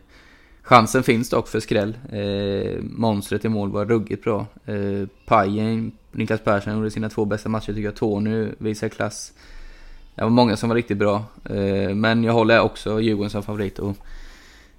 chansen 0.61 1.03
finns 1.03 1.29
dock 1.29 1.47
för 1.47 1.59
skräll. 1.59 1.97
Eh, 2.11 2.81
monstret 2.81 3.45
i 3.45 3.49
mål 3.49 3.71
var 3.71 3.85
ruggigt 3.85 4.23
bra. 4.23 4.45
Eh, 4.65 5.07
Pajen, 5.25 5.91
Niklas 6.11 6.41
Persson 6.41 6.73
gjorde 6.73 6.91
sina 6.91 7.09
två 7.09 7.25
bästa 7.25 7.49
matcher 7.49 7.65
tycker 7.65 7.81
jag. 7.81 7.95
Tony 7.95 8.49
visar 8.57 8.89
klass. 8.89 9.33
Det 10.15 10.21
var 10.21 10.29
många 10.29 10.57
som 10.57 10.69
var 10.69 10.75
riktigt 10.75 10.97
bra. 10.97 11.25
Eh, 11.45 11.95
men 11.95 12.23
jag 12.23 12.33
håller 12.33 12.59
också 12.59 13.01
Djurgården 13.01 13.29
som 13.29 13.43
favorit 13.43 13.79
och 13.79 13.97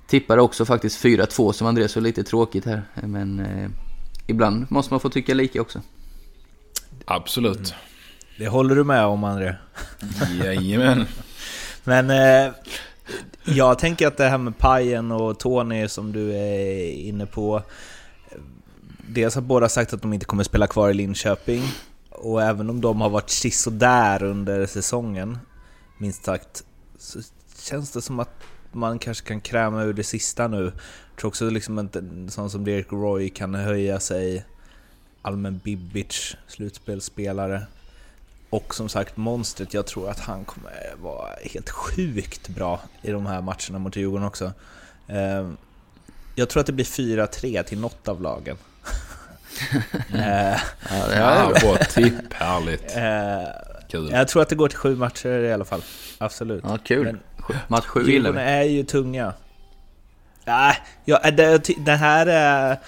tippade 0.07 0.43
också 0.43 0.65
faktiskt 0.65 1.05
4-2 1.05 1.53
som 1.53 1.67
Andreas 1.67 1.93
så 1.93 2.01
lite 2.01 2.25
tråkigt 2.25 2.65
här. 2.65 2.83
Men 2.95 3.41
eh, 3.41 3.69
ibland 4.27 4.67
måste 4.71 4.93
man 4.93 5.01
få 5.01 5.09
tycka 5.09 5.35
lika 5.35 5.61
också. 5.61 5.81
Absolut. 7.05 7.75
Det 8.39 8.49
håller 8.49 8.75
du 8.75 8.85
med 8.85 9.05
om, 9.05 9.25
André? 9.25 9.55
Jajamän. 10.45 11.07
Men 11.85 12.11
eh, 12.11 12.53
jag 13.45 13.79
tänker 13.79 14.07
att 14.07 14.17
det 14.17 14.29
här 14.29 14.39
med 14.39 14.59
Pajen 14.59 15.13
och 15.13 15.39
Tony 15.39 15.89
som 15.89 16.13
du 16.13 16.33
är 16.33 16.91
inne 16.93 17.27
på. 17.27 17.63
Dels 19.09 19.35
har 19.35 19.43
båda 19.43 19.69
sagt 19.69 19.93
att 19.93 20.03
de 20.03 20.13
inte 20.13 20.27
kommer 20.27 20.45
spela 20.45 20.67
kvar 20.67 20.91
i 20.91 20.95
Linköping. 20.95 21.63
Och 22.11 22.43
även 22.43 22.71
om 22.71 22.81
de 22.81 23.01
har 23.01 23.11
varit 23.11 23.31
sisådär 23.31 24.23
under 24.23 24.67
säsongen, 24.67 25.39
minst 25.99 26.25
sagt, 26.25 26.65
så 26.99 27.21
känns 27.59 27.91
det 27.93 28.03
som 28.03 28.21
att 28.21 28.43
man 28.73 28.99
kanske 28.99 29.27
kan 29.29 29.41
kräma 29.41 29.83
ur 29.83 29.93
det 29.93 30.05
sista 30.05 30.49
nu. 30.49 30.65
Jag 30.65 31.21
tror 31.21 31.29
också 31.29 31.51
liksom 31.51 31.79
att 31.79 31.97
en 31.97 32.31
sån 32.31 32.51
som 32.51 32.65
Derek 32.65 32.93
Roy 32.93 33.29
kan 33.29 33.55
höja 33.55 34.01
sig. 34.01 34.45
Allmän 35.23 35.61
Bibic, 35.65 36.37
slutspelsspelare. 36.49 37.67
Och 38.53 38.75
som 38.75 38.89
sagt, 38.89 39.17
monstret, 39.17 39.75
jag 39.75 39.87
tror 39.87 40.11
att 40.11 40.21
han 40.21 40.45
kommer 40.45 40.73
vara 41.03 41.29
helt 41.53 41.71
sjukt 41.71 42.49
bra 42.49 42.81
i 43.03 43.11
de 43.11 43.27
här 43.27 43.41
matcherna 43.41 43.79
mot 43.79 43.97
Djurgården 43.97 44.27
också. 44.27 44.53
Eh, 45.09 45.49
Jag 46.35 46.49
tror 46.49 46.61
att 46.61 46.67
det 46.67 46.73
blir 46.73 46.85
4-3 46.85 47.63
till 47.63 47.81
något 47.81 48.09
av 48.09 48.23
lagen. 48.23 48.57
Eh, 50.15 50.59
Ja, 50.91 51.07
det 51.09 51.17
Ja, 51.19 51.57
är 51.57 51.61
bra 51.61 51.77
tipp. 51.77 52.33
Härligt. 52.33 52.97
eh, 52.97 53.49
Kul. 53.91 54.11
Jag 54.13 54.29
tror 54.29 54.43
att 54.43 54.49
det 54.49 54.55
går 54.55 54.69
till 54.69 54.79
sju 54.79 54.97
matcher 54.97 55.29
i 55.39 55.53
alla 55.53 55.65
fall. 55.65 55.83
Absolut. 56.19 56.65
ja, 56.67 56.79
kul. 56.85 57.05
Men 57.05 57.21
Match 57.69 57.85
7 57.87 58.01
gillar 58.01 58.13
Djurgården 58.31 58.49
är 58.49 58.63
ju 58.63 58.83
tunga. 58.85 59.33
Nej, 60.45 60.77
ja, 61.05 61.31
det, 61.31 61.59
det 61.79 61.93
här 61.97 62.27
är... 62.27 62.79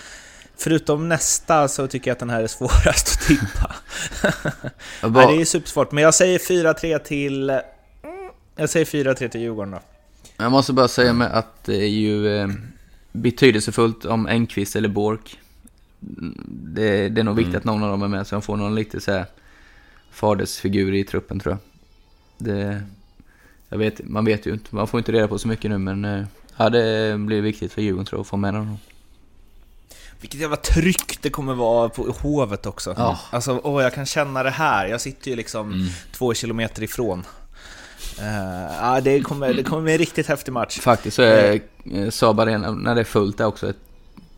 Förutom 0.57 1.09
nästa 1.09 1.68
så 1.68 1.87
tycker 1.87 2.11
jag 2.11 2.12
att 2.12 2.18
den 2.18 2.31
här 2.31 2.42
är 2.42 2.46
svårast 2.46 3.09
att 3.20 3.27
tippa. 3.27 3.73
Nej, 5.02 5.37
det 5.37 5.40
är 5.40 5.44
supersvårt, 5.44 5.92
men 5.92 6.04
jag 6.04 6.14
säger 6.14 6.38
4-3 6.38 6.98
till... 6.98 7.50
mm, 7.50 7.62
Jag 8.57 8.70
säger 8.70 8.87
4-3 8.87 9.28
till 9.28 9.40
Djurgården 9.40 9.70
då. 9.70 9.80
Jag 10.37 10.52
måste 10.52 10.72
bara 10.72 10.88
säga 10.88 11.12
med 11.12 11.33
att 11.33 11.64
det 11.64 11.76
är 11.76 11.88
ju 11.88 12.37
eh, 12.38 12.48
betydelsefullt 13.12 14.04
om 14.04 14.26
Engqvist 14.26 14.76
eller 14.76 14.88
Bork. 14.88 15.38
Det, 16.46 17.09
det 17.09 17.20
är 17.20 17.24
nog 17.24 17.37
viktigt 17.37 17.54
att 17.54 17.64
någon 17.64 17.83
av 17.83 17.90
dem 17.90 18.02
är 18.02 18.09
med 18.09 18.26
så 18.26 18.35
de 18.35 18.42
får 18.42 18.57
någon 18.57 18.74
lite 18.74 19.00
så 19.00 19.12
här 19.12 19.26
fadersfigur 20.12 20.94
i 20.94 21.04
truppen 21.04 21.40
tror 21.40 21.52
jag. 21.52 21.61
Det, 22.48 22.83
jag 23.68 23.78
vet, 23.78 24.00
man 24.04 24.24
vet 24.24 24.46
ju 24.46 24.52
inte, 24.52 24.74
man 24.74 24.87
får 24.87 24.98
inte 25.00 25.12
reda 25.12 25.28
på 25.28 25.38
så 25.38 25.48
mycket 25.48 25.70
nu 25.70 25.78
men 25.78 26.04
eh, 26.04 26.24
ja, 26.57 26.70
det 26.70 27.16
blir 27.18 27.40
viktigt 27.42 27.72
för 27.72 27.83
Djurgården 27.83 28.07
tror 28.07 28.18
jag 28.18 28.22
att 28.22 28.28
få 28.28 28.37
med 28.37 28.54
dem. 28.54 28.78
Vilket 30.24 30.40
jävla 30.40 30.56
tryck 30.56 31.18
det 31.22 31.30
kommer 31.30 31.54
vara 31.54 31.88
på 31.88 32.14
Hovet 32.22 32.66
också. 32.66 32.94
Ja. 32.98 33.18
Alltså, 33.30 33.60
åh, 33.64 33.82
jag 33.82 33.94
kan 33.94 34.06
känna 34.06 34.42
det 34.42 34.50
här. 34.50 34.87
Jag 34.87 35.00
sitter 35.00 35.30
ju 35.30 35.37
liksom 35.37 35.72
Mm. 35.72 35.87
två 36.12 36.34
kilometer 36.34 36.82
ifrån. 36.82 37.26
Eh, 38.18 38.74
ja, 38.80 39.00
det, 39.00 39.20
kommer, 39.20 39.54
det 39.54 39.62
kommer 39.62 39.82
bli 39.82 39.92
en 39.92 39.98
riktigt 39.98 40.26
häftig 40.26 40.52
match. 40.52 40.78
Faktiskt 40.80 41.16
så 41.16 41.22
är 41.22 41.60
eh, 41.94 42.10
Saab 42.10 42.40
Arena, 42.40 42.70
när 42.70 42.94
det 42.94 43.00
är 43.00 43.04
fullt, 43.04 43.40
är 43.40 43.44
också 43.46 43.70
ett 43.70 43.76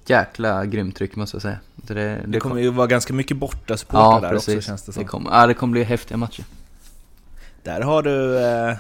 jäkla 0.07 0.64
grymt 0.64 0.96
tryck 0.96 1.16
måste 1.16 1.35
jag 1.35 1.42
säga. 1.42 1.59
Det, 1.75 1.94
det, 1.94 2.22
Det 2.27 2.40
kommer 2.40 2.61
ju 2.61 2.70
vara 2.70 2.87
ganska 2.87 3.12
mycket 3.12 3.37
borta 3.37 3.77
supportrar 3.77 4.03
ja, 4.12 4.20
där 4.20 4.31
precis. 4.31 4.57
också 4.57 4.66
känns 4.66 4.83
det 4.83 4.92
som. 4.92 5.03
det 5.03 5.09
kommer, 5.09 5.31
ja, 5.31 5.46
det 5.46 5.55
kommer 5.55 5.72
bli 5.72 5.83
häftiga 5.85 6.16
matcher. 6.16 6.44
Där 7.62 7.81
har 7.81 8.03
du... 8.03 8.38
Eh, 8.38 8.75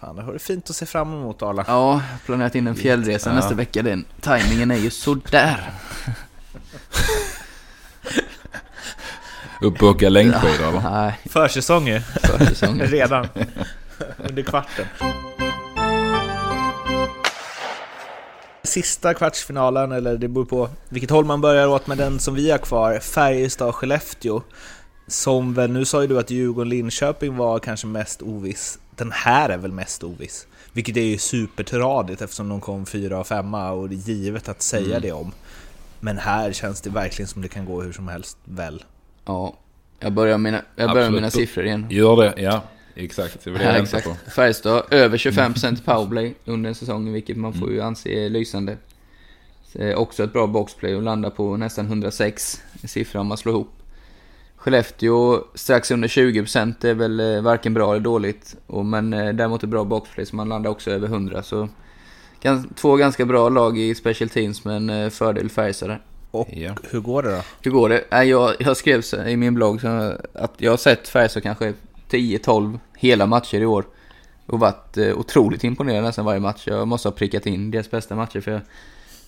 fan, 0.00 0.16
det 0.16 0.22
har 0.22 0.32
du 0.32 0.38
fint 0.38 0.70
att 0.70 0.76
se 0.76 0.86
fram 0.86 1.12
emot 1.12 1.42
Arla. 1.42 1.64
Ja, 1.68 2.02
planerat 2.26 2.54
in 2.54 2.66
en 2.66 2.74
fjällresa 2.74 3.30
Ja. 3.30 3.36
nästa 3.36 3.54
vecka. 3.54 3.82
Den 3.82 4.04
timingen 4.20 4.70
är 4.70 4.76
ju 4.78 4.90
sådär. 4.90 5.72
Upp 9.62 9.82
och 9.82 9.88
åka 9.88 10.08
längdskidor 10.08 10.68
eller? 10.68 10.80
Nej, 10.90 11.18
Försäsong 11.30 11.88
ju, 11.88 12.00
försäsongen. 12.22 12.86
redan. 12.90 13.28
Under 14.28 14.42
kvarten. 14.42 14.86
Sista 18.62 19.14
kvartsfinalen, 19.14 19.92
eller 19.92 20.16
det 20.16 20.28
beror 20.28 20.44
på 20.44 20.68
vilket 20.88 21.10
håll 21.10 21.24
man 21.24 21.40
börjar 21.40 21.66
åt 21.66 21.86
med 21.86 21.98
den 21.98 22.18
som 22.18 22.34
vi 22.34 22.50
har 22.50 22.58
kvar, 22.58 22.98
Färjestad-Skellefteå. 22.98 24.42
Som 25.06 25.54
väl, 25.54 25.70
nu 25.70 25.84
sa 25.84 26.00
ju 26.02 26.06
du 26.08 26.18
att 26.18 26.30
Djurgården-Linköping 26.30 27.36
var 27.36 27.58
kanske 27.58 27.86
mest 27.86 28.22
oviss. 28.22 28.78
Den 28.96 29.12
här 29.12 29.48
är 29.48 29.56
väl 29.56 29.72
mest 29.72 30.04
oviss. 30.04 30.46
Vilket 30.72 30.96
är 30.96 31.00
ju 31.00 31.18
supertradigt 31.18 32.22
eftersom 32.22 32.48
de 32.48 32.60
kom 32.60 32.86
fyra 32.86 33.18
och 33.18 33.26
femma 33.26 33.70
och 33.70 33.88
det 33.88 33.94
är 33.94 34.14
givet 34.14 34.48
att 34.48 34.62
säga 34.62 34.86
Mm. 34.86 35.02
det 35.02 35.12
om. 35.12 35.32
Men 36.00 36.18
här 36.18 36.52
känns 36.52 36.80
det 36.80 36.90
verkligen 36.90 37.28
som 37.28 37.42
det 37.42 37.48
kan 37.48 37.64
gå 37.64 37.82
hur 37.82 37.92
som 37.92 38.08
helst, 38.08 38.38
väl? 38.44 38.84
Ja, 39.24 39.54
jag 39.98 40.12
börjar 40.12 40.38
med 40.38 40.52
mina, 40.52 40.64
jag 40.76 40.90
börjar 40.90 41.06
med 41.10 41.14
mina 41.14 41.30
siffror 41.30 41.64
igen. 41.64 41.86
Gör 41.90 42.16
det, 42.16 42.42
ja. 42.42 42.62
Exakt, 42.94 43.44
det 43.44 43.50
var 43.50 43.58
det 43.58 43.64
jag 43.64 43.74
Ja, 43.74 43.82
exakt. 43.82 44.06
på. 44.06 44.30
Färjestad, 44.30 44.82
över 44.90 45.18
25% 45.18 45.84
powerplay 45.84 46.34
under 46.44 46.68
en 46.68 46.74
säsong, 46.74 47.12
vilket 47.12 47.36
man 47.36 47.52
får 47.52 47.72
ju 47.72 47.80
anse 47.80 48.08
är 48.08 48.28
lysande. 48.30 48.76
Eh, 49.74 49.98
också 49.98 50.24
ett 50.24 50.32
bra 50.32 50.46
boxplay 50.46 50.94
och 50.94 51.02
landar 51.02 51.30
på 51.30 51.56
nästan 51.56 51.86
106 51.86 52.62
i 52.82 52.88
siffra 52.88 53.20
om 53.20 53.26
man 53.26 53.38
slår 53.38 53.54
ihop. 53.54 53.72
Skellefteå 54.56 55.44
strax 55.54 55.90
under 55.90 56.08
20% 56.08 56.86
är 56.86 56.94
väl 56.94 57.20
eh, 57.20 57.42
varken 57.42 57.74
bra 57.74 57.92
eller 57.92 58.04
dåligt. 58.04 58.56
Och, 58.66 58.86
men 58.86 59.12
eh, 59.12 59.34
däremot 59.34 59.62
är 59.62 59.66
bra 59.66 59.84
boxplay 59.84 60.26
så 60.26 60.36
man 60.36 60.48
landar 60.48 60.70
också 60.70 60.90
över 60.90 61.06
100. 61.08 61.42
Så 61.42 61.68
två 62.74 62.96
ganska 62.96 63.24
bra 63.24 63.48
lag 63.48 63.78
i 63.78 63.94
special 63.94 64.28
teams 64.30 64.64
men 64.64 64.90
eh, 64.90 65.10
fördel 65.10 65.50
Färjestad 65.50 65.88
där. 65.88 66.00
Och 66.30 66.48
Ja. 66.52 66.74
hur 66.90 67.00
går 67.00 67.22
det 67.22 67.30
då? 67.30 67.42
Hur 67.62 67.70
går 67.70 67.88
det? 67.88 68.24
Jag, 68.24 68.54
jag 68.58 68.76
skrev 68.76 69.02
i 69.26 69.36
min 69.36 69.54
blogg 69.54 69.80
så, 69.80 70.14
att 70.34 70.52
jag 70.56 70.72
har 70.72 70.76
sett 70.76 71.08
Färjestad 71.08 71.42
kanske 71.42 71.74
10-12 72.10 72.78
hela 72.96 73.26
matcher 73.26 73.60
i 73.60 73.66
år. 73.66 73.84
Och 74.46 74.60
varit 74.60 74.96
eh, 74.96 75.18
otroligt 75.18 75.64
imponerad 75.64 76.04
nästan 76.04 76.24
varje 76.24 76.40
match. 76.40 76.62
Jag 76.66 76.88
måste 76.88 77.08
ha 77.08 77.12
prickat 77.12 77.46
in 77.46 77.70
deras 77.70 77.90
bästa 77.90 78.14
matcher. 78.16 78.40
För, 78.40 78.60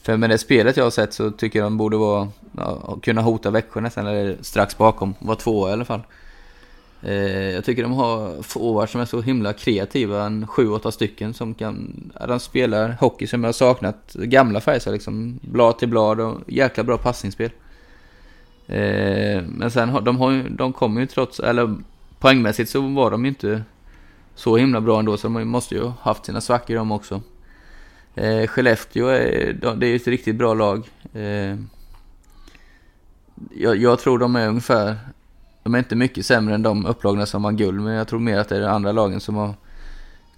för 0.03 0.17
med 0.17 0.31
det 0.31 0.39
spelet 0.39 0.77
jag 0.77 0.85
har 0.85 0.91
sett 0.91 1.13
så 1.15 1.31
tycker 1.31 1.59
jag 1.59 1.67
de 1.67 1.77
borde 1.77 1.97
vara, 1.97 2.29
ja, 2.57 2.99
kunna 3.03 3.21
hota 3.23 3.51
Växjö 3.51 3.81
nästan, 3.81 4.07
eller 4.07 4.37
strax 4.41 4.79
bakom. 4.79 5.15
Vara 5.19 5.37
tvåa 5.37 5.71
i 5.71 5.73
alla 5.73 5.85
fall. 5.85 6.01
Eh, 7.03 7.50
jag 7.50 7.64
tycker 7.64 7.82
de 7.82 7.92
har 7.92 8.42
forwards 8.42 8.92
som 8.92 9.00
är 9.00 9.05
så 9.05 9.20
himla 9.20 9.53
kreativa, 9.53 10.24
en 10.24 10.46
7-8 10.46 10.90
stycken 10.90 11.34
som 11.34 11.55
kan, 11.55 12.11
de 12.28 12.40
spelar 12.40 12.96
hockey 13.00 13.26
som 13.26 13.44
jag 13.44 13.48
har 13.48 13.53
saknat, 13.53 14.12
gamla 14.14 14.61
Färjestad 14.61 14.92
liksom, 14.92 15.38
blad 15.42 15.78
till 15.78 15.88
blad 15.88 16.20
och 16.20 16.40
jäkla 16.46 16.84
bra 16.84 16.98
passningsspel. 16.98 17.50
Eh, 18.66 19.42
men 19.42 19.70
sen 19.70 19.88
har 19.88 20.00
de, 20.00 20.16
har 20.16 20.48
de 20.50 20.72
kommer 20.72 21.00
ju 21.00 21.07
trots, 21.07 21.40
eller 21.40 21.76
poängmässigt 22.18 22.70
så 22.70 22.80
var 22.80 23.11
de 23.11 23.24
ju 23.24 23.28
inte 23.28 23.62
så 24.34 24.57
himla 24.57 24.80
bra 24.80 24.98
ändå 24.98 25.16
så 25.16 25.28
de 25.28 25.48
måste 25.48 25.74
ju 25.74 25.82
ha 25.82 25.94
haft 26.00 26.26
sina 26.26 26.40
svackor 26.40 26.74
de 26.74 26.92
också. 26.92 27.22
Eh, 28.14 28.46
Skellefteå 28.46 29.07
är, 29.07 29.53
det 29.76 29.86
är 29.86 29.90
ju 29.90 29.96
ett 29.96 30.07
riktigt 30.07 30.36
bra 30.36 30.55
lag. 30.55 30.88
Eh, 31.12 31.57
jag, 33.50 33.76
jag 33.76 33.98
tror 33.98 34.18
de 34.18 34.36
är 34.36 34.48
ungefär, 34.48 34.96
de 35.63 35.75
är 35.75 35.79
inte 35.79 35.97
mycket 35.97 36.27
sämre 36.27 36.55
än 36.55 36.63
de 36.63 36.87
upplagna 36.87 37.27
som 37.27 37.45
har 37.45 37.53
guld 37.53 37.81
men 37.81 37.95
jag 37.95 38.09
tror 38.09 38.21
mer 38.21 38.39
att 38.39 38.49
det 38.49 38.57
är 38.57 38.61
de 38.61 38.67
andra 38.67 38.93
lagen 38.93 39.21
som 39.21 39.35
har 39.35 39.55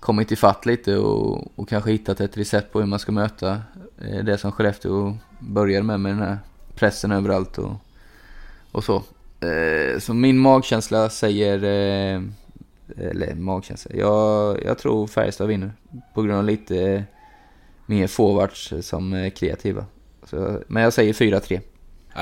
kommit 0.01 0.33
ifatt 0.33 0.67
lite 0.67 0.97
och, 0.97 1.59
och 1.59 1.69
kanske 1.69 1.91
hittat 1.91 2.21
ett 2.21 2.37
recept 2.37 2.73
på 2.73 2.81
hur 2.81 2.87
man 2.87 2.99
ska 2.99 3.13
möta 3.13 3.63
eh, 3.99 4.25
det 4.25 4.39
som 4.39 4.53
Skellefteå 4.53 5.17
börjar 5.39 5.83
med 5.83 6.01
med 6.01 6.13
den 6.13 6.23
här 6.23 6.39
pressen 6.75 7.13
överallt 7.13 7.59
och, 7.59 7.73
och 8.73 8.85
så. 8.85 9.03
Eh, 9.41 9.99
så 9.99 10.15
min 10.15 10.39
magkänsla 10.39 11.11
säger, 11.11 11.57
eh, 11.65 12.23
eller 12.97 13.35
magkänsla, 13.35 13.91
jag, 13.95 14.65
jag 14.65 14.79
tror 14.79 15.07
Färjestad 15.07 15.49
vinner 15.49 15.73
på 16.15 16.23
grund 16.23 16.39
av 16.39 16.45
lite 16.45 17.05
mer 17.87 18.07
forwards 18.07 18.73
som 18.81 19.13
är 19.13 19.31
kreativa. 19.31 19.85
Så, 20.25 20.61
men 20.67 20.83
jag 20.83 20.93
säger 20.93 21.13
4-3. 21.13 21.61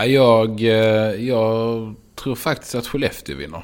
Jag, 0.06 0.60
jag 1.20 1.94
tror 2.14 2.34
faktiskt 2.34 2.74
att 2.74 2.86
Skellefteå 2.86 3.36
vinner. 3.36 3.62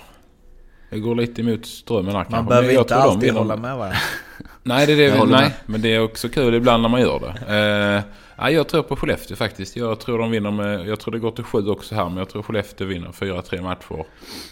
Jag 0.90 1.03
går 1.03 1.14
lite 1.14 1.42
emot 1.42 1.66
strömmen 1.66 2.07
här 2.07 2.14
Man 2.14 2.24
kanske, 2.24 2.49
behöver 2.49 2.66
men 2.66 2.74
jag 2.74 2.82
inte 2.82 2.96
alltid 2.96 3.32
hålla 3.32 3.57
med 3.57 3.76
varandra. 3.76 3.99
Nej, 4.62 4.86
det 4.86 4.92
är 4.92 4.96
det, 4.96 5.03
Jag 5.03 5.28
nej 5.28 5.40
med. 5.42 5.53
men 5.66 5.80
det 5.82 5.94
är 5.94 6.03
också 6.03 6.28
kul 6.28 6.55
ibland 6.55 6.82
när 6.82 6.88
man 6.88 7.01
gör 7.01 7.20
det. 7.20 8.05
Ja, 8.40 8.51
jag 8.51 8.68
tror 8.68 8.82
på 8.82 8.96
Skellefteå 8.96 9.36
faktiskt. 9.36 9.76
Jag 9.76 10.01
tror 10.01 10.18
de 10.18 10.30
vinner 10.30 10.51
med, 10.51 10.88
jag 10.88 11.01
tror 11.01 11.12
det 11.12 11.18
går 11.18 11.30
till 11.30 11.44
sju 11.44 11.68
också 11.68 11.94
här, 11.94 12.05
men 12.05 12.16
jag 12.16 12.28
tror 12.28 12.42
Skellefteå 12.42 12.86
vinner 12.86 13.09
4-3 13.09 13.62
matcher. 13.62 14.05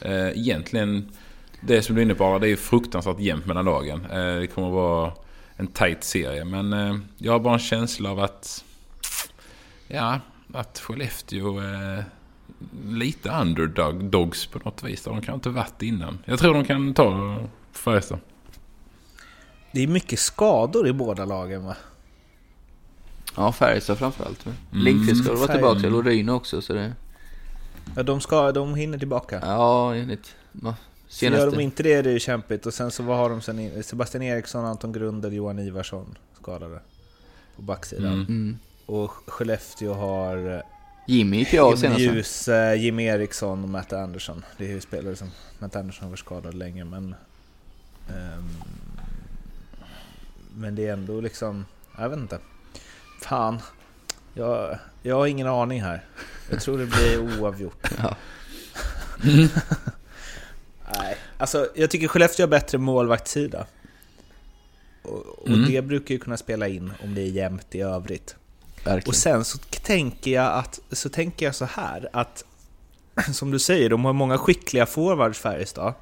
Eh, 0.03 0.28
egentligen, 0.28 1.12
det 1.61 1.82
som 1.82 1.94
du 1.94 2.01
är 2.01 2.05
inne 2.05 2.14
på, 2.14 2.38
det 2.38 2.49
är 2.49 2.57
fruktansvärt 2.57 3.20
jämnt 3.20 3.47
mellan 3.47 3.64
lagen. 3.64 4.07
Eh, 4.11 4.40
det 4.40 4.47
kommer 4.55 4.70
vara 4.70 5.12
en 5.57 5.66
tight 5.66 6.05
serie, 6.05 6.44
men 6.44 6.72
eh, 6.72 6.97
jag 7.18 7.32
har 7.32 7.38
bara 7.38 7.55
en 7.55 7.61
känsla 7.61 8.11
av 8.11 8.20
att, 8.20 8.64
ja, 9.88 10.20
att 10.55 10.78
Skellefteå 10.78 11.61
lite 12.88 13.30
underdog 13.30 14.04
dogs 14.04 14.46
på 14.46 14.59
något 14.64 14.82
vis. 14.82 15.02
Där 15.02 15.11
de 15.11 15.22
kan 15.22 15.34
inte 15.34 15.48
varit 15.48 15.82
innan. 15.82 16.18
Jag 16.24 16.38
tror 16.38 16.54
de 16.54 16.64
kan 16.64 16.94
ta 16.94 17.38
Färjestad. 17.72 18.18
Det 19.72 19.82
är 19.82 19.86
mycket 19.86 20.18
skador 20.18 20.88
i 20.88 20.92
båda 20.92 21.24
lagen 21.24 21.64
va? 21.64 21.76
Ja, 23.36 23.52
Färjestad 23.52 23.98
framförallt. 23.98 24.46
Lindqvist 24.70 25.24
ska 25.24 25.34
vara 25.34 25.52
tillbaka 25.52 25.80
till 25.80 25.94
och 25.94 26.04
Ryn 26.04 26.28
också 26.28 26.62
så 26.62 26.72
det... 26.72 26.92
Ja, 27.96 28.02
de, 28.02 28.20
ska, 28.20 28.52
de 28.52 28.74
hinner 28.74 28.98
tillbaka. 28.98 29.40
Ja, 29.42 29.94
enligt 29.94 30.34
va, 30.52 30.74
Så 31.09 31.24
gör 31.24 31.32
senaste... 31.32 31.57
de 31.57 31.62
inte 31.62 31.82
det, 31.82 32.02
det 32.02 32.11
är 32.11 32.12
ju 32.12 32.18
kämpigt. 32.18 32.66
Och 32.66 32.74
sen 32.74 32.90
så 32.90 33.02
vad 33.02 33.16
har 33.16 33.30
de 33.30 33.40
sen? 33.40 33.82
Sebastian 33.82 34.22
Eriksson, 34.22 34.64
Anton 34.64 34.92
Grundel, 34.92 35.32
Johan 35.32 35.59
Ivarsson 35.59 36.18
skadade. 36.40 36.80
På 37.57 37.62
backsidan. 37.62 38.12
Mm. 38.12 38.26
Mm. 38.26 38.59
Och 38.86 39.11
Skellefteå 39.11 39.94
har 39.94 40.62
Jimmy 41.07 41.36
gick 41.38 41.52
ju 41.52 41.61
av 41.61 41.76
senast. 41.76 42.00
Ljus, 42.00 42.48
eh, 42.48 42.74
Jim 42.74 43.00
Eriksson 43.00 43.62
och 43.62 43.68
Matt 43.70 43.92
Andersson. 43.92 44.44
Det 44.59 44.64
är 44.64 44.68
ju 44.68 44.80
spelare 44.80 45.16
som... 45.16 45.30
Matt 45.59 45.76
Andersson 45.76 46.02
har 46.04 46.11
varit 46.11 46.18
skadad 46.18 46.54
länge 46.54 46.84
men... 46.84 47.14
ehm, 48.09 48.48
men 50.57 50.74
det 50.74 50.86
är 50.86 50.92
ändå 50.92 51.20
liksom... 51.20 51.64
Jag 51.98 52.09
vet 52.09 52.18
inte. 52.18 52.38
Fan. 53.22 53.59
Jag, 54.34 54.78
jag 55.02 55.16
har 55.16 55.26
ingen 55.26 55.46
aning 55.46 55.82
här. 55.82 56.04
Jag 56.50 56.61
tror 56.61 56.78
det 56.78 56.86
blir 56.86 57.18
oavgjort. 57.40 57.88
Ja. 57.98 58.16
Nej, 60.94 61.16
alltså 61.38 61.68
jag 61.74 61.90
tycker 61.90 62.09
Skellefteå 62.09 62.42
har 62.46 62.48
bättre 62.50 62.78
målvaktssida. 62.78 63.66
Och, 65.02 65.26
och 65.26 65.48
Mm. 65.48 65.70
det 65.72 65.82
brukar 65.82 66.14
ju 66.14 66.18
kunna 66.18 66.36
spela 66.36 66.68
in 66.68 66.92
om 67.04 67.14
det 67.14 67.20
är 67.22 67.26
jämnt 67.30 67.74
i 67.74 67.80
övrigt. 67.80 68.36
Verkligen. 68.87 69.09
Och 69.09 69.16
sen 69.16 69.45
så 69.45 69.59
tänker 69.59 70.30
jag 70.30 70.53
att, 70.53 70.80
så 70.93 71.09
tänker 71.09 71.47
jag 71.47 71.55
så 71.55 71.64
här 71.64 72.09
att 72.12 72.45
som 73.32 73.51
du 73.51 73.59
säger, 73.59 73.91
de 73.91 74.05
har 74.05 74.12
många 74.12 74.39
skickliga 74.39 74.87
forwards 74.87 75.39
Färjestad. 75.39 75.95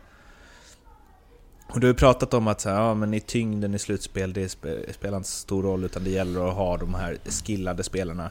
Och 1.69 1.81
du 1.81 1.87
har 1.87 1.93
ju 1.93 1.99
pratat 1.99 2.35
om 2.35 2.49
att 2.49 2.61
så 2.61 2.69
här, 2.69 2.77
ja, 2.77 2.95
men 2.95 3.15
i 3.15 3.21
tyngden 3.21 3.75
i 3.75 3.79
slutspel, 3.79 4.33
det 4.33 4.49
spelar 4.95 5.17
inte 5.17 5.29
så 5.29 5.39
stor 5.39 5.63
roll 5.63 5.85
utan 5.85 6.05
det 6.05 6.11
gäller 6.11 6.49
att 6.49 6.55
ha 6.55 6.77
de 6.77 6.95
här 6.95 7.19
skillade 7.45 7.83
spelarna 7.83 8.31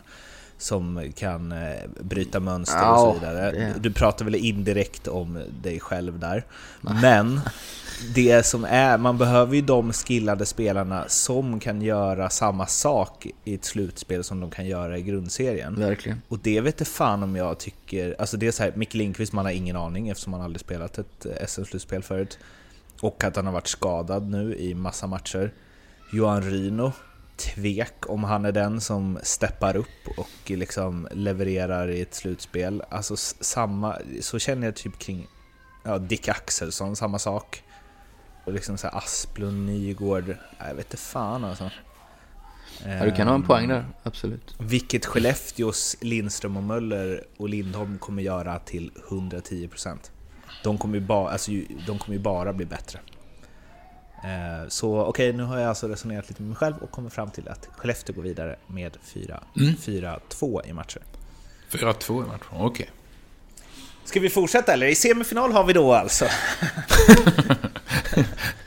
som 0.64 1.11
kan 1.16 1.51
eh, 1.51 1.74
bryta 1.99 2.39
mönster 2.39 2.78
och 2.82 2.86
Ja, 2.86 2.97
så 2.97 3.20
vidare. 3.20 3.51
det- 3.51 3.74
Du 3.80 3.93
pratar 3.93 4.26
väl 4.26 4.36
indirekt 4.36 5.07
om 5.07 5.43
dig 5.64 5.80
själv 5.80 6.20
där. 6.20 6.45
Men 6.82 7.41
det 8.16 8.45
som 8.45 8.66
är, 8.66 8.97
man 8.97 9.18
behöver 9.18 9.55
ju 9.55 9.61
de 9.61 9.93
skillade 9.93 10.45
spelarna 10.45 11.03
som 11.07 11.59
kan 11.59 11.82
göra 11.82 12.30
samma 12.30 12.68
sak 12.68 13.28
i 13.43 13.53
ett 13.55 13.66
slutspel 13.66 14.24
som 14.24 14.39
de 14.39 14.49
kan 14.51 14.66
göra 14.66 14.97
i 14.97 15.01
grundserien. 15.01 15.76
Verkligen. 15.80 16.22
Och 16.28 16.39
det 16.39 16.61
vet 16.61 16.74
inte 16.74 16.86
fan 16.91 17.24
om 17.24 17.36
jag 17.36 17.57
tycker... 17.57 18.16
Alltså 18.20 18.38
det 18.38 18.47
är 18.47 18.51
så 18.51 18.64
här, 18.64 18.72
Micke 18.76 18.93
Lindqvist, 18.93 19.34
man 19.34 19.45
har 19.45 19.51
ingen 19.51 19.76
aning 19.76 20.09
eftersom 20.09 20.34
han 20.34 20.41
aldrig 20.41 20.61
spelat 20.61 20.97
ett 20.97 21.26
eh, 21.26 21.45
SM-slutspel 21.47 22.03
förut. 22.03 22.39
Och 23.01 23.24
att 23.24 23.36
han 23.36 23.45
har 23.45 23.53
varit 23.53 23.68
skadad 23.68 24.30
nu 24.30 24.55
i 24.55 24.74
massa 24.74 25.07
matcher. 25.07 25.51
Johan 26.14 26.41
Ryno, 26.41 26.91
tvek 27.43 28.09
om 28.09 28.23
han 28.23 28.45
är 28.45 28.51
den 28.51 28.81
som 28.81 29.19
steppar 29.23 29.75
upp 29.75 30.17
och 30.17 30.49
liksom 30.49 31.07
levererar 31.11 31.87
i 31.87 32.01
ett 32.01 32.13
slutspel. 32.13 32.83
Alltså 32.89 33.15
samma, 33.17 33.97
så 34.21 34.39
känner 34.39 34.67
jag 34.67 34.75
typ 34.75 34.99
kring 34.99 35.27
ja, 35.83 35.97
Dick 35.97 36.27
Axelsson, 36.27 36.95
samma 36.95 37.19
sak. 37.19 37.63
Och 38.45 38.53
liksom 38.53 38.77
så 38.77 38.87
här 38.87 38.97
Asplund, 38.97 39.65
Nygård, 39.65 40.35
jag 40.59 40.75
vet 40.75 40.85
inte 40.85 40.97
fan 40.97 41.43
alltså. 41.43 41.69
Ja, 42.85 43.05
du 43.05 43.11
kan 43.11 43.27
ha 43.27 43.35
en 43.35 43.41
Ehm, 43.41 43.47
poäng 43.47 43.67
där, 43.67 43.85
absolut. 44.03 44.55
vilket 44.59 45.05
Skellefteås 45.05 45.95
Lindström 46.01 46.57
och 46.57 46.63
Möller 46.63 47.23
och 47.37 47.49
Lindholm 47.49 47.97
kommer 47.97 48.23
göra 48.23 48.59
till 48.59 48.91
110%. 49.09 49.97
De 50.63 50.77
kommer 50.77 50.95
ju, 50.95 51.05
ba, 51.05 51.29
alltså, 51.29 51.51
de 51.87 51.99
kommer 51.99 52.17
ju 52.17 52.23
bara 52.23 52.53
bli 52.53 52.65
bättre. 52.65 52.99
Eh, 54.24 54.67
Så 54.69 55.01
okej, 55.01 55.34
nu 55.34 55.43
har 55.43 55.59
jag 55.59 55.69
alltså 55.69 55.88
resonerat 55.88 56.30
lite 56.30 56.41
med 56.41 56.49
mig 56.49 56.57
själv 56.57 56.76
och 56.82 56.91
kommit 56.91 57.13
fram 57.13 57.30
till 57.30 57.47
att 57.49 57.69
Skellefteå 57.78 58.15
går 58.15 58.21
vidare 58.24 58.55
med 58.67 58.97
4 59.03 59.39
Mm. 59.59 59.76
4-2 59.76 60.61
i 60.69 60.74
matcher. 60.74 61.01
4-2 61.71 62.24
i 62.24 62.28
matchen, 62.28 62.47
okej. 62.51 62.89
Ska 64.05 64.19
vi 64.19 64.30
fortsätta 64.30 64.74
eller? 64.74 64.88
I 64.88 64.95
semifinal 64.95 65.51
har 65.51 65.63
vi 65.63 65.74
då 65.74 65.93
alltså? 65.93 66.26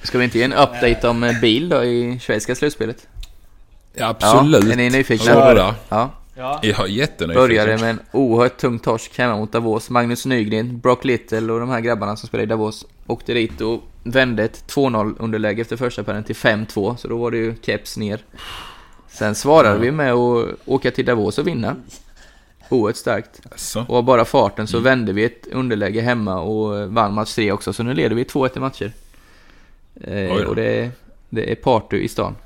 Ska 0.02 0.18
vi 0.18 0.24
inte 0.24 0.38
ge 0.38 0.44
en 0.44 0.52
update 0.52 1.08
om 1.08 1.24
eh, 1.24 1.40
bil 1.40 1.68
då 1.68 1.84
i 1.84 2.18
schweiziska 2.20 2.54
slutspelet? 2.54 3.08
Ja, 3.94 4.06
absolut. 4.08 4.64
Ja, 4.64 4.72
är 4.72 4.76
ni 4.76 4.90
nyfikna? 4.90 5.34
Där? 5.34 5.56
Ja. 5.88 6.10
Ja. 6.36 6.60
Jag 6.62 6.80
är 6.80 6.86
jättenyfiken. 6.86 7.42
Började 7.42 7.78
med 7.78 7.90
en 7.90 8.00
oerhört 8.12 8.56
tung 8.56 8.78
torsk 8.78 9.18
hemma 9.18 9.36
mot 9.36 9.52
Davos. 9.52 9.90
Magnus 9.90 10.26
Nygren, 10.26 10.80
Brock 10.80 11.04
Little 11.04 11.52
och 11.52 11.60
de 11.60 11.68
här 11.68 11.80
grabbarna 11.80 12.16
som 12.16 12.28
spelar 12.28 12.44
i 12.44 12.46
Davos 12.46 12.86
åkte 13.06 13.34
dit 13.34 13.60
och 13.60 13.82
vände 14.10 14.44
ett 14.44 14.64
2-0 14.66 15.16
underläge 15.18 15.60
efter 15.60 15.76
första 15.76 16.04
perioden 16.04 16.24
till 16.24 16.36
5-2. 16.36 16.96
Så 16.96 17.08
då 17.08 17.16
var 17.18 17.30
det 17.30 17.36
ju 17.36 17.54
keps 17.62 17.96
ner. 17.96 18.20
Sen 19.08 19.34
svarade 19.34 19.78
vi 19.78 19.90
med 19.90 20.12
att 20.12 20.46
åka 20.64 20.90
till 20.90 21.04
Davos 21.04 21.38
och 21.38 21.46
vinna. 21.46 21.76
Oerhört 22.68 22.96
starkt. 22.96 23.40
Alltså. 23.50 23.86
Och 23.88 24.04
bara 24.04 24.24
farten 24.24 24.66
så 24.66 24.78
vände 24.78 25.12
vi 25.12 25.24
ett 25.24 25.46
underläge 25.52 26.00
hemma 26.00 26.40
och 26.40 26.92
vann 26.92 27.14
match 27.14 27.34
3 27.34 27.52
också. 27.52 27.72
Så 27.72 27.82
nu 27.82 27.94
leder 27.94 28.16
vi 28.16 28.24
2-1 28.24 28.56
i 28.56 28.60
matcher. 28.60 28.92
Eh, 30.00 30.46
och 30.46 30.56
det 30.56 30.80
är, 30.80 30.90
det 31.28 31.52
är 31.52 31.54
party 31.54 31.96
i 31.96 32.08
stan. 32.08 32.36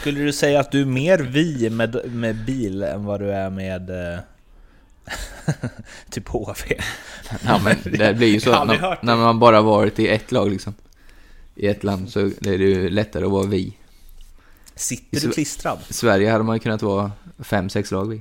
Skulle 0.00 0.20
du 0.20 0.32
säga 0.32 0.60
att 0.60 0.72
du 0.72 0.80
är 0.80 0.86
mer 0.86 1.18
vi 1.18 1.70
med, 1.70 2.00
med 2.04 2.44
bil 2.44 2.82
än 2.82 3.04
vad 3.04 3.20
du 3.20 3.30
är 3.30 3.50
med 3.50 3.90
eh, 3.90 4.18
typ 6.10 6.28
HV? 6.28 6.54
Ja 7.44 7.60
men 7.64 7.76
det 7.98 8.14
blir 8.14 8.28
ju 8.28 8.40
så 8.40 8.64
när, 8.64 8.98
när 9.04 9.16
man 9.16 9.38
bara 9.38 9.62
varit 9.62 9.98
i 9.98 10.08
ett 10.08 10.32
lag 10.32 10.50
liksom. 10.50 10.74
I 11.54 11.66
ett 11.66 11.84
land 11.84 12.10
så 12.10 12.20
är 12.20 12.30
det 12.58 12.64
ju 12.64 12.90
lättare 12.90 13.24
att 13.24 13.30
vara 13.30 13.46
vi. 13.46 13.76
Sitter 14.74 15.20
du 15.20 15.32
klistrad? 15.32 15.78
I 15.88 15.92
Sverige 15.92 16.30
hade 16.30 16.44
man 16.44 16.56
ju 16.56 16.60
kunnat 16.60 16.82
vara 16.82 17.12
fem, 17.38 17.68
sex 17.68 17.90
lag 17.90 18.08
vi. 18.08 18.16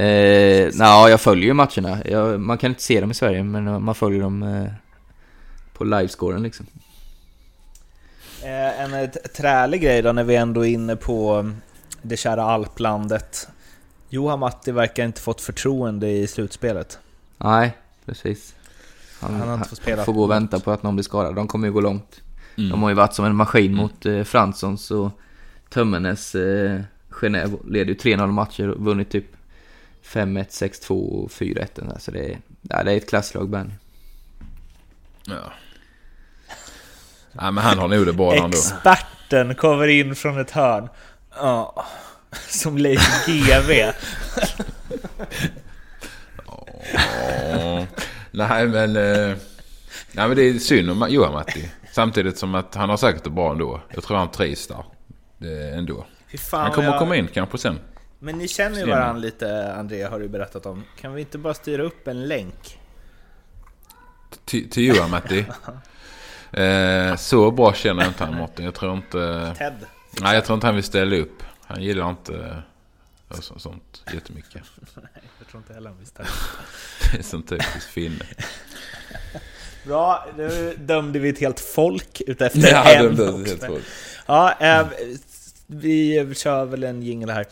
Eh, 0.00 0.70
Nja, 0.74 1.08
jag 1.08 1.20
följer 1.20 1.44
ju 1.44 1.52
matcherna. 1.52 1.98
Jag, 2.04 2.40
man 2.40 2.58
kan 2.58 2.70
inte 2.70 2.82
se 2.82 3.00
dem 3.00 3.10
i 3.10 3.14
Sverige 3.14 3.42
men 3.42 3.82
man 3.82 3.94
följer 3.94 4.20
dem 4.20 4.42
eh, 4.42 4.72
på 5.72 5.84
livescoren 5.84 6.42
liksom. 6.42 6.66
Eh, 8.42 8.80
en 8.80 9.10
trälig 9.36 9.82
grej 9.82 10.02
då 10.02 10.12
när 10.12 10.24
vi 10.24 10.36
ändå 10.36 10.66
är 10.66 10.70
inne 10.70 10.96
på 10.96 11.50
det 12.02 12.16
kära 12.16 12.42
alplandet. 12.42 13.48
Johan 14.14 14.38
Matti 14.38 14.72
verkar 14.72 15.04
inte 15.04 15.20
fått 15.20 15.40
förtroende 15.40 16.08
i 16.08 16.26
slutspelet. 16.26 16.98
Nej, 17.38 17.76
precis. 18.04 18.54
Han 19.20 19.40
har 19.40 19.54
inte 19.54 19.68
fått 19.68 19.78
spela. 19.78 20.04
får 20.04 20.12
gå 20.12 20.22
och 20.22 20.30
vänta 20.30 20.60
på 20.60 20.70
att 20.70 20.82
någon 20.82 20.96
blir 20.96 21.04
skadad. 21.04 21.34
De 21.34 21.48
kommer 21.48 21.66
ju 21.66 21.72
gå 21.72 21.80
långt. 21.80 22.20
Mm. 22.56 22.70
De 22.70 22.82
har 22.82 22.90
ju 22.90 22.94
varit 22.94 23.14
som 23.14 23.24
en 23.24 23.36
maskin 23.36 23.74
mot 23.74 24.06
eh, 24.06 24.22
Franssons 24.22 24.90
och 24.90 25.10
Tömmernes 25.68 26.34
eh, 26.34 26.80
Genève. 27.10 27.58
Leder 27.68 27.86
ju 27.86 27.94
3-0 27.94 28.26
matcher 28.26 28.68
och 28.68 28.84
vunnit 28.84 29.10
typ 29.10 29.26
5-1, 30.04 30.48
6-2 30.48 30.90
och 30.90 31.30
4-1. 31.30 31.98
Så 31.98 32.10
det 32.10 32.32
är, 32.32 32.38
ja, 32.62 32.82
det 32.82 32.92
är 32.92 32.96
ett 32.96 33.08
klasslag 33.08 33.48
Benny. 33.48 33.70
Ja. 35.26 35.52
Nej 37.32 37.52
men 37.52 37.64
han 37.64 37.78
har 37.78 37.88
nog 37.88 38.06
det 38.06 38.12
bra 38.12 38.34
ändå. 38.34 38.58
Experten 38.58 39.54
kommer 39.54 39.86
in 39.86 40.14
från 40.14 40.40
ett 40.40 40.50
hörn. 40.50 40.88
Ja, 41.36 41.84
som 42.48 42.78
Leif 42.78 43.26
GW. 43.26 43.92
Nej 48.30 48.66
men... 48.68 48.96
Eh, 48.96 49.36
nej 50.12 50.28
men 50.28 50.36
det 50.36 50.42
är 50.42 50.58
synd 50.58 50.90
om 50.90 51.06
Johan 51.10 51.32
Matti. 51.32 51.70
Samtidigt 51.92 52.38
som 52.38 52.54
att 52.54 52.74
han 52.74 52.90
har 52.90 52.96
säkert 52.96 53.24
det 53.24 53.30
bra 53.30 53.52
ändå. 53.52 53.80
Jag 53.94 54.04
tror 54.04 54.16
han 54.16 54.30
trivs 54.30 54.66
där. 54.66 54.84
Det 55.38 55.68
ändå. 55.68 56.06
Fy 56.30 56.38
fan, 56.38 56.60
Han 56.62 56.72
kommer 56.72 56.88
jag- 56.88 56.98
komma 56.98 57.16
in 57.16 57.28
kanske 57.34 57.58
sen. 57.58 57.78
Men 58.18 58.38
ni 58.38 58.48
känner 58.48 58.78
ju 58.78 58.86
varandra 58.86 59.20
lite, 59.20 59.74
André 59.74 60.02
har 60.02 60.18
du 60.20 60.28
berättat 60.28 60.66
om. 60.66 60.84
Kan 61.00 61.14
vi 61.14 61.20
inte 61.20 61.38
bara 61.38 61.54
styra 61.54 61.82
upp 61.82 62.08
en 62.08 62.28
länk? 62.28 62.78
Till, 64.44 64.70
till 64.70 64.84
Johan 64.86 65.10
Matti. 65.10 65.44
Eh, 66.52 67.16
så 67.16 67.50
bra 67.50 67.72
känner 67.74 68.02
jag 68.02 68.10
inte 68.10 68.24
han 68.24 68.34
Mårten. 68.34 68.64
Jag 68.64 68.74
tror 68.74 68.94
inte... 68.96 69.52
Ted. 69.58 69.74
Nej 70.20 70.34
jag 70.34 70.44
tror 70.44 70.54
inte 70.54 70.66
han 70.66 70.74
vill 70.74 70.84
ställa 70.84 71.16
upp. 71.16 71.42
Han 71.66 71.82
gillar 71.82 72.10
inte 72.10 72.62
eh, 73.30 73.40
så, 73.40 73.58
sånt 73.58 74.02
jättemycket. 74.14 74.62
Jag 75.38 75.48
tror 75.50 75.60
inte 75.62 75.74
heller 75.74 75.90
han 75.90 75.98
visste. 76.00 76.22
Det 77.12 77.18
är 77.18 77.22
sån 77.22 77.42
typisk 77.42 77.88
finne. 77.90 78.24
Bra, 79.86 80.26
nu 80.36 80.74
dömde 80.78 81.18
vi 81.18 81.28
ett 81.28 81.38
helt 81.40 81.60
folk 81.60 82.20
utefter 82.26 82.68
Ja, 82.70 82.84
en 82.94 83.16
det- 83.16 83.24
det- 83.24 83.28
också. 83.32 83.44
helt 83.46 83.64
folk. 83.66 83.84
Ja, 84.26 84.52
eh, 84.60 84.86
vi 85.66 86.34
kör 86.34 86.64
väl 86.64 86.84
en 86.84 87.02
jingle 87.02 87.32
här. 87.32 87.46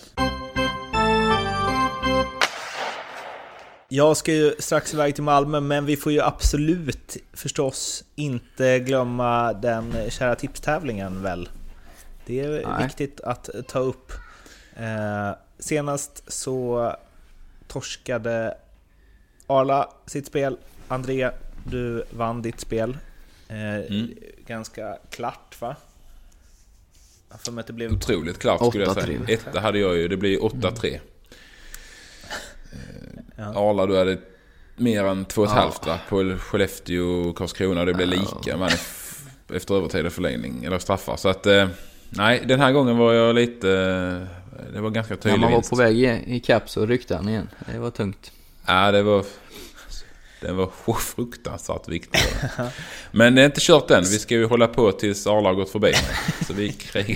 Jag 3.89 4.17
ska 4.17 4.33
ju 4.33 4.55
strax 4.59 4.95
iväg 4.95 5.15
till 5.15 5.25
Malmö, 5.25 5.61
men 5.61 5.87
vi 5.87 5.97
får 5.97 6.13
ju 6.13 6.21
absolut 6.21 7.17
förstås 7.33 8.05
inte 8.15 8.79
glömma 8.79 9.53
den 9.53 9.95
kära 10.11 10.35
tipstävlingen 10.35 11.23
väl? 11.23 11.49
Det 12.27 12.41
är 12.41 12.67
Nej. 12.67 12.87
viktigt 12.87 13.21
att 13.21 13.51
ta 13.69 13.79
upp. 13.79 14.13
Eh, 14.77 15.31
senast 15.59 16.33
så 16.33 16.93
torskade 17.69 18.57
Arla 19.47 19.89
sitt 20.07 20.27
spel. 20.27 20.57
André, 20.89 21.31
du 21.67 22.05
vann 22.11 22.43
ditt 22.43 22.61
spel. 22.61 22.99
Eh, 23.49 23.87
Mm. 23.89 24.15
Ganska 24.47 24.99
klart 25.11 25.61
va? 25.61 25.77
För 27.39 27.61
att 27.61 27.67
det 27.67 27.73
blev... 27.73 27.93
Otroligt 27.93 28.39
klart 28.39 28.69
skulle 28.69 28.85
jag 28.85 28.95
säga. 28.95 29.19
8-3. 29.19 29.31
Etta 29.31 29.61
hade 29.61 29.79
jag 29.79 29.97
ju. 29.97 30.09
Det 30.09 30.17
blir 30.17 30.39
8-3. 30.39 31.01
Ja. 33.37 33.43
Eh, 33.43 33.57
Arla 33.57 33.87
du 33.87 33.97
hade 33.99 34.19
mer 34.77 35.05
än 35.05 35.27
2,5 35.27 35.87
va? 35.87 35.99
På 36.09 36.39
Skellefteå 36.39 37.05
och 37.05 37.37
Karlskrona. 37.37 37.85
Det 37.85 37.95
blev 37.95 38.09
lika. 38.09 38.57
Man 38.57 38.71
efter 39.55 39.75
övertid 39.75 40.07
och 40.07 40.13
förlängning. 40.13 40.65
Eller 40.65 40.79
straffar. 40.79 41.17
Så 41.17 41.29
att... 41.29 41.47
Nej, 42.17 42.43
den 42.47 42.61
här 42.61 42.73
gången 42.73 42.97
var 42.97 43.13
jag 43.13 43.35
lite... 43.35 43.67
Det 44.73 44.81
var 44.81 44.91
ganska 44.91 45.15
När 45.15 45.21
tydlig 45.21 45.41
man 45.41 45.53
var 45.53 45.61
på 45.61 45.77
väg 45.77 45.99
i, 45.99 46.23
i 46.27 46.41
cap 46.41 46.71
så 46.71 46.87
ryckte 46.87 47.17
han 47.17 47.29
igen. 47.29 47.49
Det 47.73 47.79
var 47.79 47.91
tungt. 47.91 48.33
Ja, 48.67 48.91
det 48.91 49.03
var... 49.03 49.25
Den 50.41 50.57
var 50.57 50.71
fruktansvärt 50.99 51.89
viktig. 51.89 52.21
Men 53.11 53.35
det 53.35 53.43
är 53.43 53.47
inte 53.47 53.61
kört 53.61 53.91
än. 53.91 54.03
Vi 54.03 54.19
ska 54.19 54.35
ju 54.35 54.47
hålla 54.47 54.69
på 54.69 54.93
tills 54.93 55.27
Arla 55.27 55.49
har 55.49 55.55
gått 55.55 55.71
förbi 55.71 55.87
mig. 55.87 56.45
Så 56.47 56.53
vi, 56.53 56.77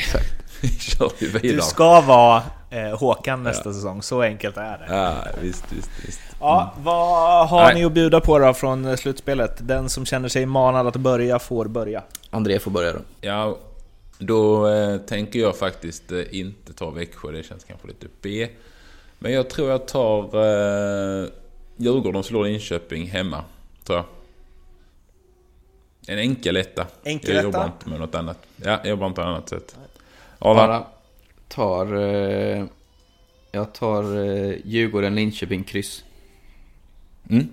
vi 0.61 0.69
kör 0.69 1.11
ju 1.19 1.29
vidare. 1.29 1.53
Du 1.53 1.61
ska 1.61 2.01
vara 2.01 2.43
eh, 2.71 2.99
Håkan 2.99 3.43
nästa 3.43 3.73
säsong, 3.73 4.03
så 4.03 4.23
enkelt 4.23 4.57
är 4.57 4.79
det. 4.79 4.87
Ja, 4.95 5.15
visst, 5.43 5.65
visst, 5.71 5.91
visst. 6.07 6.21
Ja, 6.41 6.75
vad 6.79 7.49
har 7.49 7.65
Nej. 7.65 7.75
ni 7.75 7.85
att 7.85 7.93
bjuda 7.93 8.21
på 8.21 8.39
då 8.39 8.55
från 8.55 8.85
eh, 8.85 8.97
slutspelet? 8.97 9.69
Den 9.69 9.89
som 9.89 10.07
känner 10.07 10.29
sig 10.29 10.47
manad 10.47 10.87
att 10.87 10.97
börja 10.97 11.39
får 11.39 11.65
börja. 11.65 12.03
André 12.31 12.59
får 12.59 12.71
börja 12.71 12.93
då. 12.93 12.99
Ja, 13.21 13.59
då 14.19 14.69
eh, 14.69 14.99
tänker 14.99 15.39
jag 15.39 15.57
faktiskt 15.57 16.13
eh, 16.13 16.23
inte 16.31 16.73
ta 16.73 16.91
Växjö. 16.91 17.33
Det 17.33 17.43
känns 17.43 17.65
kanske 17.65 17.89
lite 17.89 18.07
B. 18.23 18.49
Men 19.19 19.33
jag 19.33 19.51
tror 19.51 19.71
jag 19.71 19.89
tar 19.89 20.23
eh, 20.25 21.29
Djurgården 21.77 22.23
slår 22.23 22.45
Linköping 22.45 23.07
hemma. 23.07 23.45
Tror 23.85 23.99
jag. 23.99 24.07
En 26.07 26.19
enkel 26.19 26.57
etta. 26.57 26.87
Enkel 27.05 27.35
jag 27.35 27.45
jobbar 27.45 27.65
inte 27.65 27.89
med 27.89 28.01
något 28.01 28.15
annat. 28.15 28.39
Ja, 28.57 28.71
jag 28.83 28.87
jobbar 28.87 29.07
inte 29.07 29.21
på 29.21 29.27
annat 29.27 29.49
sätt. 29.49 29.77
Arla. 30.39 30.67
Bara 30.67 30.87
tar... 31.49 31.97
Eh, 31.97 32.65
jag 33.53 33.73
tar 33.73 34.03
eh, 34.03 34.55
Djurgården, 34.65 35.15
Linköping, 35.15 35.65
kryss. 35.65 36.05
Mm. 37.31 37.49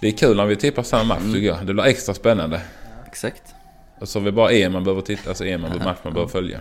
Det 0.00 0.08
är 0.08 0.12
kul 0.12 0.36
när 0.36 0.46
vi 0.46 0.56
tippar 0.56 0.82
samma 0.82 1.04
match 1.04 1.32
tycker 1.32 1.46
jag. 1.46 1.66
Det 1.66 1.74
blir 1.74 1.84
extra 1.84 2.14
spännande. 2.14 2.62
Exakt. 3.06 3.55
Och 4.00 4.08
så 4.08 4.18
har 4.18 4.24
vi 4.24 4.32
bara 4.32 4.52
en 4.52 4.72
man 4.72 4.84
behöver 4.84 5.02
titta, 5.02 5.28
alltså 5.28 5.44
en 5.44 5.60
man 5.60 5.84
match 5.84 5.98
man 6.02 6.12
behöver 6.12 6.32
följa. 6.32 6.60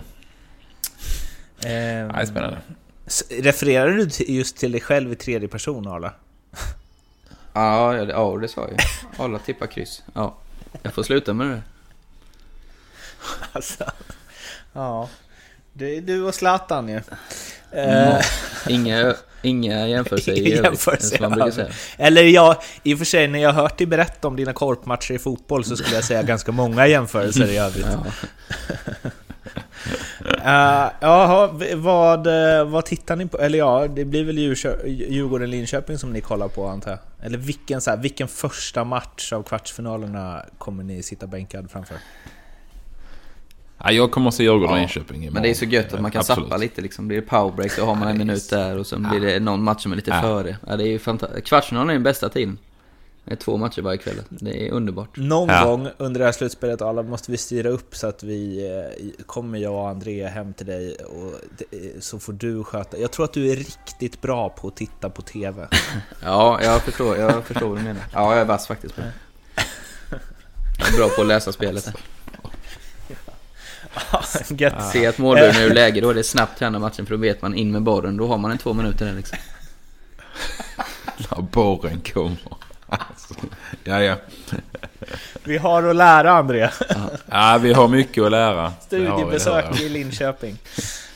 Eh, 1.65 2.19
är 2.19 2.25
spännande. 2.25 2.57
refererar 3.29 3.89
du 3.89 4.09
just 4.33 4.57
till 4.57 4.71
dig 4.71 4.81
själv 4.81 5.11
i 5.11 5.15
tredje 5.15 5.47
person, 5.47 5.87
Arla? 5.87 6.13
Ja, 7.53 7.95
ja, 7.97 8.37
det, 8.41 8.47
sa 8.47 8.69
jag. 8.69 8.79
Alla 9.17 9.39
tippar 9.39 9.67
kryss. 9.67 10.03
Ja. 10.13 10.35
Jag 10.83 10.93
får 10.93 11.03
sluta 11.03 11.33
med 11.33 11.47
det. 11.47 11.61
Alltså, 13.51 13.91
ja. 14.73 15.09
Det 15.73 15.97
är 15.97 16.01
du 16.01 16.23
och 16.23 16.35
Zlatan 16.35 16.89
ju. 16.89 17.01
Mm. 17.75 18.07
Eh, 18.07 18.25
Inga, 18.67 19.15
inga 19.41 19.87
jämförelser 19.87 20.31
i 20.31 20.39
övrigt, 20.39 20.63
jämförelser 20.63 21.21
man 21.21 21.31
brukar 21.31 21.51
säga. 21.51 21.67
Eller 21.97 22.23
ja, 22.23 22.61
i 22.83 22.93
och 22.93 22.97
för 22.97 23.05
sig 23.05 23.27
när 23.27 23.39
jag 23.39 23.53
har 23.53 23.61
hört 23.61 23.77
dig 23.77 23.87
berätta 23.87 24.27
om 24.27 24.35
dina 24.35 24.53
korpmatcher 24.53 25.13
i 25.13 25.19
fotboll 25.19 25.63
så 25.63 25.77
skulle 25.77 25.95
jag 25.95 26.03
säga 26.03 26.23
ganska 26.33 26.51
många 26.51 26.87
jämförelser 26.87 27.47
i 27.47 27.57
övrigt. 27.57 27.85
Ja. 27.91 28.05
Uh, 30.35 30.91
jaha, 31.01 31.49
vad, 31.75 32.27
eh, 32.27 32.65
vad 32.65 32.85
tittar 32.85 33.15
ni 33.15 33.27
på? 33.27 33.37
Eller 33.37 33.59
ja, 33.59 33.87
det 33.87 34.05
blir 34.05 34.23
väl 34.23 34.37
Djurgården-Linköping 34.37 35.97
som 35.97 36.13
ni 36.13 36.21
kollar 36.21 36.47
på 36.47 36.67
antar 36.67 36.91
jag? 36.91 36.99
Eller 37.25 37.37
vilken, 37.37 37.81
så 37.81 37.89
här, 37.89 37.97
vilken 37.97 38.27
första 38.27 38.83
match 38.83 39.33
av 39.33 39.43
kvartsfinalerna 39.43 40.45
kommer 40.57 40.83
ni 40.83 41.03
sitta 41.03 41.27
bänkad 41.27 41.71
framför? 41.71 41.97
Ja, 43.83 43.91
jag 43.91 44.11
kommer 44.11 44.27
att 44.27 44.33
se 44.35 44.43
Djurgården 44.43 44.69
och 44.69 44.75
Ja, 44.77 44.79
Linköping 44.79 45.15
imorgon. 45.17 45.33
Men 45.33 45.43
det 45.43 45.49
är 45.49 45.53
så 45.53 45.65
gött 45.65 45.93
att 45.93 46.01
man 46.01 46.11
kan 46.11 46.19
Absolut. 46.19 46.43
sappa 46.45 46.57
lite 46.57 46.81
liksom. 46.81 47.07
Blir 47.07 47.21
det 47.21 47.27
powerbreak 47.27 47.71
så 47.71 47.85
har 47.85 47.95
man 47.95 48.07
en 48.07 48.17
minut 48.17 48.49
där 48.49 48.77
och 48.77 48.87
sen 48.87 49.07
blir 49.11 49.19
det 49.19 49.39
någon 49.39 49.63
match 49.63 49.83
som 49.83 49.91
är 49.91 49.95
lite 49.95 50.11
Ja. 50.11 50.21
före. 50.21 50.57
Ja, 50.67 50.75
det 50.77 50.83
är 50.83 50.87
ju 50.87 50.99
fantastiskt. 50.99 51.47
Kvartsfinalen 51.47 51.89
är 51.89 51.93
den 51.93 52.03
bästa 52.03 52.29
tiden. 52.29 52.57
Det 53.27 53.31
är 53.31 53.35
två 53.35 53.57
matcher 53.57 53.81
varje 53.81 53.97
kväll. 53.97 54.15
Det 54.29 54.67
är 54.67 54.71
underbart. 54.71 55.17
Någon 55.17 55.49
Ja. 55.49 55.65
gång 55.65 55.87
under 55.97 56.19
det 56.19 56.25
här 56.25 56.31
slutspelet 56.31 56.81
alla 56.81 57.03
måste 57.03 57.31
vi 57.31 57.37
styra 57.37 57.69
upp 57.69 57.95
så 57.95 58.07
att 58.07 58.23
vi 58.23 58.65
eh, 59.17 59.23
kommer 59.25 59.59
jag 59.59 59.73
och 59.73 59.89
André 59.89 60.27
hem 60.27 60.53
till 60.53 60.65
dig 60.65 60.95
och 60.95 61.33
det- 61.57 61.77
eh, 61.77 61.99
så 61.99 62.19
får 62.19 62.33
du 62.33 62.63
sköta. 62.63 62.97
Jag 62.97 63.11
tror 63.11 63.25
att 63.25 63.33
du 63.33 63.51
är 63.51 63.55
riktigt 63.55 64.21
bra 64.21 64.49
på 64.49 64.67
att 64.67 64.75
titta 64.75 65.09
på 65.09 65.21
TV. 65.21 65.67
Ja, 66.23 66.59
jag 66.63 66.81
förstår, 66.81 67.17
jag 67.17 67.43
förstår 67.45 67.67
vad 67.69 67.77
du 67.77 67.83
menar. 67.83 68.03
Ja, 68.13 68.31
jag 68.31 68.41
är 68.41 68.45
vass 68.45 68.67
faktiskt 68.67 68.95
på 68.95 69.01
det. 69.01 69.11
Jag 70.79 70.87
är 70.93 70.97
bra 70.97 71.09
på 71.09 71.21
att 71.21 71.27
läsa 71.27 71.51
spelet. 71.51 71.91
Gött. 74.57 74.91
Se 74.91 75.07
att 75.07 75.17
målburen 75.17 75.55
är 75.55 75.63
ur 75.65 75.73
läge, 75.73 76.01
då 76.01 76.09
är 76.09 76.13
det 76.13 76.23
snabbt 76.23 76.57
till 76.57 76.67
andra 76.67 76.79
matchen 76.79 77.05
för 77.05 77.15
då 77.15 77.21
vet 77.21 77.41
man 77.41 77.55
in 77.55 77.71
med 77.71 77.81
bollen. 77.81 78.17
Då 78.17 78.27
har 78.27 78.37
man 78.37 78.51
en 78.51 78.57
två 78.57 78.73
minuter 78.73 79.05
där 79.05 79.13
liksom. 79.13 79.37
När 81.17 81.41
borren 81.41 82.01
kommer. 82.13 82.37
Alltså, 82.89 83.33
ja, 83.83 84.01
ja. 84.03 84.15
Vi 85.43 85.57
har 85.57 85.83
att 85.83 85.95
lära 85.95 86.31
André. 86.31 86.69
Ja, 86.89 87.09
Ja, 87.31 87.59
vi 87.61 87.73
har 87.73 87.87
mycket 87.87 88.23
att 88.23 88.31
lära. 88.31 88.73
Studiebesök 88.81 89.81
i 89.81 89.89
Linköping. 89.89 90.57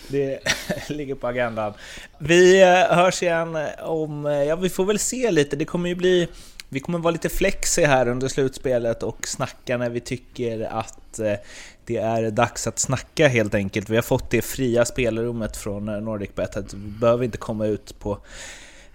Det 0.07 0.39
ligger 0.89 1.15
på 1.15 1.27
agendan. 1.27 1.73
Vi 2.17 2.61
eh, 2.61 2.95
hörs 2.97 3.23
igen 3.23 3.57
om... 3.81 4.25
eh, 4.25 4.43
Ja, 4.43 4.55
vi 4.55 4.69
får 4.69 4.85
väl 4.85 4.99
se 4.99 5.31
lite. 5.31 5.55
Det 5.55 5.65
kommer 5.65 5.89
ju 5.89 5.95
bli... 5.95 6.27
Vi 6.69 6.79
kommer 6.79 6.99
vara 6.99 7.11
lite 7.11 7.29
flexi 7.29 7.85
här 7.85 8.07
under 8.07 8.27
slutspelet 8.27 9.03
och 9.03 9.27
snacka 9.27 9.77
när 9.77 9.89
vi 9.89 9.99
tycker 9.99 10.61
att 10.79 11.19
eh, 11.19 11.33
det 11.89 11.97
är 11.97 12.31
dags 12.31 12.67
att 12.67 12.79
snacka 12.79 13.27
helt 13.27 13.55
enkelt. 13.55 13.89
Vi 13.89 13.95
har 13.95 14.01
fått 14.01 14.29
det 14.29 14.41
fria 14.41 14.85
spelrummet 14.85 15.57
från 15.57 15.89
eh, 15.89 16.01
NordicBet 16.01 16.73
vi 16.73 16.77
behöver 16.77 17.25
inte 17.25 17.37
komma 17.37 17.65
ut 17.65 17.99
på 17.99 18.17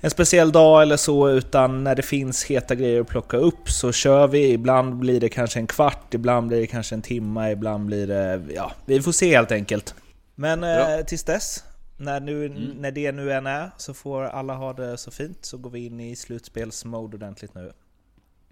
en 0.00 0.10
speciell 0.10 0.52
dag 0.52 0.82
eller 0.82 0.96
så, 0.96 1.30
utan 1.30 1.84
när 1.84 1.94
det 1.94 2.02
finns 2.02 2.44
heta 2.44 2.74
grejer 2.74 3.00
att 3.00 3.08
plocka 3.08 3.36
upp 3.36 3.70
så 3.70 3.92
kör 3.92 4.26
vi. 4.26 4.52
Ibland 4.52 4.96
blir 4.96 5.20
det 5.20 5.28
kanske 5.28 5.58
en 5.58 5.66
kvart, 5.66 6.14
ibland 6.14 6.48
blir 6.48 6.60
det 6.60 6.66
kanske 6.66 6.94
en 6.94 7.02
timme, 7.02 7.50
ibland 7.50 7.86
blir 7.86 8.06
det... 8.06 8.42
Ja, 8.54 8.72
vi 8.86 9.02
får 9.02 9.12
se 9.12 9.36
helt 9.36 9.52
enkelt. 9.52 9.94
Men 10.34 10.64
eh, 10.64 11.04
tills 11.06 11.24
dess, 11.24 11.64
när, 11.96 12.20
nu, 12.20 12.48
när 12.78 12.90
det 12.90 13.12
nu 13.12 13.32
än 13.32 13.46
är, 13.46 13.70
så 13.76 13.94
får 13.94 14.22
alla 14.22 14.54
ha 14.54 14.72
det 14.72 14.96
så 14.96 15.10
fint, 15.10 15.44
så 15.44 15.56
går 15.58 15.70
vi 15.70 15.86
in 15.86 16.00
i 16.00 16.16
slutspelsmode 16.16 17.16
ordentligt 17.16 17.54
nu. 17.54 17.72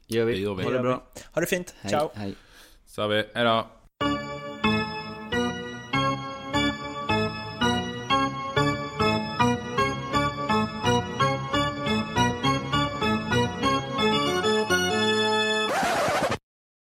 Gör 0.06 0.24
vi. 0.24 0.32
Det 0.32 0.40
gör 0.40 0.54
vi. 0.54 0.62
Ha 0.62 0.70
det 0.70 0.78
bra. 0.78 1.02
Ha 1.32 1.40
det 1.40 1.46
fint, 1.46 1.74
Hej, 1.80 1.90
ciao! 1.90 2.10
hej. 2.14 2.34
Så 2.86 3.02
har 3.02 3.08
vi. 3.08 3.24
Hejdå. 3.34 3.66